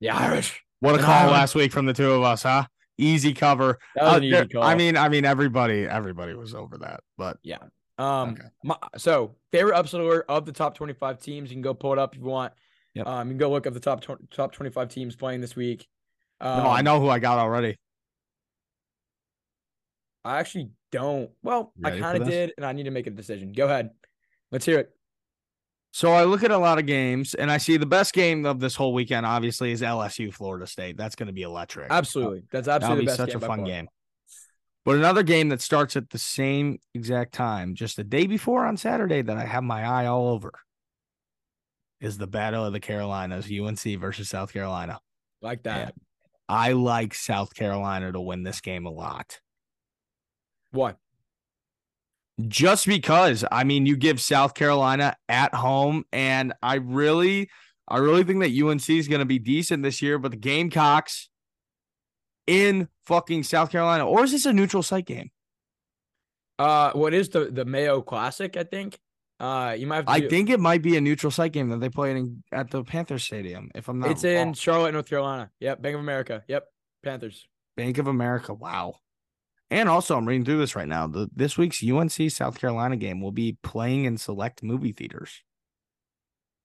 the 0.00 0.10
Irish. 0.10 0.62
What 0.80 0.94
a 0.98 1.02
call 1.02 1.30
last 1.30 1.54
week 1.54 1.72
from 1.72 1.86
the 1.86 1.92
two 1.92 2.10
of 2.12 2.22
us, 2.22 2.42
huh? 2.44 2.64
Easy 2.98 3.32
cover. 3.32 3.78
That 3.94 4.02
was 4.04 4.12
Uh, 4.12 4.16
an 4.16 4.24
easy 4.24 4.30
there-. 4.52 4.62
I 4.62 4.74
mean, 4.74 4.96
I 4.96 5.08
mean, 5.08 5.24
everybody, 5.24 5.84
everybody 5.86 6.34
was 6.34 6.54
over 6.54 6.78
that. 6.78 7.00
But 7.16 7.38
yeah. 7.42 7.58
Um, 7.96 8.30
Okay. 8.30 8.42
my, 8.64 8.76
so 8.96 9.36
favorite 9.50 9.74
upset 9.76 10.00
alert 10.00 10.26
of 10.28 10.44
the 10.46 10.52
top 10.52 10.74
25 10.74 11.20
teams. 11.20 11.50
You 11.50 11.54
can 11.56 11.62
go 11.62 11.74
pull 11.74 11.92
it 11.92 11.98
up 11.98 12.14
if 12.14 12.20
you 12.20 12.26
want. 12.26 12.52
Yep. 12.94 13.06
Um, 13.06 13.28
you 13.28 13.32
can 13.32 13.38
go 13.38 13.50
look 13.50 13.66
up 13.66 13.74
the 13.74 13.80
top 13.80 14.00
tw- 14.00 14.30
top 14.30 14.52
25 14.52 14.88
teams 14.88 15.16
playing 15.16 15.40
this 15.40 15.54
week. 15.56 15.86
Um, 16.40 16.64
no, 16.64 16.70
I 16.70 16.82
know 16.82 17.00
who 17.00 17.08
I 17.08 17.18
got 17.18 17.38
already. 17.38 17.76
I 20.24 20.38
actually 20.38 20.70
don't. 20.92 21.30
Well, 21.42 21.72
You 21.76 21.86
I 21.88 21.98
kind 21.98 22.20
of 22.22 22.28
did, 22.28 22.52
and 22.56 22.66
I 22.66 22.72
need 22.72 22.84
to 22.84 22.90
make 22.90 23.06
a 23.06 23.10
decision. 23.10 23.52
Go 23.52 23.64
ahead. 23.66 23.90
Let's 24.50 24.64
hear 24.64 24.80
it. 24.80 24.90
So 25.98 26.12
I 26.12 26.22
look 26.22 26.44
at 26.44 26.52
a 26.52 26.58
lot 26.58 26.78
of 26.78 26.86
games 26.86 27.34
and 27.34 27.50
I 27.50 27.58
see 27.58 27.76
the 27.76 27.84
best 27.84 28.12
game 28.12 28.46
of 28.46 28.60
this 28.60 28.76
whole 28.76 28.94
weekend, 28.94 29.26
obviously, 29.26 29.72
is 29.72 29.82
LSU 29.82 30.32
Florida 30.32 30.64
State. 30.64 30.96
That's 30.96 31.16
going 31.16 31.26
to 31.26 31.32
be 31.32 31.42
electric. 31.42 31.88
Absolutely, 31.90 32.44
that's 32.52 32.68
That'll 32.68 32.84
absolutely 32.84 33.00
be 33.00 33.06
the 33.06 33.10
best 33.10 33.16
such 33.16 33.28
game 33.30 33.42
a 33.42 33.46
fun 33.48 33.64
game. 33.64 33.88
But 34.84 34.94
another 34.94 35.24
game 35.24 35.48
that 35.48 35.60
starts 35.60 35.96
at 35.96 36.10
the 36.10 36.18
same 36.18 36.78
exact 36.94 37.34
time, 37.34 37.74
just 37.74 37.96
the 37.96 38.04
day 38.04 38.28
before 38.28 38.64
on 38.64 38.76
Saturday, 38.76 39.22
that 39.22 39.36
I 39.36 39.44
have 39.44 39.64
my 39.64 39.84
eye 39.84 40.06
all 40.06 40.28
over, 40.28 40.52
is 42.00 42.16
the 42.16 42.28
Battle 42.28 42.64
of 42.64 42.72
the 42.72 42.78
Carolinas, 42.78 43.50
UNC 43.50 43.98
versus 43.98 44.28
South 44.28 44.52
Carolina. 44.52 45.00
Like 45.42 45.64
that. 45.64 45.96
I 46.48 46.74
like 46.74 47.12
South 47.12 47.52
Carolina 47.56 48.12
to 48.12 48.20
win 48.20 48.44
this 48.44 48.60
game 48.60 48.86
a 48.86 48.92
lot. 48.92 49.40
Why? 50.70 50.94
Just 52.46 52.86
because, 52.86 53.44
I 53.50 53.64
mean, 53.64 53.84
you 53.84 53.96
give 53.96 54.20
South 54.20 54.54
Carolina 54.54 55.16
at 55.28 55.54
home, 55.54 56.04
and 56.12 56.52
I 56.62 56.76
really, 56.76 57.50
I 57.88 57.98
really 57.98 58.22
think 58.22 58.40
that 58.40 58.52
UNC 58.52 58.88
is 58.88 59.08
going 59.08 59.18
to 59.18 59.24
be 59.26 59.40
decent 59.40 59.82
this 59.82 60.00
year. 60.00 60.18
But 60.18 60.30
the 60.30 60.36
Gamecocks 60.36 61.30
in 62.46 62.88
fucking 63.06 63.42
South 63.42 63.72
Carolina, 63.72 64.06
or 64.06 64.22
is 64.22 64.30
this 64.30 64.46
a 64.46 64.52
neutral 64.52 64.84
site 64.84 65.06
game? 65.06 65.30
Uh, 66.58 66.92
what 66.92 67.12
is 67.14 67.28
the 67.28 67.46
the 67.46 67.64
Mayo 67.64 68.02
Classic? 68.02 68.56
I 68.56 68.64
think. 68.64 68.98
Uh, 69.40 69.76
you 69.78 69.86
might 69.86 69.96
have 69.96 70.06
to. 70.06 70.12
I 70.12 70.20
do- 70.20 70.28
think 70.28 70.50
it 70.50 70.58
might 70.58 70.82
be 70.82 70.96
a 70.96 71.00
neutral 71.00 71.30
site 71.30 71.52
game 71.52 71.68
that 71.68 71.78
they 71.78 71.88
play 71.88 72.10
in 72.10 72.42
at 72.50 72.70
the 72.70 72.82
Panthers 72.82 73.22
Stadium. 73.24 73.70
If 73.74 73.88
I'm 73.88 74.00
not, 74.00 74.10
it's 74.10 74.24
in. 74.24 74.54
Charlotte, 74.54 74.92
North 74.92 75.08
Carolina. 75.08 75.50
Yep, 75.60 75.82
Bank 75.82 75.94
of 75.94 76.00
America. 76.00 76.42
Yep, 76.48 76.66
Panthers. 77.04 77.46
Bank 77.76 77.98
of 77.98 78.08
America. 78.08 78.52
Wow. 78.54 78.96
And 79.70 79.88
also, 79.88 80.16
I'm 80.16 80.26
reading 80.26 80.44
through 80.44 80.58
this 80.58 80.74
right 80.74 80.88
now. 80.88 81.06
The 81.06 81.28
this 81.34 81.58
week's 81.58 81.82
UNC 81.84 82.30
South 82.30 82.58
Carolina 82.58 82.96
game 82.96 83.20
will 83.20 83.32
be 83.32 83.58
playing 83.62 84.04
in 84.06 84.16
select 84.16 84.62
movie 84.62 84.92
theaters 84.92 85.42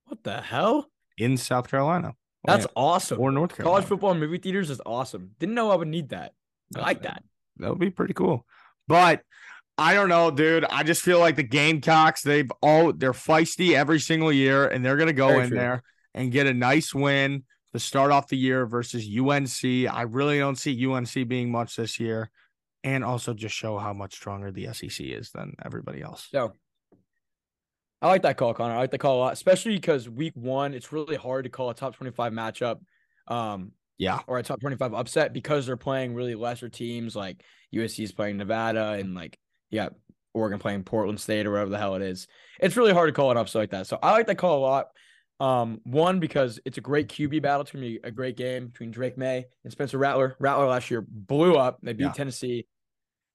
What 0.05 0.23
the 0.23 0.41
hell? 0.41 0.89
in 1.17 1.37
South 1.37 1.69
Carolina. 1.69 2.13
Oh, 2.15 2.51
That's 2.51 2.65
or, 2.67 2.71
awesome. 2.75 3.19
or 3.19 3.31
North 3.31 3.55
Carolina. 3.55 3.73
College 3.75 3.85
football 3.87 4.13
movie 4.15 4.37
theaters 4.37 4.69
is 4.69 4.81
awesome. 4.85 5.31
Didn't 5.39 5.55
know 5.55 5.71
I 5.71 5.75
would 5.75 5.87
need 5.87 6.09
that. 6.09 6.33
I 6.75 6.79
like 6.81 7.03
that. 7.03 7.23
That 7.57 7.69
would 7.69 7.79
be 7.79 7.89
pretty 7.91 8.13
cool. 8.13 8.45
But 8.87 9.21
I 9.77 9.93
don't 9.93 10.09
know, 10.09 10.31
dude. 10.31 10.65
I 10.65 10.83
just 10.83 11.01
feel 11.01 11.19
like 11.19 11.35
the 11.35 11.43
Gamecocks, 11.43 12.21
they've 12.21 12.51
all 12.61 12.93
they're 12.93 13.11
feisty 13.13 13.75
every 13.75 13.99
single 13.99 14.31
year, 14.31 14.67
and 14.67 14.83
they're 14.85 14.97
gonna 14.97 15.13
go 15.13 15.27
Very 15.29 15.43
in 15.43 15.49
true. 15.49 15.57
there 15.57 15.83
and 16.13 16.31
get 16.31 16.47
a 16.47 16.53
nice 16.53 16.93
win 16.93 17.43
to 17.73 17.79
start 17.79 18.11
off 18.11 18.27
the 18.27 18.37
year 18.37 18.65
versus 18.65 19.05
UNC. 19.07 19.87
I 19.91 20.03
really 20.03 20.37
don't 20.39 20.57
see 20.57 20.85
UNC 20.85 21.27
being 21.27 21.51
much 21.51 21.75
this 21.75 21.99
year. 21.99 22.29
And 22.83 23.03
also 23.03 23.33
just 23.33 23.55
show 23.55 23.77
how 23.77 23.93
much 23.93 24.13
stronger 24.13 24.51
the 24.51 24.73
SEC 24.73 24.99
is 25.05 25.31
than 25.31 25.55
everybody 25.63 26.01
else. 26.01 26.27
So 26.31 26.53
I 28.01 28.07
like 28.07 28.23
that 28.23 28.35
call, 28.37 28.53
Connor. 28.53 28.73
I 28.75 28.79
like 28.79 28.91
the 28.91 28.97
call 28.97 29.17
a 29.17 29.21
lot, 29.21 29.33
especially 29.33 29.75
because 29.75 30.09
week 30.09 30.33
one, 30.35 30.73
it's 30.73 30.91
really 30.91 31.15
hard 31.15 31.45
to 31.45 31.49
call 31.49 31.69
a 31.69 31.73
top 31.73 31.95
25 31.95 32.33
matchup. 32.33 32.79
Um, 33.27 33.71
Yeah. 33.97 34.19
or 34.27 34.37
a 34.37 34.43
top 34.43 34.59
25 34.59 34.93
upset 34.93 35.31
because 35.31 35.65
they're 35.65 35.77
playing 35.77 36.13
really 36.13 36.35
lesser 36.35 36.67
teams 36.67 37.15
like 37.15 37.41
USC 37.73 38.03
is 38.03 38.11
playing 38.11 38.35
Nevada 38.37 38.91
and 38.99 39.13
like 39.15 39.37
yeah, 39.69 39.89
Oregon 40.33 40.59
playing 40.59 40.83
Portland 40.83 41.19
State 41.21 41.47
or 41.47 41.51
whatever 41.51 41.69
the 41.69 41.77
hell 41.77 41.95
it 41.95 42.01
is. 42.01 42.27
It's 42.59 42.75
really 42.75 42.91
hard 42.93 43.07
to 43.07 43.13
call 43.13 43.31
an 43.31 43.37
upset 43.37 43.61
like 43.61 43.71
that. 43.71 43.87
So 43.87 43.97
I 44.03 44.11
like 44.11 44.27
that 44.27 44.35
call 44.37 44.59
a 44.59 44.65
lot. 44.65 44.87
Um, 45.39 45.79
one 45.83 46.19
because 46.19 46.59
it's 46.65 46.77
a 46.77 46.81
great 46.81 47.07
QB 47.07 47.41
battle. 47.41 47.61
It's 47.61 47.71
gonna 47.71 47.85
be 47.85 47.99
a 48.03 48.11
great 48.11 48.35
game 48.37 48.67
between 48.67 48.91
Drake 48.91 49.17
Maye 49.17 49.45
and 49.63 49.71
Spencer 49.71 49.97
Rattler. 49.97 50.35
Rattler 50.39 50.67
last 50.67 50.91
year 50.91 51.03
blew 51.07 51.55
up. 51.55 51.79
They 51.81 51.93
beat 51.93 52.03
Yeah. 52.03 52.11
Tennessee. 52.11 52.67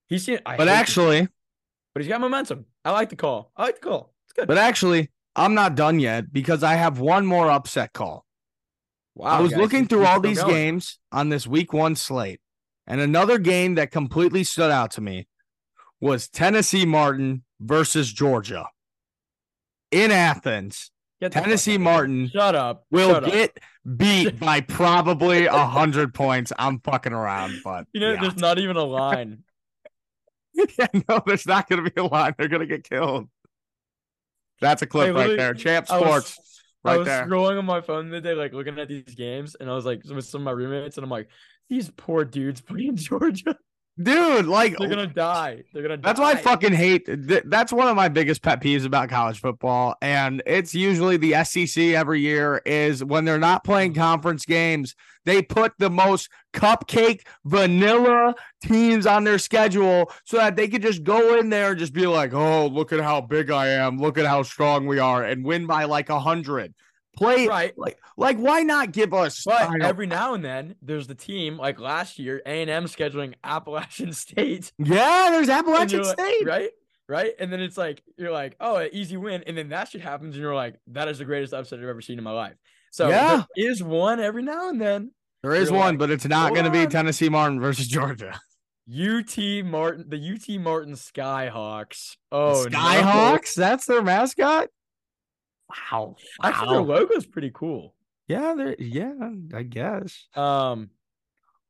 He's 0.08 0.24
seen, 0.24 0.38
I 0.46 0.56
But 0.56 0.68
actually, 0.68 1.28
but 1.94 2.02
he's 2.02 2.08
got 2.08 2.20
momentum. 2.20 2.64
I 2.84 2.90
like 2.92 3.10
the 3.10 3.16
call. 3.16 3.52
I 3.56 3.64
like 3.64 3.76
the 3.80 3.88
call. 3.88 4.12
It's 4.26 4.32
good. 4.34 4.48
but 4.48 4.58
actually, 4.58 5.10
I'm 5.36 5.54
not 5.54 5.74
done 5.74 5.98
yet 6.00 6.32
because 6.32 6.62
I 6.62 6.74
have 6.74 6.98
one 7.00 7.26
more 7.26 7.50
upset 7.50 7.92
call. 7.92 8.24
wow, 9.14 9.38
I 9.38 9.40
was 9.40 9.50
guys, 9.52 9.60
looking 9.60 9.86
through 9.86 10.06
all 10.06 10.20
going. 10.20 10.34
these 10.34 10.42
games 10.44 10.98
on 11.12 11.28
this 11.28 11.46
week 11.46 11.72
one 11.72 11.94
slate, 11.96 12.40
and 12.86 13.00
another 13.00 13.38
game 13.38 13.74
that 13.76 13.90
completely 13.90 14.44
stood 14.44 14.70
out 14.70 14.92
to 14.92 15.00
me 15.00 15.26
was 16.00 16.28
Tennessee 16.28 16.86
Martin 16.86 17.42
versus 17.60 18.12
Georgia 18.12 18.66
in 19.90 20.10
Athens. 20.10 20.90
Tennessee. 21.30 21.78
Martin 21.78 22.28
Shut 22.28 22.54
up. 22.54 22.84
will 22.92 23.10
Shut 23.14 23.24
up. 23.24 23.32
get 23.32 23.58
beat 23.96 24.38
by 24.40 24.60
probably 24.60 25.46
a 25.46 25.66
hundred 25.66 26.14
points. 26.14 26.52
I'm 26.56 26.78
fucking 26.80 27.12
around, 27.12 27.60
but 27.64 27.86
You 27.92 28.00
know, 28.00 28.12
yeah. 28.12 28.20
there's 28.20 28.36
not 28.36 28.58
even 28.60 28.76
a 28.76 28.84
line. 28.84 29.42
yeah, 30.78 30.86
no, 31.08 31.20
there's 31.26 31.46
not 31.46 31.68
going 31.68 31.84
to 31.84 31.90
be 31.90 32.00
a 32.00 32.04
line. 32.04 32.34
They're 32.38 32.48
going 32.48 32.60
to 32.60 32.66
get 32.66 32.88
killed. 32.88 33.28
That's 34.60 34.82
a 34.82 34.86
clip 34.86 35.14
right 35.14 35.36
there. 35.36 35.54
Champ 35.54 35.90
I 35.90 35.98
was- 36.00 36.26
Sports, 36.26 36.62
I 36.84 36.90
right 36.90 36.98
was 36.98 37.06
there. 37.06 37.26
scrolling 37.26 37.58
on 37.58 37.64
my 37.64 37.80
phone 37.80 38.10
the 38.10 38.20
day, 38.20 38.34
like 38.34 38.52
looking 38.52 38.78
at 38.78 38.88
these 38.88 39.14
games, 39.14 39.56
and 39.58 39.70
I 39.70 39.74
was 39.74 39.84
like 39.84 40.02
with 40.04 40.24
some 40.24 40.40
of 40.42 40.44
my 40.44 40.50
roommates, 40.52 40.96
and 40.96 41.04
I'm 41.04 41.10
like, 41.10 41.28
these 41.68 41.90
poor 41.96 42.24
dudes 42.24 42.60
playing 42.60 42.96
Georgia. 42.96 43.56
Dude, 44.00 44.46
like 44.46 44.76
They're 44.78 44.88
gonna 44.88 45.06
die. 45.08 45.64
They're 45.72 45.82
gonna 45.82 45.96
That's 45.96 46.20
die. 46.20 46.24
why 46.24 46.30
I 46.32 46.36
fucking 46.36 46.72
hate. 46.72 47.06
th- 47.06 47.42
That's 47.46 47.72
one 47.72 47.88
of 47.88 47.96
my 47.96 48.08
biggest 48.08 48.42
pet 48.42 48.60
peeves 48.62 48.84
about 48.84 49.08
college 49.08 49.40
football, 49.40 49.96
and 50.00 50.40
it's 50.46 50.72
usually 50.72 51.16
the 51.16 51.42
SEC 51.44 51.82
every 51.94 52.20
year. 52.20 52.62
Is 52.64 53.02
when 53.02 53.24
they're 53.24 53.38
not 53.40 53.64
playing 53.64 53.94
conference 53.94 54.44
games, 54.44 54.94
they 55.24 55.42
put 55.42 55.72
the 55.78 55.90
most 55.90 56.28
cupcake 56.52 57.22
vanilla 57.44 58.36
teams 58.62 59.04
on 59.04 59.24
their 59.24 59.38
schedule 59.38 60.12
so 60.24 60.36
that 60.36 60.54
they 60.54 60.68
could 60.68 60.82
just 60.82 61.02
go 61.02 61.36
in 61.38 61.50
there 61.50 61.70
and 61.70 61.78
just 61.80 61.92
be 61.92 62.06
like, 62.06 62.32
"Oh, 62.32 62.68
look 62.68 62.92
at 62.92 63.00
how 63.00 63.20
big 63.20 63.50
I 63.50 63.68
am! 63.68 63.98
Look 63.98 64.16
at 64.16 64.26
how 64.26 64.44
strong 64.44 64.86
we 64.86 65.00
are!" 65.00 65.24
and 65.24 65.44
win 65.44 65.66
by 65.66 65.84
like 65.84 66.08
a 66.08 66.20
hundred. 66.20 66.72
Play 67.18 67.46
right. 67.48 67.76
like, 67.76 67.98
like, 68.16 68.36
why 68.38 68.62
not 68.62 68.92
give 68.92 69.12
us? 69.12 69.42
But 69.44 69.82
every 69.82 70.06
now 70.06 70.34
and 70.34 70.44
then, 70.44 70.76
there's 70.82 71.06
the 71.06 71.14
team 71.14 71.56
like 71.58 71.80
last 71.80 72.18
year, 72.18 72.40
A 72.46 72.62
and 72.62 72.70
M 72.70 72.84
scheduling 72.84 73.34
Appalachian 73.42 74.12
State, 74.24 74.72
yeah, 74.78 75.28
there's 75.30 75.48
Appalachian 75.48 75.98
you're 76.00 76.06
like- 76.06 76.18
State. 76.18 76.46
right? 76.46 76.70
Right, 77.10 77.32
and 77.40 77.50
then 77.50 77.60
it's 77.60 77.78
like 77.78 78.02
you're 78.18 78.30
like, 78.30 78.54
oh, 78.60 78.76
an 78.76 78.90
easy 78.92 79.16
win, 79.16 79.42
and 79.46 79.56
then 79.56 79.70
that 79.70 79.88
shit 79.88 80.02
happens, 80.02 80.34
and 80.34 80.42
you're 80.42 80.54
like, 80.54 80.74
that 80.88 81.08
is 81.08 81.18
the 81.18 81.24
greatest 81.24 81.54
upset 81.54 81.78
I've 81.78 81.86
ever 81.86 82.02
seen 82.02 82.18
in 82.18 82.24
my 82.24 82.32
life. 82.32 82.54
So 82.92 83.08
Yeah. 83.08 83.44
there 83.56 83.70
is 83.70 83.82
one 83.82 84.20
every 84.20 84.42
now 84.42 84.68
and 84.68 84.78
then. 84.80 85.12
There 85.42 85.54
is 85.54 85.70
one, 85.70 85.80
like, 85.94 85.98
but 85.98 86.10
it's 86.10 86.26
not 86.26 86.52
going 86.52 86.66
to 86.66 86.70
be 86.70 86.86
Tennessee 86.86 87.28
Martin 87.30 87.60
versus 87.60 87.86
Georgia. 87.88 88.38
UT 88.90 89.38
Martin, 89.64 90.04
the 90.08 90.16
UT 90.34 90.60
Martin 90.60 90.94
Skyhawks. 90.94 92.16
Oh, 92.32 92.66
no. 92.70 92.78
Skyhawks? 92.78 93.54
That's 93.54 93.86
their 93.86 94.02
mascot? 94.02 94.68
Wow. 95.68 96.16
Actually, 96.42 96.68
their 96.70 96.82
Wow. 96.82 97.00
logo's 97.00 97.26
pretty 97.26 97.50
cool. 97.54 97.94
Yeah, 98.26 98.54
they're 98.56 98.76
yeah, 98.78 99.30
I 99.54 99.62
guess. 99.62 100.26
Um, 100.34 100.90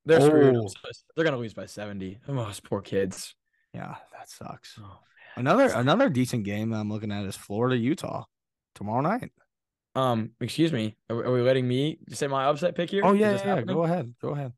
they're 0.05 0.21
screwed. 0.21 0.57
Oh. 0.57 0.69
They're 1.15 1.25
gonna 1.25 1.37
lose 1.37 1.55
by 1.55 1.67
seventy. 1.67 2.19
Oh, 2.29 2.35
those 2.35 2.61
poor 2.61 2.81
kids. 2.81 3.35
Yeah, 3.75 3.97
that 4.13 4.29
sucks. 4.31 4.79
Oh, 4.83 4.99
Another 5.37 5.71
another 5.75 6.09
decent 6.09 6.45
game 6.45 6.71
that 6.71 6.79
I'm 6.79 6.91
looking 6.91 7.13
at 7.13 7.25
is 7.27 7.37
Florida 7.37 7.77
Utah 7.77 8.25
tomorrow 8.75 9.03
night. 9.03 9.31
Um, 9.95 10.31
excuse 10.41 10.73
me. 10.73 10.97
Are, 11.11 11.17
are 11.27 11.33
we 11.33 11.43
letting 11.43 11.67
me 11.67 11.99
say 12.11 12.27
my 12.27 12.45
upset 12.47 12.75
pick 12.77 12.91
here? 12.91 13.03
Oh 13.05 13.13
yeah, 13.13 13.33
yeah, 13.33 13.57
yeah. 13.57 13.63
Go 13.63 13.85
ahead. 13.85 14.15
Go 14.21 14.31
ahead. 14.31 14.53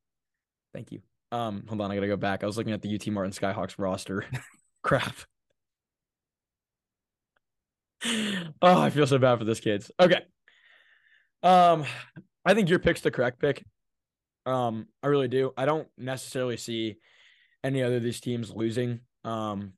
Thank 0.73 0.93
you. 0.93 1.01
Um, 1.33 1.65
hold 1.69 1.81
on, 1.81 1.91
I 1.91 1.95
gotta 1.95 2.07
go 2.09 2.17
back. 2.17 2.43
I 2.43 2.47
was 2.47 2.57
looking 2.57 2.73
at 2.73 2.83
the 2.83 2.95
UT 2.95 3.07
Martin 3.09 3.33
Skyhawks 3.33 3.75
roster. 3.79 4.25
Crap. 4.83 5.15
Oh, 8.63 8.81
I 8.81 8.91
feel 8.91 9.07
so 9.07 9.19
bad 9.19 9.39
for 9.39 9.45
this 9.45 9.61
kids. 9.61 9.91
Okay. 10.01 10.23
Um, 11.43 11.85
I 12.45 12.55
think 12.55 12.69
your 12.69 12.79
pick's 12.79 13.01
the 13.01 13.11
correct 13.11 13.41
pick. 13.41 13.65
Um, 14.47 14.87
I 15.03 15.09
really 15.09 15.29
do. 15.29 15.53
I 15.57 15.67
don't 15.67 15.89
necessarily 15.99 16.57
see 16.57 16.97
any 17.63 17.83
other 17.83 17.97
of 17.97 18.03
these 18.03 18.21
teams 18.21 18.51
losing. 18.51 19.01
Um, 19.25 19.75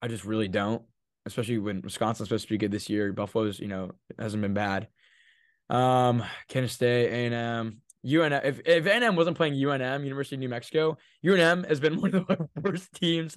I 0.00 0.08
just 0.08 0.24
really 0.24 0.48
don't, 0.48 0.82
especially 1.26 1.58
when 1.58 1.82
Wisconsin's 1.82 2.28
supposed 2.28 2.46
to 2.46 2.54
be 2.54 2.58
good 2.58 2.70
this 2.70 2.88
year. 2.88 3.12
Buffalo's, 3.12 3.58
you 3.58 3.68
know, 3.68 3.90
hasn't 4.18 4.42
been 4.42 4.54
bad. 4.54 4.88
Um, 5.68 6.22
Kansas 6.48 6.72
State, 6.72 7.32
A&M, 7.32 7.80
UNM. 8.06 8.44
If 8.44 8.60
if 8.64 8.86
A&M 8.86 9.16
wasn't 9.16 9.36
playing 9.36 9.54
UNM, 9.54 10.04
University 10.04 10.36
of 10.36 10.40
New 10.40 10.48
Mexico, 10.48 10.96
UNM 11.24 11.68
has 11.68 11.80
been 11.80 12.00
one 12.00 12.14
of 12.14 12.26
the 12.26 12.48
worst 12.60 12.92
teams. 12.94 13.36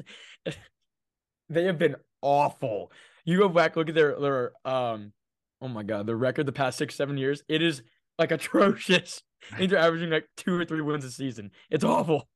they 1.49 1.63
have 1.63 1.79
been 1.79 1.95
awful. 2.21 2.91
You 3.25 3.37
go 3.37 3.49
back, 3.49 3.75
look 3.75 3.89
at 3.89 3.95
their 3.95 4.19
their 4.19 4.51
um, 4.65 5.13
oh 5.61 5.67
my 5.67 5.83
god, 5.83 6.07
their 6.07 6.15
record 6.15 6.45
the 6.45 6.51
past 6.51 6.77
six 6.77 6.95
seven 6.95 7.17
years. 7.17 7.43
It 7.47 7.61
is 7.61 7.83
like 8.17 8.31
atrocious. 8.31 9.21
I 9.51 9.57
think 9.57 9.71
they're 9.71 9.79
averaging 9.79 10.09
like 10.09 10.27
two 10.37 10.59
or 10.59 10.65
three 10.65 10.81
wins 10.81 11.05
a 11.05 11.11
season. 11.11 11.51
It's 11.69 11.83
awful. 11.83 12.27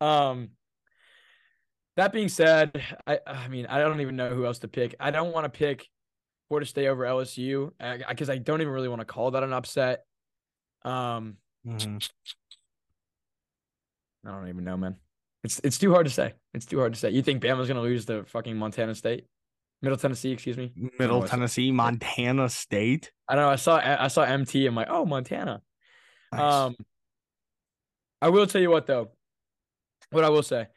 Um. 0.00 0.50
That 1.96 2.12
being 2.12 2.28
said, 2.28 2.82
I 3.06 3.20
I 3.26 3.48
mean 3.48 3.66
I 3.66 3.78
don't 3.78 4.02
even 4.02 4.16
know 4.16 4.34
who 4.34 4.44
else 4.44 4.58
to 4.58 4.68
pick. 4.68 4.94
I 5.00 5.10
don't 5.10 5.32
want 5.32 5.44
to 5.44 5.48
pick 5.58 5.86
Florida 6.48 6.66
State 6.66 6.88
over 6.88 7.04
LSU 7.04 7.70
because 8.08 8.28
I 8.28 8.36
don't 8.36 8.60
even 8.60 8.72
really 8.72 8.88
want 8.88 9.00
to 9.00 9.06
call 9.06 9.30
that 9.30 9.42
an 9.42 9.52
upset. 9.54 10.04
Um, 10.82 11.38
Mhm. 11.66 12.08
I 14.26 14.30
don't 14.30 14.48
even 14.48 14.64
know, 14.64 14.76
man. 14.76 14.96
It's 15.42 15.58
it's 15.64 15.78
too 15.78 15.90
hard 15.92 16.06
to 16.06 16.12
say. 16.12 16.34
It's 16.52 16.66
too 16.66 16.78
hard 16.78 16.92
to 16.92 16.98
say. 16.98 17.10
You 17.10 17.22
think 17.22 17.42
Bama's 17.42 17.66
gonna 17.68 17.80
lose 17.80 18.04
to 18.06 18.24
fucking 18.24 18.56
Montana 18.56 18.94
State, 18.94 19.24
Middle 19.82 19.98
Tennessee? 19.98 20.32
Excuse 20.32 20.56
me. 20.56 20.72
Middle 20.98 21.22
Tennessee, 21.22 21.70
Montana 21.70 22.48
State. 22.48 23.12
I 23.28 23.34
don't 23.34 23.44
know. 23.44 23.50
I 23.50 23.56
saw 23.56 23.76
I 23.76 24.08
saw 24.08 24.22
MT. 24.22 24.66
I'm 24.66 24.74
like, 24.74 24.88
oh, 24.90 25.04
Montana. 25.04 25.62
Nice. 26.32 26.40
Um, 26.40 26.76
I 28.20 28.30
will 28.30 28.46
tell 28.46 28.60
you 28.60 28.70
what 28.70 28.86
though. 28.86 29.10
What 30.10 30.24
I 30.24 30.28
will 30.28 30.42
say, 30.42 30.68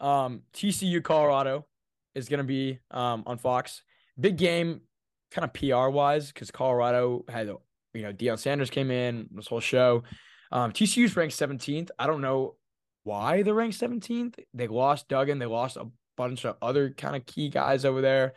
um, 0.00 0.42
TCU 0.54 1.02
Colorado 1.02 1.66
is 2.14 2.28
gonna 2.28 2.44
be 2.44 2.78
um 2.90 3.22
on 3.26 3.38
Fox. 3.38 3.82
Big 4.20 4.36
game, 4.36 4.82
kind 5.30 5.44
of 5.44 5.52
PR 5.54 5.88
wise, 5.88 6.30
because 6.30 6.50
Colorado 6.50 7.24
had 7.28 7.48
you 7.94 8.02
know 8.02 8.12
Deion 8.12 8.38
Sanders 8.38 8.70
came 8.70 8.90
in 8.90 9.28
this 9.32 9.46
whole 9.46 9.60
show. 9.60 10.02
Um, 10.50 10.72
TCU's 10.72 11.16
ranked 11.16 11.34
17th. 11.34 11.90
I 11.98 12.06
don't 12.06 12.20
know 12.20 12.56
why 13.04 13.42
they're 13.42 13.54
ranked 13.54 13.80
17th. 13.80 14.38
They 14.52 14.68
lost 14.68 15.08
Duggan. 15.08 15.38
They 15.38 15.46
lost 15.46 15.78
a 15.78 15.86
bunch 16.16 16.44
of 16.44 16.56
other 16.62 16.90
kind 16.90 17.16
of 17.16 17.26
key 17.26 17.48
guys 17.48 17.84
over 17.84 18.00
there. 18.00 18.34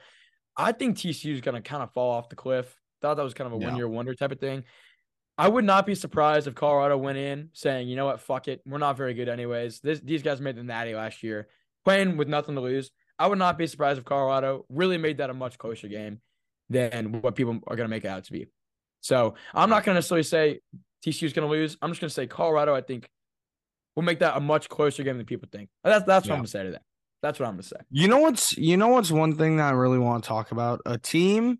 I 0.58 0.72
think 0.72 0.98
TCU 0.98 1.34
is 1.34 1.42
gonna 1.42 1.62
kind 1.62 1.84
of 1.84 1.92
fall 1.94 2.12
off 2.12 2.30
the 2.30 2.36
cliff. 2.36 2.76
Thought 3.02 3.16
that 3.16 3.24
was 3.24 3.34
kind 3.34 3.48
of 3.52 3.60
a 3.60 3.62
Yeah. 3.62 3.70
one 3.70 3.78
year 3.78 3.88
wonder 3.88 4.14
type 4.16 4.32
of 4.32 4.40
thing. 4.40 4.64
I 5.38 5.50
would 5.50 5.66
not 5.66 5.86
be 5.86 5.96
surprised 5.96 6.48
if 6.48 6.56
Colorado 6.56 6.98
went 6.98 7.18
in 7.18 7.50
saying, 7.54 7.90
you 7.90 7.98
know 7.98 8.06
what, 8.06 8.22
fuck 8.22 8.48
it. 8.48 8.62
We're 8.66 8.78
not 8.78 8.96
very 8.96 9.14
good 9.14 9.28
anyways. 9.28 9.82
This, 9.82 10.00
these 10.00 10.24
guys 10.24 10.40
made 10.40 10.56
the 10.56 10.64
natty 10.64 10.96
last 10.96 11.24
year, 11.24 11.50
playing 11.84 12.16
with 12.16 12.30
nothing 12.30 12.56
to 12.56 12.62
lose. 12.62 12.90
I 13.20 13.28
would 13.28 13.38
not 13.38 13.58
be 13.58 13.68
surprised 13.68 14.00
if 14.00 14.06
Colorado 14.06 14.66
really 14.70 14.98
made 14.98 15.18
that 15.18 15.30
a 15.30 15.34
much 15.34 15.58
closer 15.58 15.90
game 15.90 16.22
than 16.70 17.22
what 17.22 17.36
people 17.36 17.60
are 17.68 17.76
going 17.76 17.86
to 17.86 17.90
make 17.90 18.06
it 18.06 18.08
out 18.08 18.24
to 18.26 18.32
be. 18.32 18.48
So 19.02 19.36
I'm 19.54 19.70
not 19.70 19.84
going 19.84 19.96
to 19.96 19.98
necessarily 19.98 20.24
say 20.24 20.62
TCU 21.06 21.24
is 21.24 21.34
going 21.34 21.48
to 21.48 21.52
lose. 21.52 21.78
I'm 21.82 21.92
just 21.92 22.00
going 22.00 22.10
to 22.10 22.14
say 22.14 22.28
Colorado, 22.28 22.74
I 22.74 22.80
think, 22.82 23.10
will 23.96 24.04
make 24.04 24.20
that 24.20 24.38
a 24.38 24.40
much 24.40 24.70
closer 24.70 25.04
game 25.04 25.18
than 25.18 25.26
people 25.26 25.50
think. 25.52 25.70
That's, 25.84 26.06
that's 26.06 26.28
what 26.28 26.34
I'm 26.34 26.40
going 26.40 26.46
to 26.46 26.52
say 26.52 26.64
to 26.64 26.72
that. 26.72 26.82
That's 27.26 27.40
what 27.40 27.50
I'm 27.50 27.58
to 27.58 27.64
say. 27.64 27.78
You 27.90 28.08
know 28.08 28.20
what's 28.20 28.56
you 28.56 28.78
know 28.78 28.90
what's 28.90 29.10
one 29.10 29.36
thing 29.36 29.58
that 29.58 29.70
I 29.70 29.72
really 29.72 29.98
want 29.98 30.24
to 30.24 30.28
talk 30.28 30.52
about? 30.52 30.80
A 30.86 31.00
team 31.00 31.58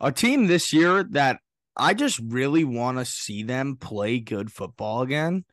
a 0.00 0.10
team 0.10 0.48
this 0.48 0.72
year 0.72 1.04
that 1.10 1.38
I 1.76 1.94
just 1.94 2.18
really 2.18 2.64
want 2.64 2.98
to 2.98 3.04
see 3.04 3.44
them 3.44 3.76
play 3.76 4.18
good 4.18 4.50
football 4.50 5.02
again 5.02 5.44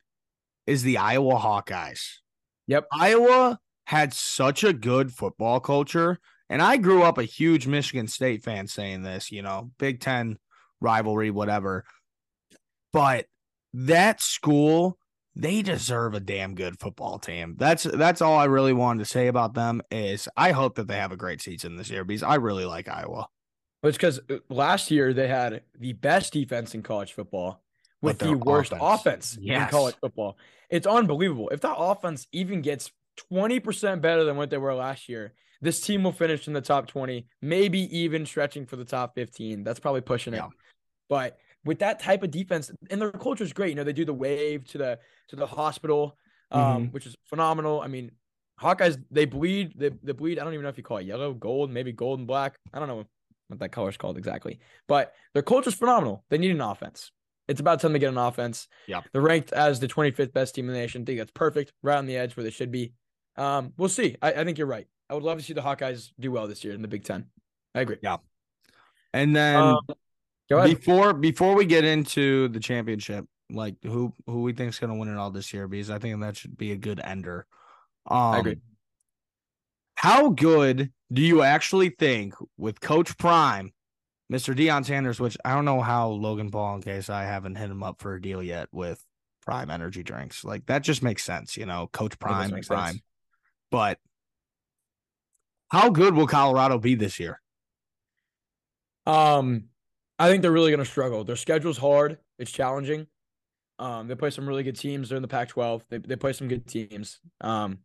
is 0.66 0.82
the 0.82 0.98
Iowa 0.98 1.36
Hawkeyes. 1.36 2.00
Yep. 2.66 2.86
Iowa 2.92 3.60
had 3.86 4.12
such 4.12 4.64
a 4.64 4.72
good 4.72 5.12
football 5.12 5.60
culture 5.60 6.18
and 6.50 6.60
I 6.60 6.76
grew 6.76 7.04
up 7.04 7.16
a 7.16 7.22
huge 7.22 7.68
Michigan 7.68 8.08
State 8.08 8.42
fan 8.42 8.66
saying 8.66 9.04
this, 9.04 9.30
you 9.30 9.42
know, 9.42 9.70
Big 9.78 10.00
10 10.00 10.36
rivalry 10.80 11.30
whatever. 11.30 11.84
But 12.92 13.26
that 13.72 14.20
school 14.20 14.97
they 15.38 15.62
deserve 15.62 16.14
a 16.14 16.20
damn 16.20 16.54
good 16.56 16.78
football 16.80 17.18
team. 17.18 17.54
That's 17.56 17.84
that's 17.84 18.20
all 18.20 18.36
I 18.36 18.46
really 18.46 18.72
wanted 18.72 18.98
to 19.04 19.04
say 19.10 19.28
about 19.28 19.54
them 19.54 19.80
is 19.90 20.28
I 20.36 20.50
hope 20.52 20.74
that 20.74 20.88
they 20.88 20.96
have 20.96 21.12
a 21.12 21.16
great 21.16 21.40
season 21.40 21.76
this 21.76 21.88
year 21.88 22.04
because 22.04 22.24
I 22.24 22.34
really 22.34 22.64
like 22.64 22.88
Iowa. 22.88 23.28
It's 23.84 23.96
because 23.96 24.18
uh, 24.28 24.38
last 24.50 24.90
year 24.90 25.14
they 25.14 25.28
had 25.28 25.62
the 25.78 25.92
best 25.92 26.32
defense 26.32 26.74
in 26.74 26.82
college 26.82 27.12
football 27.12 27.62
with 28.02 28.18
the 28.18 28.34
worst 28.36 28.72
offense. 28.72 28.82
offense, 29.00 29.36
in 29.36 29.44
Yes. 29.44 29.70
college 29.70 29.94
football. 30.00 30.36
It's 30.68 30.86
unbelievable. 30.86 31.48
If 31.50 31.60
that 31.60 31.76
offense 31.78 32.26
even 32.32 32.60
gets 32.60 32.90
20% 33.32 34.00
better 34.00 34.24
than 34.24 34.36
what 34.36 34.50
they 34.50 34.58
were 34.58 34.74
last 34.74 35.08
year, 35.08 35.32
this 35.60 35.80
team 35.80 36.02
will 36.04 36.12
finish 36.12 36.46
in 36.48 36.52
the 36.52 36.60
top 36.60 36.86
20, 36.88 37.26
maybe 37.42 37.80
even 37.96 38.26
stretching 38.26 38.66
for 38.66 38.76
the 38.76 38.84
top 38.84 39.14
15. 39.14 39.64
That's 39.64 39.80
probably 39.80 40.00
pushing 40.00 40.34
Yeah. 40.34 40.46
it. 40.46 40.52
But 41.08 41.38
with 41.64 41.80
that 41.80 42.00
type 42.00 42.22
of 42.22 42.30
defense, 42.30 42.70
and 42.90 43.00
their 43.00 43.10
culture 43.12 43.44
is 43.44 43.52
great. 43.52 43.70
You 43.70 43.74
know, 43.76 43.84
they 43.84 43.92
do 43.92 44.04
the 44.04 44.14
wave 44.14 44.66
to 44.68 44.78
the 44.78 44.98
to 45.28 45.36
the 45.36 45.46
hospital, 45.46 46.16
um, 46.50 46.62
Mm-hmm. 46.62 46.84
which 46.92 47.06
is 47.06 47.16
phenomenal. 47.26 47.80
I 47.80 47.88
mean, 47.88 48.10
Hawkeyes 48.60 49.02
they 49.10 49.24
bleed, 49.24 49.74
they, 49.76 49.90
they 50.02 50.12
bleed. 50.12 50.38
I 50.38 50.44
don't 50.44 50.52
even 50.54 50.62
know 50.64 50.68
if 50.70 50.78
you 50.78 50.84
call 50.84 50.98
it 50.98 51.04
yellow, 51.06 51.32
gold, 51.34 51.70
maybe 51.70 51.92
gold 51.92 52.18
and 52.18 52.26
black. 52.28 52.56
I 52.72 52.78
don't 52.78 52.88
know 52.88 53.04
what 53.48 53.60
that 53.60 53.72
color 53.72 53.88
is 53.88 53.96
called 53.96 54.18
exactly. 54.18 54.58
But 54.88 55.14
their 55.34 55.42
culture 55.42 55.68
is 55.68 55.74
phenomenal. 55.74 56.24
They 56.30 56.38
need 56.38 56.50
an 56.50 56.60
offense. 56.60 57.10
It's 57.48 57.60
about 57.60 57.80
time 57.80 57.94
to 57.94 57.98
get 57.98 58.10
an 58.10 58.18
offense. 58.18 58.68
Yeah. 58.86 59.00
They're 59.12 59.22
ranked 59.22 59.52
as 59.52 59.80
the 59.80 59.88
25th 59.88 60.34
best 60.34 60.54
team 60.54 60.66
in 60.68 60.74
the 60.74 60.78
nation. 60.80 61.02
I 61.02 61.04
think 61.06 61.18
that's 61.18 61.30
perfect, 61.32 61.72
right 61.82 61.96
on 61.96 62.04
the 62.06 62.16
edge 62.16 62.36
where 62.36 62.44
they 62.44 62.50
should 62.50 62.70
be. 62.70 62.92
Um, 63.36 63.72
we'll 63.78 63.88
see. 63.88 64.16
I, 64.20 64.32
I 64.32 64.44
think 64.44 64.58
you're 64.58 64.66
right. 64.66 64.86
I 65.08 65.14
would 65.14 65.22
love 65.22 65.38
to 65.38 65.44
see 65.44 65.54
the 65.54 65.62
Hawkeyes 65.62 66.10
do 66.20 66.30
well 66.30 66.46
this 66.46 66.62
year 66.62 66.74
in 66.74 66.82
the 66.82 66.88
Big 66.88 67.04
Ten. 67.04 67.26
I 67.74 67.80
agree. 67.80 67.96
Yeah. 68.02 68.18
And 69.14 69.34
then 69.34 69.56
Um, 69.56 69.78
Go 70.48 70.58
ahead. 70.58 70.76
before 70.76 71.12
before 71.12 71.54
we 71.54 71.66
get 71.66 71.84
into 71.84 72.48
the 72.48 72.60
championship, 72.60 73.26
like 73.50 73.76
who 73.82 74.14
who 74.26 74.42
we 74.42 74.52
think's 74.52 74.78
gonna 74.78 74.96
win 74.96 75.08
it 75.08 75.16
all 75.16 75.30
this 75.30 75.52
year, 75.52 75.68
because 75.68 75.90
I 75.90 75.98
think 75.98 76.20
that 76.20 76.36
should 76.36 76.56
be 76.56 76.72
a 76.72 76.76
good 76.76 77.00
ender. 77.02 77.46
Um, 78.06 78.18
I 78.18 78.38
agree. 78.38 78.56
How 79.96 80.30
good 80.30 80.92
do 81.12 81.22
you 81.22 81.42
actually 81.42 81.90
think 81.90 82.34
with 82.56 82.80
Coach 82.80 83.18
Prime, 83.18 83.72
Mr. 84.32 84.56
Deion 84.56 84.84
Sanders, 84.84 85.18
which 85.18 85.36
I 85.44 85.54
don't 85.54 85.64
know 85.64 85.80
how 85.80 86.08
Logan 86.08 86.50
Paul, 86.50 86.76
in 86.76 86.82
case 86.82 87.10
I 87.10 87.24
haven't 87.24 87.56
hit 87.56 87.70
him 87.70 87.82
up 87.82 88.00
for 88.00 88.14
a 88.14 88.22
deal 88.22 88.42
yet 88.42 88.68
with 88.72 89.04
Prime 89.44 89.70
Energy 89.70 90.02
drinks, 90.02 90.44
like 90.44 90.66
that 90.66 90.82
just 90.82 91.02
makes 91.02 91.24
sense, 91.24 91.56
you 91.56 91.66
know, 91.66 91.88
Coach 91.92 92.18
Prime, 92.18 92.50
make 92.52 92.66
Prime. 92.66 92.92
sense. 92.92 93.02
But 93.70 93.98
how 95.70 95.90
good 95.90 96.14
will 96.14 96.26
Colorado 96.26 96.78
be 96.78 96.94
this 96.94 97.18
year? 97.18 97.40
Um, 99.06 99.64
I 100.18 100.28
think 100.28 100.42
they're 100.42 100.52
really 100.52 100.70
going 100.70 100.84
to 100.84 100.90
struggle. 100.90 101.24
Their 101.24 101.36
schedule's 101.36 101.78
hard. 101.78 102.18
It's 102.38 102.50
challenging. 102.50 103.06
Um, 103.78 104.08
they 104.08 104.14
play 104.16 104.30
some 104.30 104.48
really 104.48 104.64
good 104.64 104.76
teams. 104.76 105.08
They're 105.08 105.16
in 105.16 105.22
the 105.22 105.28
Pac-12. 105.28 105.82
They 105.88 105.98
they 105.98 106.16
play 106.16 106.32
some 106.32 106.48
good 106.48 106.66
teams. 106.66 107.20
Um, 107.40 107.78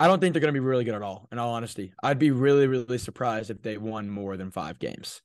I 0.00 0.08
don't 0.08 0.20
think 0.20 0.32
they're 0.32 0.40
going 0.40 0.52
to 0.52 0.60
be 0.60 0.66
really 0.66 0.82
good 0.84 0.94
at 0.96 1.02
all. 1.02 1.28
In 1.30 1.38
all 1.38 1.54
honesty, 1.54 1.94
I'd 2.02 2.18
be 2.18 2.32
really 2.32 2.66
really 2.66 2.98
surprised 2.98 3.50
if 3.50 3.62
they 3.62 3.76
won 3.78 4.10
more 4.10 4.36
than 4.36 4.50
five 4.50 4.78
games. 4.80 5.22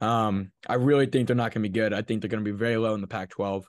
Um, 0.00 0.52
I 0.68 0.74
really 0.74 1.06
think 1.06 1.26
they're 1.26 1.36
not 1.36 1.52
going 1.52 1.62
to 1.62 1.68
be 1.68 1.72
good. 1.72 1.92
I 1.92 2.02
think 2.02 2.20
they're 2.22 2.28
going 2.28 2.44
to 2.44 2.52
be 2.52 2.56
very 2.56 2.76
low 2.76 2.94
in 2.94 3.00
the 3.00 3.06
Pac-12. 3.06 3.64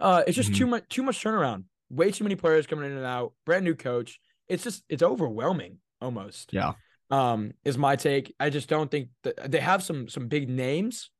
Uh, 0.00 0.22
it's 0.26 0.36
just 0.36 0.52
Mhm. 0.52 0.56
too 0.56 0.66
much 0.66 0.88
too 0.88 1.02
much 1.02 1.22
turnaround. 1.22 1.64
Way 1.90 2.10
too 2.10 2.24
many 2.24 2.36
players 2.36 2.66
coming 2.66 2.86
in 2.90 2.96
and 2.96 3.06
out. 3.06 3.34
Brand 3.44 3.64
new 3.64 3.74
coach. 3.74 4.18
It's 4.48 4.64
just 4.64 4.82
it's 4.88 5.02
overwhelming 5.02 5.78
almost 6.00 6.54
Yeah. 6.54 6.72
um, 7.10 7.52
is 7.64 7.76
my 7.76 7.96
take. 7.96 8.34
I 8.40 8.48
just 8.48 8.68
don't 8.70 8.90
think 8.90 9.10
that 9.24 9.50
they 9.50 9.60
have 9.60 9.82
some 9.82 10.08
some 10.08 10.28
big 10.28 10.48
names. 10.48 11.10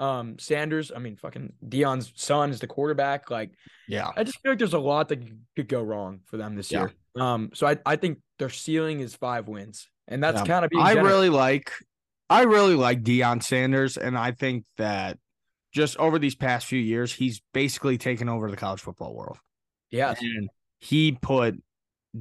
Um, 0.00 0.38
Sanders, 0.38 0.90
I 0.94 0.98
mean, 0.98 1.16
fucking 1.16 1.52
Deion's 1.68 2.10
son 2.16 2.50
is 2.50 2.58
the 2.60 2.66
quarterback. 2.66 3.30
Like, 3.30 3.50
Yeah. 3.86 4.10
I 4.16 4.24
just 4.24 4.40
feel 4.40 4.52
like 4.52 4.58
there's 4.58 4.72
a 4.74 4.78
lot 4.78 5.08
that 5.10 5.20
could 5.54 5.68
go 5.68 5.82
wrong 5.82 6.20
for 6.24 6.36
them 6.38 6.56
this 6.56 6.72
Yeah. 6.72 6.88
year. 7.14 7.22
Um, 7.22 7.50
so 7.54 7.66
I 7.66 7.76
I 7.84 7.96
think 7.96 8.18
their 8.38 8.48
ceiling 8.48 9.00
is 9.00 9.14
five 9.14 9.46
wins, 9.46 9.88
and 10.08 10.22
that's 10.22 10.40
Yeah. 10.40 10.46
kind 10.46 10.64
of 10.64 10.70
I 10.76 10.94
generous. 10.94 11.12
really 11.12 11.28
like 11.28 11.72
I 12.30 12.42
really 12.44 12.76
like 12.76 13.02
Deion 13.02 13.42
Sanders, 13.42 13.96
and 13.98 14.16
I 14.16 14.32
think 14.32 14.64
that 14.78 15.18
just 15.72 15.96
over 15.98 16.18
these 16.18 16.34
past 16.34 16.66
few 16.66 16.78
years, 16.80 17.12
he's 17.12 17.42
basically 17.52 17.98
taken 17.98 18.28
over 18.28 18.50
the 18.50 18.56
college 18.56 18.80
football 18.80 19.14
world. 19.14 19.38
Yeah, 19.90 20.14
And 20.20 20.48
he 20.78 21.12
put 21.20 21.60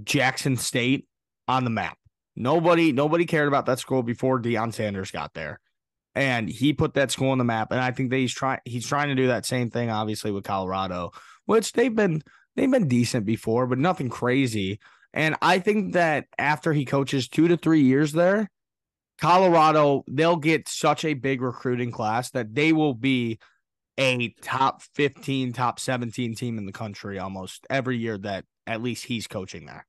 Jackson 0.04 0.58
State 0.58 1.08
on 1.48 1.64
the 1.64 1.70
map. 1.70 1.98
Nobody, 2.36 2.92
nobody 2.92 3.26
cared 3.26 3.48
about 3.48 3.66
that 3.68 3.80
school 3.80 4.02
before 4.04 4.40
Deion 4.42 4.74
Sanders 4.74 5.12
got 5.12 5.34
there. 5.34 5.60
And 6.16 6.50
he 6.50 6.74
put 6.74 6.96
that 6.96 7.12
school 7.12 7.30
on 7.30 7.38
the 7.38 7.44
map. 7.44 7.72
And 7.72 7.80
I 7.80 7.92
think 7.92 8.10
that 8.10 8.18
he's 8.18 8.34
trying 8.34 8.60
he's 8.66 8.88
trying 8.88 9.10
to 9.10 9.16
do 9.16 9.28
that 9.28 9.46
same 9.46 9.70
thing, 9.70 9.90
obviously, 9.90 10.32
with 10.32 10.44
Colorado, 10.44 11.12
which 11.46 11.74
they've 11.74 11.96
been 11.96 12.24
they've 12.56 12.70
been 12.72 12.88
decent 12.88 13.26
before, 13.26 13.68
but 13.68 13.78
nothing 13.78 14.10
crazy. 14.10 14.80
And 15.14 15.36
I 15.42 15.60
think 15.60 15.94
that 15.94 16.26
after 16.38 16.74
he 16.74 16.86
coaches 16.86 17.28
two 17.28 17.48
to 17.48 17.58
three 17.58 17.82
years 17.82 18.12
there, 18.12 18.50
Colorado, 19.20 20.04
they'll 20.08 20.36
get 20.38 20.68
such 20.70 21.04
a 21.04 21.14
big 21.14 21.42
recruiting 21.42 21.92
class 21.92 22.32
that 22.32 22.54
they 22.56 22.74
will 22.74 22.94
be 22.94 23.40
a 23.98 24.30
top 24.42 24.82
15, 24.96 25.52
top 25.52 25.80
17 25.80 26.36
team 26.36 26.58
in 26.58 26.66
the 26.66 26.72
country 26.72 27.20
almost 27.20 27.66
every 27.70 27.98
year 27.98 28.18
that 28.18 28.46
at 28.66 28.82
least 28.82 29.06
he's 29.06 29.28
coaching 29.28 29.66
there. 29.66 29.86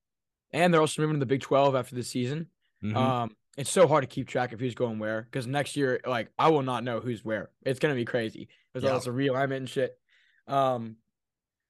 and 0.52 0.74
they're 0.74 0.80
also 0.80 1.00
moving 1.00 1.14
to 1.14 1.20
the 1.20 1.26
Big 1.26 1.42
Twelve 1.42 1.76
after 1.76 1.94
the 1.94 2.02
season. 2.02 2.48
Mhm. 2.82 2.96
Um, 2.96 3.36
it's 3.56 3.70
so 3.70 3.86
hard 3.86 4.02
to 4.02 4.06
keep 4.08 4.28
track 4.28 4.52
of 4.52 4.60
who's 4.60 4.74
going 4.74 4.98
where 4.98 5.22
because 5.22 5.46
next 5.46 5.76
year, 5.76 6.00
like, 6.06 6.28
I 6.38 6.48
will 6.50 6.62
not 6.62 6.84
know 6.84 7.00
who's 7.00 7.24
where. 7.24 7.50
It's 7.64 7.78
gonna 7.80 7.94
be 7.94 8.04
crazy 8.04 8.48
all 8.74 8.80
Yeah. 8.82 8.92
this 8.94 9.06
realignment 9.06 9.56
and 9.58 9.68
shit. 9.68 9.98
Um, 10.46 10.96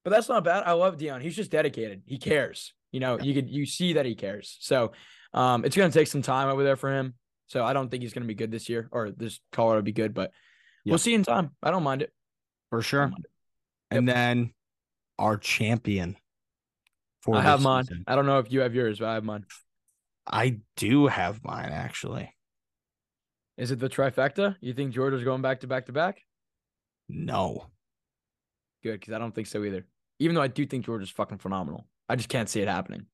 but 0.05 0.11
that's 0.11 0.29
not 0.29 0.45
bad. 0.45 0.65
I 0.65 0.73
love 0.73 0.97
Deion. 0.99 1.21
He's 1.23 1.37
just 1.37 1.51
dedicated. 1.51 2.03
He 2.07 2.19
cares. 2.19 2.73
You 2.93 3.01
know, 3.01 3.19
Yeah. 3.19 3.25
you 3.25 3.35
could 3.35 3.51
you 3.51 3.67
see 3.67 3.95
that 3.95 4.07
he 4.07 4.15
cares. 4.15 4.57
So, 4.61 4.93
um, 5.33 5.65
it's 5.65 5.77
gonna 5.77 5.93
take 5.93 6.09
some 6.09 6.23
time 6.23 6.49
over 6.49 6.63
there 6.65 6.77
for 6.77 6.93
him. 6.93 7.15
So 7.47 7.65
I 7.65 7.73
don't 7.73 7.89
think 7.91 8.03
he's 8.03 8.13
gonna 8.13 8.27
be 8.27 8.35
good 8.35 8.51
this 8.51 8.69
year, 8.69 8.89
or 8.93 9.11
this 9.11 9.41
Colorado 9.53 9.79
will 9.79 9.83
be 9.85 9.93
good, 9.93 10.15
but 10.15 10.33
Yeah. 10.85 10.93
we'll 10.93 10.99
see 10.99 11.15
in 11.15 11.23
time. 11.23 11.57
I 11.63 11.71
don't 11.71 11.83
mind 11.83 12.03
it. 12.03 12.13
for 12.71 12.83
sure. 12.83 13.11
And 13.91 14.09
then 14.09 14.55
our 15.19 15.37
champion 15.37 16.17
for 17.23 17.35
I 17.37 17.41
have 17.43 17.59
this 17.59 17.65
mine. 17.65 18.05
I 18.07 18.15
don't 18.15 18.27
know 18.27 18.39
if 18.39 18.53
you 18.53 18.61
have 18.61 18.77
yours, 18.77 19.01
but 19.01 19.09
I 19.09 19.15
have 19.15 19.25
mine. 19.25 19.45
I 20.31 20.61
do 20.77 21.09
have 21.09 21.45
mine 21.45 21.71
actually. 21.73 22.35
Is 23.57 23.71
it 23.71 23.79
the 23.79 23.89
trifecta? 23.89 24.57
You 24.61 24.73
think 24.73 24.93
Georgia's 24.93 25.25
going 25.25 25.43
back 25.43 25.61
to 25.61 25.67
back 25.67 25.87
to 25.87 25.93
back? 25.93 26.23
No. 27.09 27.67
Good, 28.83 29.01
because 29.01 29.13
I 29.13 29.19
don't 29.19 29.35
think 29.35 29.49
so 29.49 29.65
either. 29.65 29.85
Even 30.19 30.35
though 30.35 30.43
I 30.43 30.49
do 30.49 30.65
think 30.65 30.87
Georgia's 30.87 31.11
fucking 31.11 31.39
phenomenal. 31.39 31.87
I 32.09 32.17
just 32.17 32.29
can't 32.29 32.49
see 32.49 32.61
it 32.61 32.69
happening. 32.69 33.07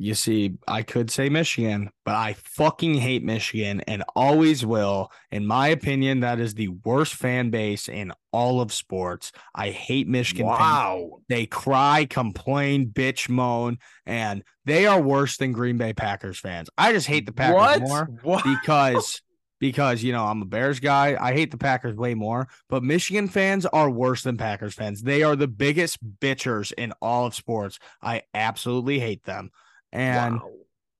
You 0.00 0.14
see, 0.14 0.56
I 0.66 0.80
could 0.82 1.10
say 1.10 1.28
Michigan, 1.28 1.90
but 2.06 2.14
I 2.14 2.32
fucking 2.32 2.94
hate 2.94 3.22
Michigan 3.22 3.82
and 3.82 4.02
always 4.16 4.64
will. 4.64 5.12
In 5.30 5.46
my 5.46 5.68
opinion, 5.68 6.20
that 6.20 6.40
is 6.40 6.54
the 6.54 6.68
worst 6.68 7.14
fan 7.14 7.50
base 7.50 7.86
in 7.86 8.10
all 8.32 8.62
of 8.62 8.72
sports. 8.72 9.30
I 9.54 9.68
hate 9.68 10.08
Michigan 10.08 10.46
fans. 10.46 11.10
They 11.28 11.44
cry, 11.44 12.06
complain, 12.08 12.88
bitch, 12.88 13.28
moan, 13.28 13.76
and 14.06 14.42
they 14.64 14.86
are 14.86 15.02
worse 15.02 15.36
than 15.36 15.52
Green 15.52 15.76
Bay 15.76 15.92
Packers 15.92 16.40
fans. 16.40 16.70
I 16.78 16.94
just 16.94 17.06
hate 17.06 17.26
the 17.26 17.32
Packers 17.32 17.82
what? 17.82 17.82
more 17.82 18.08
What? 18.22 18.44
because 18.44 19.20
because 19.58 20.02
you 20.02 20.12
know 20.14 20.24
I'm 20.24 20.40
a 20.40 20.46
Bears 20.46 20.80
guy. 20.80 21.18
I 21.20 21.34
hate 21.34 21.50
the 21.50 21.58
Packers 21.58 21.94
way 21.94 22.14
more, 22.14 22.48
but 22.70 22.82
Michigan 22.82 23.28
fans 23.28 23.66
are 23.66 23.90
worse 23.90 24.22
than 24.22 24.38
Packers 24.38 24.72
fans. 24.72 25.02
They 25.02 25.22
are 25.22 25.36
the 25.36 25.46
biggest 25.46 25.98
bitchers 26.20 26.72
in 26.78 26.94
all 27.02 27.26
of 27.26 27.34
sports. 27.34 27.78
I 28.00 28.22
absolutely 28.32 28.98
hate 28.98 29.24
them. 29.24 29.50
And 29.92 30.40
Wow. 30.40 30.52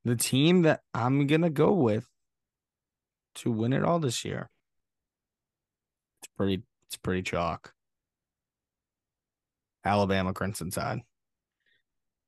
the 0.04 0.16
team 0.16 0.62
that 0.62 0.82
I'm 0.94 1.26
gonna 1.26 1.50
go 1.50 1.72
with 1.72 2.08
to 3.36 3.50
win 3.50 3.72
it 3.72 3.84
all 3.84 3.98
this 4.00 4.24
year. 4.24 4.50
It's 6.22 6.32
pretty 6.36 6.62
it's 6.86 6.96
pretty 6.96 7.22
chalk. 7.22 7.72
Alabama 9.84 10.32
Crimson 10.32 10.70
Tide. 10.70 11.00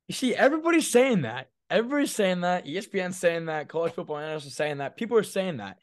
You 0.09 0.15
see, 0.15 0.35
everybody's 0.35 0.91
saying 0.91 1.23
that. 1.23 1.49
Everybody's 1.71 2.15
saying 2.15 2.43
that. 2.43 2.67
ESPN's 2.67 3.17
saying 3.17 3.47
that. 3.47 3.69
College 3.69 3.95
football 3.95 4.19
analysts 4.19 4.47
are 4.47 4.51
saying 4.51 4.79
that. 4.79 4.97
People 4.97 5.17
are 5.17 5.23
saying 5.23 5.57
that. 5.57 5.79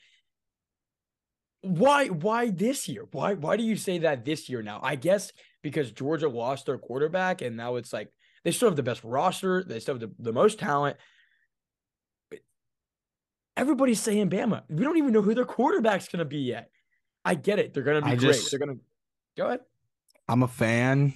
Why? 1.62 2.08
Why 2.08 2.50
this 2.50 2.88
year? 2.88 3.06
Why? 3.12 3.34
Why 3.34 3.58
do 3.58 3.64
you 3.64 3.76
say 3.76 4.00
that 4.00 4.24
this 4.24 4.50
year 4.50 4.62
now? 4.62 4.80
I 4.82 4.96
guess 4.96 5.32
because 5.62 5.92
Georgia 5.92 6.30
lost 6.30 6.68
their 6.68 6.78
quarterback, 6.78 7.42
and 7.42 7.58
now 7.58 7.76
it's 7.76 7.92
like 7.92 8.10
they 8.44 8.52
still 8.52 8.70
have 8.70 8.76
the 8.76 8.84
best 8.84 9.04
roster. 9.04 9.64
They 9.64 9.80
still 9.80 9.96
have 9.96 10.02
the, 10.02 10.12
the 10.20 10.34
most 10.34 10.60
talent. 10.60 10.98
But 12.30 12.40
everybody's 13.58 14.00
saying 14.02 14.30
Bama. 14.30 14.64
We 14.70 14.84
don't 14.84 14.98
even 14.98 15.14
know 15.14 15.22
who 15.22 15.34
their 15.36 15.46
quarterback's 15.46 16.08
gonna 16.08 16.26
be 16.26 16.40
yet. 16.40 16.70
I 17.26 17.36
get 17.36 17.60
it. 17.60 17.74
They're 17.74 17.84
gonna 17.84 18.02
be 18.02 18.12
I 18.12 18.16
great. 18.16 18.34
just- 18.34 18.52
They're 18.52 18.60
gonna 18.60 18.78
go 19.38 19.48
ahead. 19.48 19.62
I'm 20.28 20.44
a 20.44 20.48
fan. 20.48 21.16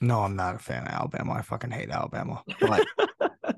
No, 0.00 0.20
I'm 0.20 0.36
not 0.36 0.54
a 0.54 0.58
fan 0.58 0.82
of 0.86 0.92
Alabama. 0.92 1.32
I 1.34 1.42
fucking 1.42 1.70
hate 1.70 1.90
Alabama. 1.90 2.42
But 2.60 2.86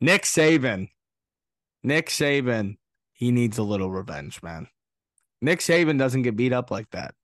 Nick 0.00 0.22
Saban. 0.22 0.88
Nick 1.82 2.08
Saban, 2.08 2.76
he 3.12 3.30
needs 3.30 3.58
a 3.58 3.62
little 3.62 3.90
revenge, 3.90 4.42
man. 4.42 4.68
Nick 5.42 5.58
Saban 5.60 5.98
doesn't 5.98 6.22
get 6.22 6.36
beat 6.36 6.52
up 6.52 6.70
like 6.70 6.88
that. 6.92 7.14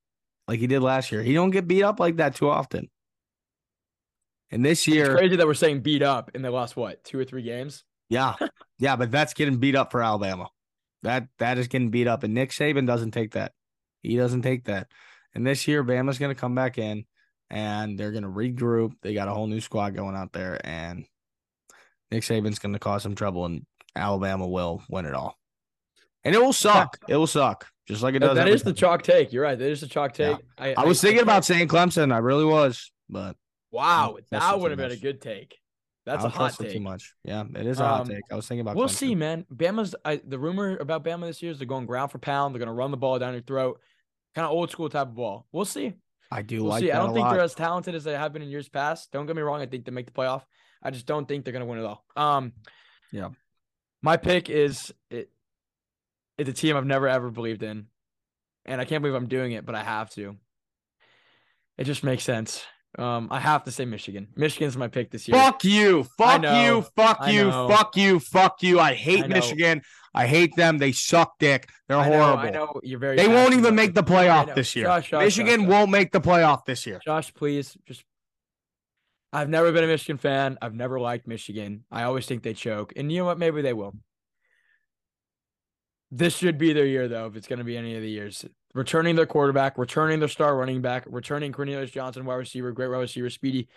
Like 0.46 0.58
he 0.58 0.66
did 0.66 0.80
last 0.82 1.10
year. 1.12 1.22
He 1.22 1.32
don't 1.32 1.50
get 1.50 1.68
beat 1.68 1.82
up 1.82 2.00
like 2.00 2.16
that 2.16 2.34
too 2.34 2.50
often. 2.50 2.90
And 4.50 4.64
this 4.64 4.80
It's 4.80 4.88
year, 4.88 5.16
crazy 5.16 5.36
that 5.36 5.46
we're 5.46 5.54
saying 5.54 5.80
beat 5.80 6.02
up 6.02 6.30
in 6.34 6.42
the 6.42 6.50
last 6.50 6.76
what 6.76 7.04
two 7.04 7.18
or 7.18 7.24
three 7.24 7.42
games. 7.42 7.84
yeah. 8.08 8.34
Yeah, 8.78 8.96
but 8.96 9.10
that's 9.10 9.34
getting 9.34 9.58
beat 9.58 9.76
up 9.76 9.92
for 9.92 10.02
Alabama. 10.02 10.48
That 11.02 11.28
that 11.38 11.58
is 11.58 11.68
getting 11.68 11.90
beat 11.90 12.06
up, 12.06 12.22
and 12.22 12.32
Nick 12.32 12.48
Saban 12.50 12.86
doesn't 12.86 13.10
take 13.10 13.32
that. 13.32 13.52
He 14.02 14.16
doesn't 14.16 14.40
take 14.40 14.64
that. 14.64 14.86
And 15.34 15.46
this 15.46 15.68
year, 15.68 15.84
Bama's 15.84 16.18
going 16.18 16.34
to 16.34 16.40
come 16.40 16.54
back 16.54 16.78
in, 16.78 17.04
and 17.50 17.98
they're 17.98 18.10
going 18.10 18.22
to 18.22 18.30
regroup. 18.30 18.92
They 19.02 19.12
got 19.12 19.28
a 19.28 19.34
whole 19.34 19.46
new 19.46 19.60
squad 19.60 19.94
going 19.94 20.16
out 20.16 20.32
there, 20.32 20.58
and 20.64 21.04
Nick 22.10 22.22
Saban's 22.22 22.58
going 22.58 22.72
to 22.72 22.78
cause 22.78 23.02
some 23.02 23.14
trouble, 23.14 23.44
and 23.44 23.66
Alabama 23.94 24.48
will 24.48 24.82
win 24.88 25.04
it 25.04 25.12
all. 25.12 25.38
And 26.24 26.34
it 26.34 26.40
will 26.40 26.54
suck. 26.54 26.98
It 27.06 27.16
will 27.16 27.26
suck, 27.26 27.66
just 27.86 28.02
like 28.02 28.14
it 28.14 28.20
does. 28.20 28.34
That 28.36 28.48
every 28.48 28.58
the 28.60 28.72
chalk 28.72 29.02
take. 29.02 29.30
You're 29.30 29.44
right. 29.44 29.58
That 29.58 29.70
is 29.70 29.82
the 29.82 29.88
chalk 29.88 30.18
Yeah. 30.18 30.36
take. 30.36 30.44
I, 30.56 30.74
I 30.82 30.84
was 30.86 31.02
thinking 31.02 31.22
about 31.22 31.44
saying 31.44 31.68
Clemson. 31.68 32.14
I 32.14 32.18
really 32.18 32.46
was, 32.46 32.90
but 33.10 33.36
Wow, 33.70 34.18
that 34.30 34.58
would 34.58 34.70
have 34.70 34.78
been 34.78 34.90
a 34.90 34.96
good 34.96 35.20
take. 35.20 35.56
That's 36.06 36.24
a 36.24 36.28
hot 36.28 36.56
take. 36.58 36.72
too 36.72 36.80
much. 36.80 37.14
Yeah, 37.24 37.44
it 37.54 37.66
is 37.66 37.78
a 37.78 37.86
hot 37.86 38.00
Um, 38.02 38.08
take. 38.08 38.22
I 38.32 38.34
was 38.34 38.48
thinking 38.48 38.62
about. 38.62 38.74
We'll 38.76 38.88
Clemson. 38.88 38.90
see, 38.94 39.14
man. 39.14 39.46
Bama's 39.54 39.94
I, 40.04 40.16
the 40.26 40.38
rumor 40.38 40.76
about 40.78 41.04
Bama 41.04 41.26
this 41.26 41.42
year 41.42 41.52
is 41.52 41.58
they're 41.58 41.66
going 41.66 41.86
ground 41.86 42.10
for 42.10 42.18
pound. 42.18 42.54
They're 42.54 42.58
going 42.58 42.68
to 42.68 42.72
run 42.74 42.90
the 42.90 42.96
ball 42.96 43.18
down 43.18 43.34
your 43.34 43.42
throat, 43.42 43.80
kind 44.34 44.44
of 44.46 44.50
old 44.50 44.70
school 44.70 44.88
type 44.88 45.08
of 45.08 45.14
ball. 45.14 45.46
We'll 45.52 45.64
see. 45.66 45.92
I 46.32 46.42
do 46.42 46.62
We'll 46.62 46.70
like 46.70 46.80
see. 46.80 46.86
that 46.88 46.96
I 46.96 46.98
don't 46.98 47.12
think 47.14 47.24
lot. 47.24 47.32
they're 47.34 47.42
as 47.42 47.54
talented 47.54 47.94
as 47.94 48.02
they 48.04 48.12
have 48.12 48.32
been 48.32 48.42
in 48.42 48.48
years 48.48 48.68
past. 48.68 49.12
Don't 49.12 49.26
get 49.26 49.36
me 49.36 49.42
wrong. 49.42 49.60
I 49.60 49.66
think 49.66 49.84
they 49.84 49.90
make 49.92 50.06
the 50.06 50.12
playoff. 50.12 50.42
I 50.82 50.90
just 50.90 51.06
don't 51.06 51.26
think 51.28 51.44
they're 51.44 51.52
going 51.52 51.64
to 51.64 51.70
win 51.70 51.78
it 51.78 51.84
all. 51.84 52.04
Um, 52.16 52.52
Yeah. 53.12 53.28
My 54.02 54.16
pick 54.16 54.48
is 54.48 54.92
it. 55.10 55.30
It's 56.38 56.48
a 56.48 56.52
team 56.54 56.76
I've 56.76 56.86
never 56.86 57.06
ever 57.06 57.30
believed 57.30 57.62
in, 57.62 57.86
and 58.64 58.80
I 58.80 58.84
can't 58.86 59.02
believe 59.02 59.14
I'm 59.14 59.28
doing 59.28 59.52
it, 59.52 59.66
but 59.66 59.74
I 59.74 59.82
have 59.84 60.08
to. 60.10 60.36
It 61.76 61.84
just 61.84 62.02
makes 62.02 62.24
sense. 62.24 62.64
Um, 62.98 63.28
I 63.30 63.38
have 63.38 63.64
to 63.64 63.70
say 63.70 63.84
Michigan. 63.84 64.28
Michigan's 64.36 64.76
my 64.76 64.88
pick 64.88 65.10
this 65.10 65.28
year. 65.28 65.38
Fuck 65.38 65.64
you. 65.64 66.04
Fuck 66.18 66.42
you. 66.42 66.82
Fuck 66.96 67.28
you. 67.28 67.50
Fuck 67.50 67.96
you. 67.96 68.18
Fuck 68.18 68.62
you. 68.62 68.80
I 68.80 68.94
hate 68.94 69.24
I. 69.24 69.28
Michigan. 69.28 69.82
I 70.12 70.26
hate 70.26 70.56
them. 70.56 70.78
They 70.78 70.90
suck 70.92 71.38
dick. 71.38 71.68
They're 71.88 71.96
I 71.96 72.08
know, 72.08 72.16
horrible. 72.16 72.42
I 72.42 72.50
know 72.50 72.80
you're 72.82 72.98
very. 72.98 73.16
They 73.16 73.28
won't 73.28 73.54
even 73.54 73.74
make 73.76 73.94
the 73.94 74.02
playoff 74.02 74.54
this 74.54 74.74
year. 74.74 74.86
Shush, 74.86 75.08
shush, 75.08 75.24
Michigan 75.24 75.60
shush. 75.60 75.68
won't 75.68 75.90
make 75.90 76.10
the 76.10 76.20
playoff 76.20 76.64
this 76.64 76.84
year. 76.84 77.00
Josh, 77.04 77.32
please 77.32 77.76
just. 77.86 78.04
I've 79.32 79.48
never 79.48 79.70
been 79.70 79.84
a 79.84 79.86
Michigan 79.86 80.18
fan. 80.18 80.58
I've 80.60 80.74
never 80.74 80.98
liked 80.98 81.28
Michigan. 81.28 81.84
I 81.92 82.02
always 82.02 82.26
think 82.26 82.42
they 82.42 82.54
choke. 82.54 82.92
And 82.96 83.12
you 83.12 83.18
know 83.18 83.26
what? 83.26 83.38
Maybe 83.38 83.62
they 83.62 83.72
will. 83.72 83.94
This 86.10 86.36
should 86.36 86.58
be 86.58 86.72
their 86.72 86.86
year, 86.86 87.06
though, 87.06 87.26
if 87.26 87.36
it's 87.36 87.46
going 87.46 87.60
to 87.60 87.64
be 87.64 87.76
any 87.76 87.94
of 87.94 88.02
the 88.02 88.10
years. 88.10 88.44
Returning 88.74 89.16
their 89.16 89.26
quarterback, 89.26 89.78
returning 89.78 90.20
their 90.20 90.28
star 90.28 90.56
running 90.56 90.80
back, 90.80 91.04
returning 91.08 91.50
Cornelius 91.52 91.90
Johnson, 91.90 92.24
wide 92.24 92.36
receiver, 92.36 92.70
great 92.72 92.88
wide 92.88 92.98
receiver, 92.98 93.28
speedy. 93.30 93.68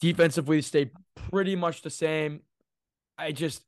Defensively, 0.00 0.62
stay 0.62 0.90
pretty 1.30 1.56
much 1.56 1.82
the 1.82 1.90
same. 1.90 2.40
I 3.18 3.32
just, 3.32 3.62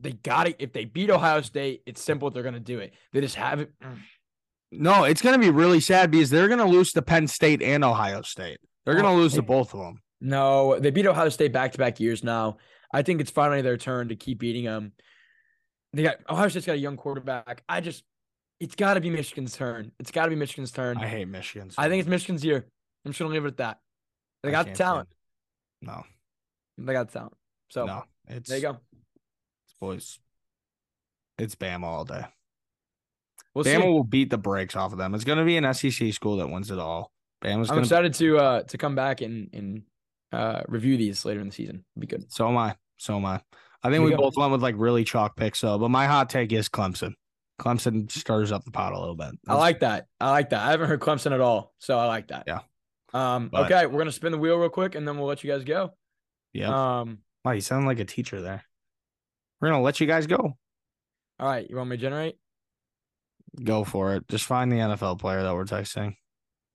they 0.00 0.12
got 0.12 0.48
it. 0.48 0.56
If 0.58 0.72
they 0.72 0.84
beat 0.84 1.10
Ohio 1.10 1.40
State, 1.42 1.82
it's 1.86 2.02
simple. 2.02 2.30
They're 2.30 2.42
going 2.42 2.54
to 2.54 2.60
do 2.60 2.78
it. 2.80 2.92
They 3.12 3.20
just 3.20 3.36
haven't. 3.36 3.70
Mm. 3.82 3.98
No, 4.72 5.04
it's 5.04 5.22
going 5.22 5.34
to 5.34 5.44
be 5.44 5.50
really 5.50 5.80
sad 5.80 6.10
because 6.10 6.30
they're 6.30 6.48
going 6.48 6.58
to 6.58 6.66
lose 6.66 6.92
to 6.92 7.02
Penn 7.02 7.28
State 7.28 7.62
and 7.62 7.84
Ohio 7.84 8.22
State. 8.22 8.58
They're 8.84 8.94
going 8.94 9.06
to 9.06 9.12
Oh, 9.12 9.16
lose 9.16 9.34
to 9.34 9.42
both 9.42 9.72
of 9.74 9.80
them. 9.80 10.00
No, 10.20 10.78
they 10.78 10.90
beat 10.90 11.06
Ohio 11.06 11.28
State 11.28 11.52
back 11.52 11.72
to 11.72 11.78
back 11.78 12.00
years 12.00 12.24
now. 12.24 12.56
I 12.92 13.02
think 13.02 13.20
it's 13.20 13.30
finally 13.30 13.62
their 13.62 13.76
turn 13.76 14.08
to 14.08 14.16
keep 14.16 14.40
beating 14.40 14.64
them. 14.64 14.92
They 15.92 16.02
got 16.02 16.16
Ohio 16.28 16.48
State's 16.48 16.66
got 16.66 16.74
a 16.74 16.78
young 16.78 16.96
quarterback. 16.96 17.62
I 17.68 17.80
just, 17.80 18.02
it's 18.60 18.74
got 18.74 18.94
to 18.94 19.00
be 19.00 19.10
Michigan's 19.10 19.56
turn. 19.56 19.92
It's 19.98 20.10
got 20.10 20.24
to 20.24 20.30
be 20.30 20.36
Michigan's 20.36 20.70
turn. 20.72 20.96
I 20.98 21.06
hate 21.08 21.28
Michigan. 21.28 21.70
so 21.70 21.82
I 21.82 21.88
think 21.88 22.00
it's 22.00 22.08
Michigan's 22.08 22.44
year. 22.44 22.66
I'm 23.04 23.12
just 23.12 23.18
gonna 23.18 23.32
leave 23.32 23.44
it 23.44 23.48
at 23.48 23.56
that. 23.58 23.78
They 24.42 24.48
I 24.50 24.52
got 24.52 24.66
the 24.66 24.72
talent. 24.72 25.08
it. 25.82 25.86
No, 25.86 26.02
They 26.78 26.92
got 26.92 27.08
the 27.08 27.18
talent. 27.18 27.34
So 27.68 27.84
no. 27.86 28.04
It's 28.28 28.48
there 28.48 28.58
you 28.58 28.62
go. 28.62 28.78
It's 29.66 29.74
boys. 29.80 30.18
It's 31.38 31.54
Bama 31.54 31.82
all 31.84 32.04
day. 32.04 32.24
We'll 33.54 33.64
Bama 33.64 33.82
see. 33.82 33.88
will 33.88 34.04
beat 34.04 34.30
the 34.30 34.38
brakes 34.38 34.76
off 34.76 34.92
of 34.92 34.98
them. 34.98 35.14
It's 35.14 35.24
going 35.24 35.38
to 35.38 35.44
be 35.44 35.56
an 35.56 35.74
SEC 35.74 36.12
school 36.12 36.36
that 36.38 36.48
wins 36.48 36.70
it 36.70 36.78
all. 36.78 37.12
Bama's 37.42 37.70
I'm 37.70 37.76
going 37.76 37.78
to. 37.78 37.80
excited 37.82 38.14
to 38.14 38.38
uh 38.38 38.62
to 38.62 38.78
come 38.78 38.94
back 38.94 39.20
and 39.20 39.50
and 39.52 39.82
uh 40.32 40.62
review 40.68 40.96
these 40.96 41.24
later 41.24 41.40
in 41.40 41.48
the 41.48 41.52
season. 41.52 41.84
Be 41.98 42.06
good. 42.06 42.32
So 42.32 42.48
am 42.48 42.56
I. 42.56 42.76
So 42.96 43.16
am 43.16 43.26
I. 43.26 43.40
I 43.82 43.90
think 43.90 44.04
we 44.04 44.14
both 44.14 44.34
went 44.36 44.50
with 44.52 44.62
like 44.62 44.76
really 44.78 45.04
chalk 45.04 45.36
picks. 45.36 45.58
So, 45.58 45.78
but 45.78 45.90
my 45.90 46.06
hot 46.06 46.30
take 46.30 46.52
is 46.52 46.70
Clemson. 46.70 47.12
Clemson 47.60 48.10
stirs 48.10 48.50
up 48.52 48.64
the 48.64 48.70
pot 48.70 48.92
a 48.92 48.98
little 48.98 49.14
bit. 49.14 49.30
I 49.46 49.54
like 49.54 49.80
that. 49.80 50.06
I 50.20 50.30
like 50.30 50.50
that. 50.50 50.60
I 50.66 50.70
haven't 50.72 50.88
heard 50.88 51.00
Clemson 51.00 51.32
at 51.32 51.40
all, 51.40 51.72
so 51.78 51.98
I 51.98 52.06
like 52.06 52.28
that. 52.28 52.44
Yeah. 52.46 52.60
Um. 53.12 53.48
But- 53.48 53.70
okay, 53.70 53.86
we're 53.86 53.98
gonna 53.98 54.12
spin 54.12 54.32
the 54.32 54.38
wheel 54.38 54.56
real 54.56 54.68
quick, 54.70 54.94
and 54.94 55.06
then 55.06 55.18
we'll 55.18 55.28
let 55.28 55.44
you 55.44 55.50
guys 55.50 55.64
go. 55.64 55.94
Yeah. 56.52 57.00
Um. 57.00 57.18
wow, 57.44 57.52
you 57.52 57.60
sound 57.60 57.86
like 57.86 58.00
a 58.00 58.04
teacher 58.04 58.40
there. 58.40 58.64
We're 59.60 59.68
gonna 59.70 59.82
let 59.82 60.00
you 60.00 60.06
guys 60.06 60.26
go. 60.26 60.56
All 61.38 61.48
right. 61.48 61.66
You 61.68 61.76
want 61.76 61.90
me 61.90 61.96
to 61.96 62.00
generate? 62.00 62.36
Go 63.62 63.84
for 63.84 64.14
it. 64.14 64.26
Just 64.28 64.44
find 64.46 64.70
the 64.70 64.76
NFL 64.76 65.18
player 65.20 65.42
that 65.42 65.54
we're 65.54 65.64
texting. 65.64 66.16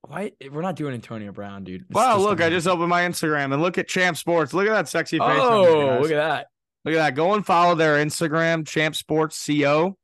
Why 0.02 0.32
we're 0.50 0.62
not 0.62 0.76
doing 0.76 0.94
Antonio 0.94 1.30
Brown, 1.30 1.64
dude? 1.64 1.82
It's 1.82 1.90
Wow, 1.94 2.16
look, 2.18 2.40
I 2.40 2.48
just 2.48 2.66
opened 2.66 2.88
my 2.88 3.02
Instagram 3.02 3.52
and 3.52 3.60
look 3.60 3.76
at 3.76 3.86
Champ 3.86 4.16
Sports. 4.16 4.54
Look 4.54 4.66
at 4.66 4.72
that 4.72 4.88
sexy 4.88 5.18
face. 5.18 5.28
Oh, 5.28 5.98
look 6.00 6.10
at 6.10 6.16
that. 6.16 6.46
Look 6.86 6.94
at 6.94 6.98
that. 6.98 7.14
Go 7.14 7.34
and 7.34 7.44
follow 7.44 7.74
their 7.74 8.02
Instagram, 8.02 8.66
Champ 8.66 8.96
Sports 8.96 9.46
CO. 9.46 9.98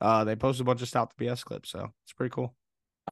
Uh, 0.00 0.24
they 0.24 0.36
post 0.36 0.60
a 0.60 0.64
bunch 0.64 0.82
of 0.82 0.88
Stop 0.88 1.14
the 1.16 1.24
BS 1.26 1.44
clips, 1.44 1.70
so 1.70 1.92
it's 2.04 2.12
pretty 2.12 2.30
cool. 2.32 2.54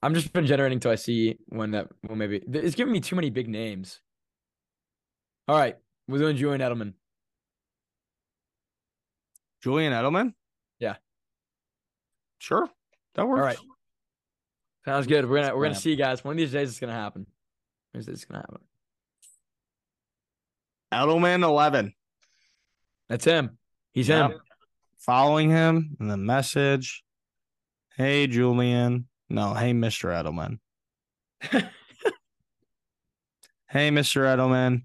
I'm 0.03 0.15
just 0.15 0.33
been 0.33 0.47
generating 0.47 0.81
till 0.81 0.91
I 0.91 0.95
see 0.97 1.39
one 1.49 1.73
that 1.73 1.89
well 2.07 2.17
maybe 2.17 2.43
it's 2.53 2.75
giving 2.75 2.93
me 2.93 3.01
too 3.01 3.15
many 3.17 3.31
big 3.31 3.49
names. 3.49 4.01
All 5.49 5.57
right, 5.57 5.77
we're 6.09 6.19
doing 6.19 6.37
Julian 6.37 6.61
Edelman. 6.61 6.95
Julian 9.63 9.93
Edelman? 9.93 10.35
Yeah. 10.81 10.97
Sure. 12.39 12.69
That 13.15 13.29
works. 13.29 13.39
All 13.39 13.45
right. 13.47 13.59
Sounds 14.85 15.07
good. 15.07 15.29
We're 15.29 15.43
gonna 15.43 15.57
we're 15.57 15.65
gonna 15.65 15.75
see 15.77 15.91
you 15.91 15.97
guys. 15.97 16.25
One 16.25 16.33
of 16.33 16.39
these 16.39 16.53
days 16.53 16.71
it's 16.71 16.81
gonna 16.81 16.93
happen. 16.93 17.27
Is 17.95 18.01
of 18.01 18.01
these 18.01 18.07
days 18.07 18.15
it's 18.15 18.25
gonna 18.25 18.41
happen. 18.41 18.61
Edelman 20.93 21.43
11. 21.45 21.95
That's 23.09 23.25
him. 23.25 23.59
He's 23.93 24.09
Yeah. 24.09 24.29
him. 24.29 24.41
Following 25.05 25.51
him 25.51 25.97
and 26.01 26.11
the 26.11 26.17
message. 26.17 27.03
Hey, 27.97 28.27
Julian. 28.27 29.09
No, 29.29 29.55
hey, 29.55 29.73
Mr. 29.73 30.11
Edelman. 30.11 30.59
Hey, 33.73 33.89
Mr. 33.89 34.21
Edelman. 34.25 34.83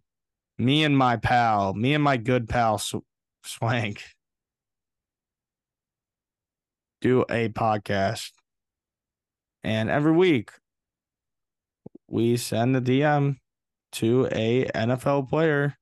Me 0.58 0.86
and 0.86 0.98
my 0.98 1.18
pal, 1.18 1.74
me 1.74 1.94
and 1.94 2.02
my 2.02 2.16
good 2.16 2.48
pal 2.48 2.78
Sw- 2.78 3.04
Swank 3.44 4.02
do 7.02 7.26
a 7.30 7.50
podcast. 7.50 8.32
And 9.62 9.90
every 9.90 10.14
week 10.14 10.52
we 12.08 12.38
send 12.38 12.78
a 12.78 12.82
DM 12.82 13.40
to 13.92 14.30
a 14.32 14.64
NFL 14.74 15.28
player 15.28 15.76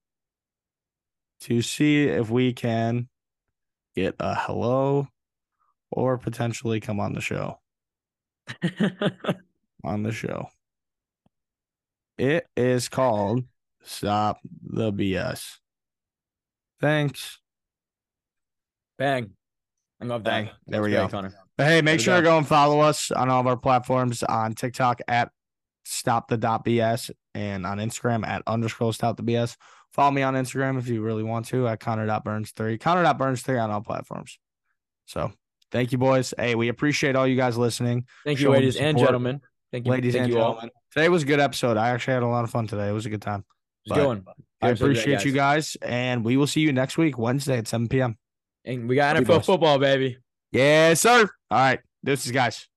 to 1.41 1.61
see 1.61 2.05
if 2.05 2.31
we 2.31 2.53
can 2.53 3.07
get 3.95 4.15
a 4.19 4.35
hello 4.35 5.07
or 5.91 6.17
potentially 6.17 6.79
come 6.79 6.99
on 6.99 7.13
the 7.13 7.21
show. 7.21 7.59
On 9.83 10.03
the 10.03 10.11
show. 10.11 10.49
It 12.17 12.47
is 12.55 12.89
called 12.89 13.43
Stop 13.83 14.39
the 14.63 14.91
BS. 14.91 15.57
Thanks. 16.81 17.39
Bang. 18.97 19.31
I 20.01 20.05
love 20.05 20.23
that. 20.23 20.31
Bang. 20.31 20.49
There 20.67 20.81
we 20.81 20.91
That's 20.91 21.11
go. 21.11 21.17
Connor. 21.17 21.33
But 21.57 21.67
hey, 21.67 21.81
make 21.81 21.85
There 21.85 21.93
we 21.93 22.03
sure 22.03 22.15
to 22.17 22.21
go. 22.21 22.29
go 22.31 22.37
and 22.39 22.47
follow 22.47 22.79
us 22.79 23.11
on 23.11 23.29
all 23.29 23.41
of 23.41 23.47
our 23.47 23.57
platforms 23.57 24.23
on 24.23 24.53
TikTok 24.53 25.01
at 25.07 25.29
stop 25.85 26.27
the 26.27 26.37
dot 26.37 26.65
BS 26.65 27.11
and 27.33 27.65
on 27.65 27.77
Instagram 27.77 28.25
at 28.27 28.41
underscore 28.47 28.93
stop 28.93 29.17
the 29.17 29.23
BS. 29.23 29.55
Follow 29.95 30.11
me 30.11 30.23
on 30.23 30.33
Instagram 30.33 30.77
if 30.77 30.89
you 30.89 31.01
really 31.01 31.23
want 31.23 31.45
to 31.45 31.69
at 31.69 31.79
Connor.burns3. 31.79 32.81
Connor.burns3 32.81 33.63
on 33.63 33.71
all 33.71 33.79
platforms. 33.79 34.37
So 35.05 35.31
thank 35.71 35.93
you, 35.93 35.97
boys. 35.97 36.33
Hey, 36.37 36.53
we 36.53 36.67
appreciate 36.67 37.15
all 37.15 37.25
you 37.25 37.37
guys 37.37 37.57
listening. 37.57 38.05
Thank 38.25 38.41
you, 38.41 38.49
ladies 38.49 38.75
and 38.75 38.97
gentlemen. 38.97 39.39
Thank 39.71 39.85
you, 39.85 39.93
Ladies 39.93 40.13
thank 40.13 40.25
and 40.25 40.33
you 40.33 40.39
all. 40.41 40.55
gentlemen. 40.55 40.71
Today 40.91 41.07
was 41.07 41.23
a 41.23 41.25
good 41.25 41.39
episode. 41.39 41.77
I 41.77 41.91
actually 41.91 42.15
had 42.15 42.23
a 42.23 42.27
lot 42.27 42.43
of 42.43 42.49
fun 42.49 42.67
today. 42.67 42.89
It 42.89 42.91
was 42.91 43.05
a 43.05 43.09
good 43.09 43.21
time. 43.21 43.45
But 43.87 43.95
going. 43.95 44.25
I 44.27 44.67
Good 44.67 44.71
episode 44.71 44.87
today, 44.87 44.99
appreciate 44.99 45.25
you 45.25 45.31
guys, 45.31 45.77
and 45.81 46.25
we 46.25 46.35
will 46.35 46.47
see 46.47 46.59
you 46.59 46.73
next 46.73 46.97
week, 46.97 47.17
Wednesday 47.17 47.57
at 47.57 47.67
7 47.67 47.87
p.m. 47.87 48.17
And 48.65 48.89
we 48.89 48.95
got 48.95 49.15
NFL 49.15 49.45
football, 49.45 49.79
baby. 49.79 50.17
Yes, 50.51 50.99
sir. 50.99 51.29
All 51.51 51.57
right. 51.57 51.79
This 52.03 52.25
is 52.25 52.33
guys. 52.33 52.67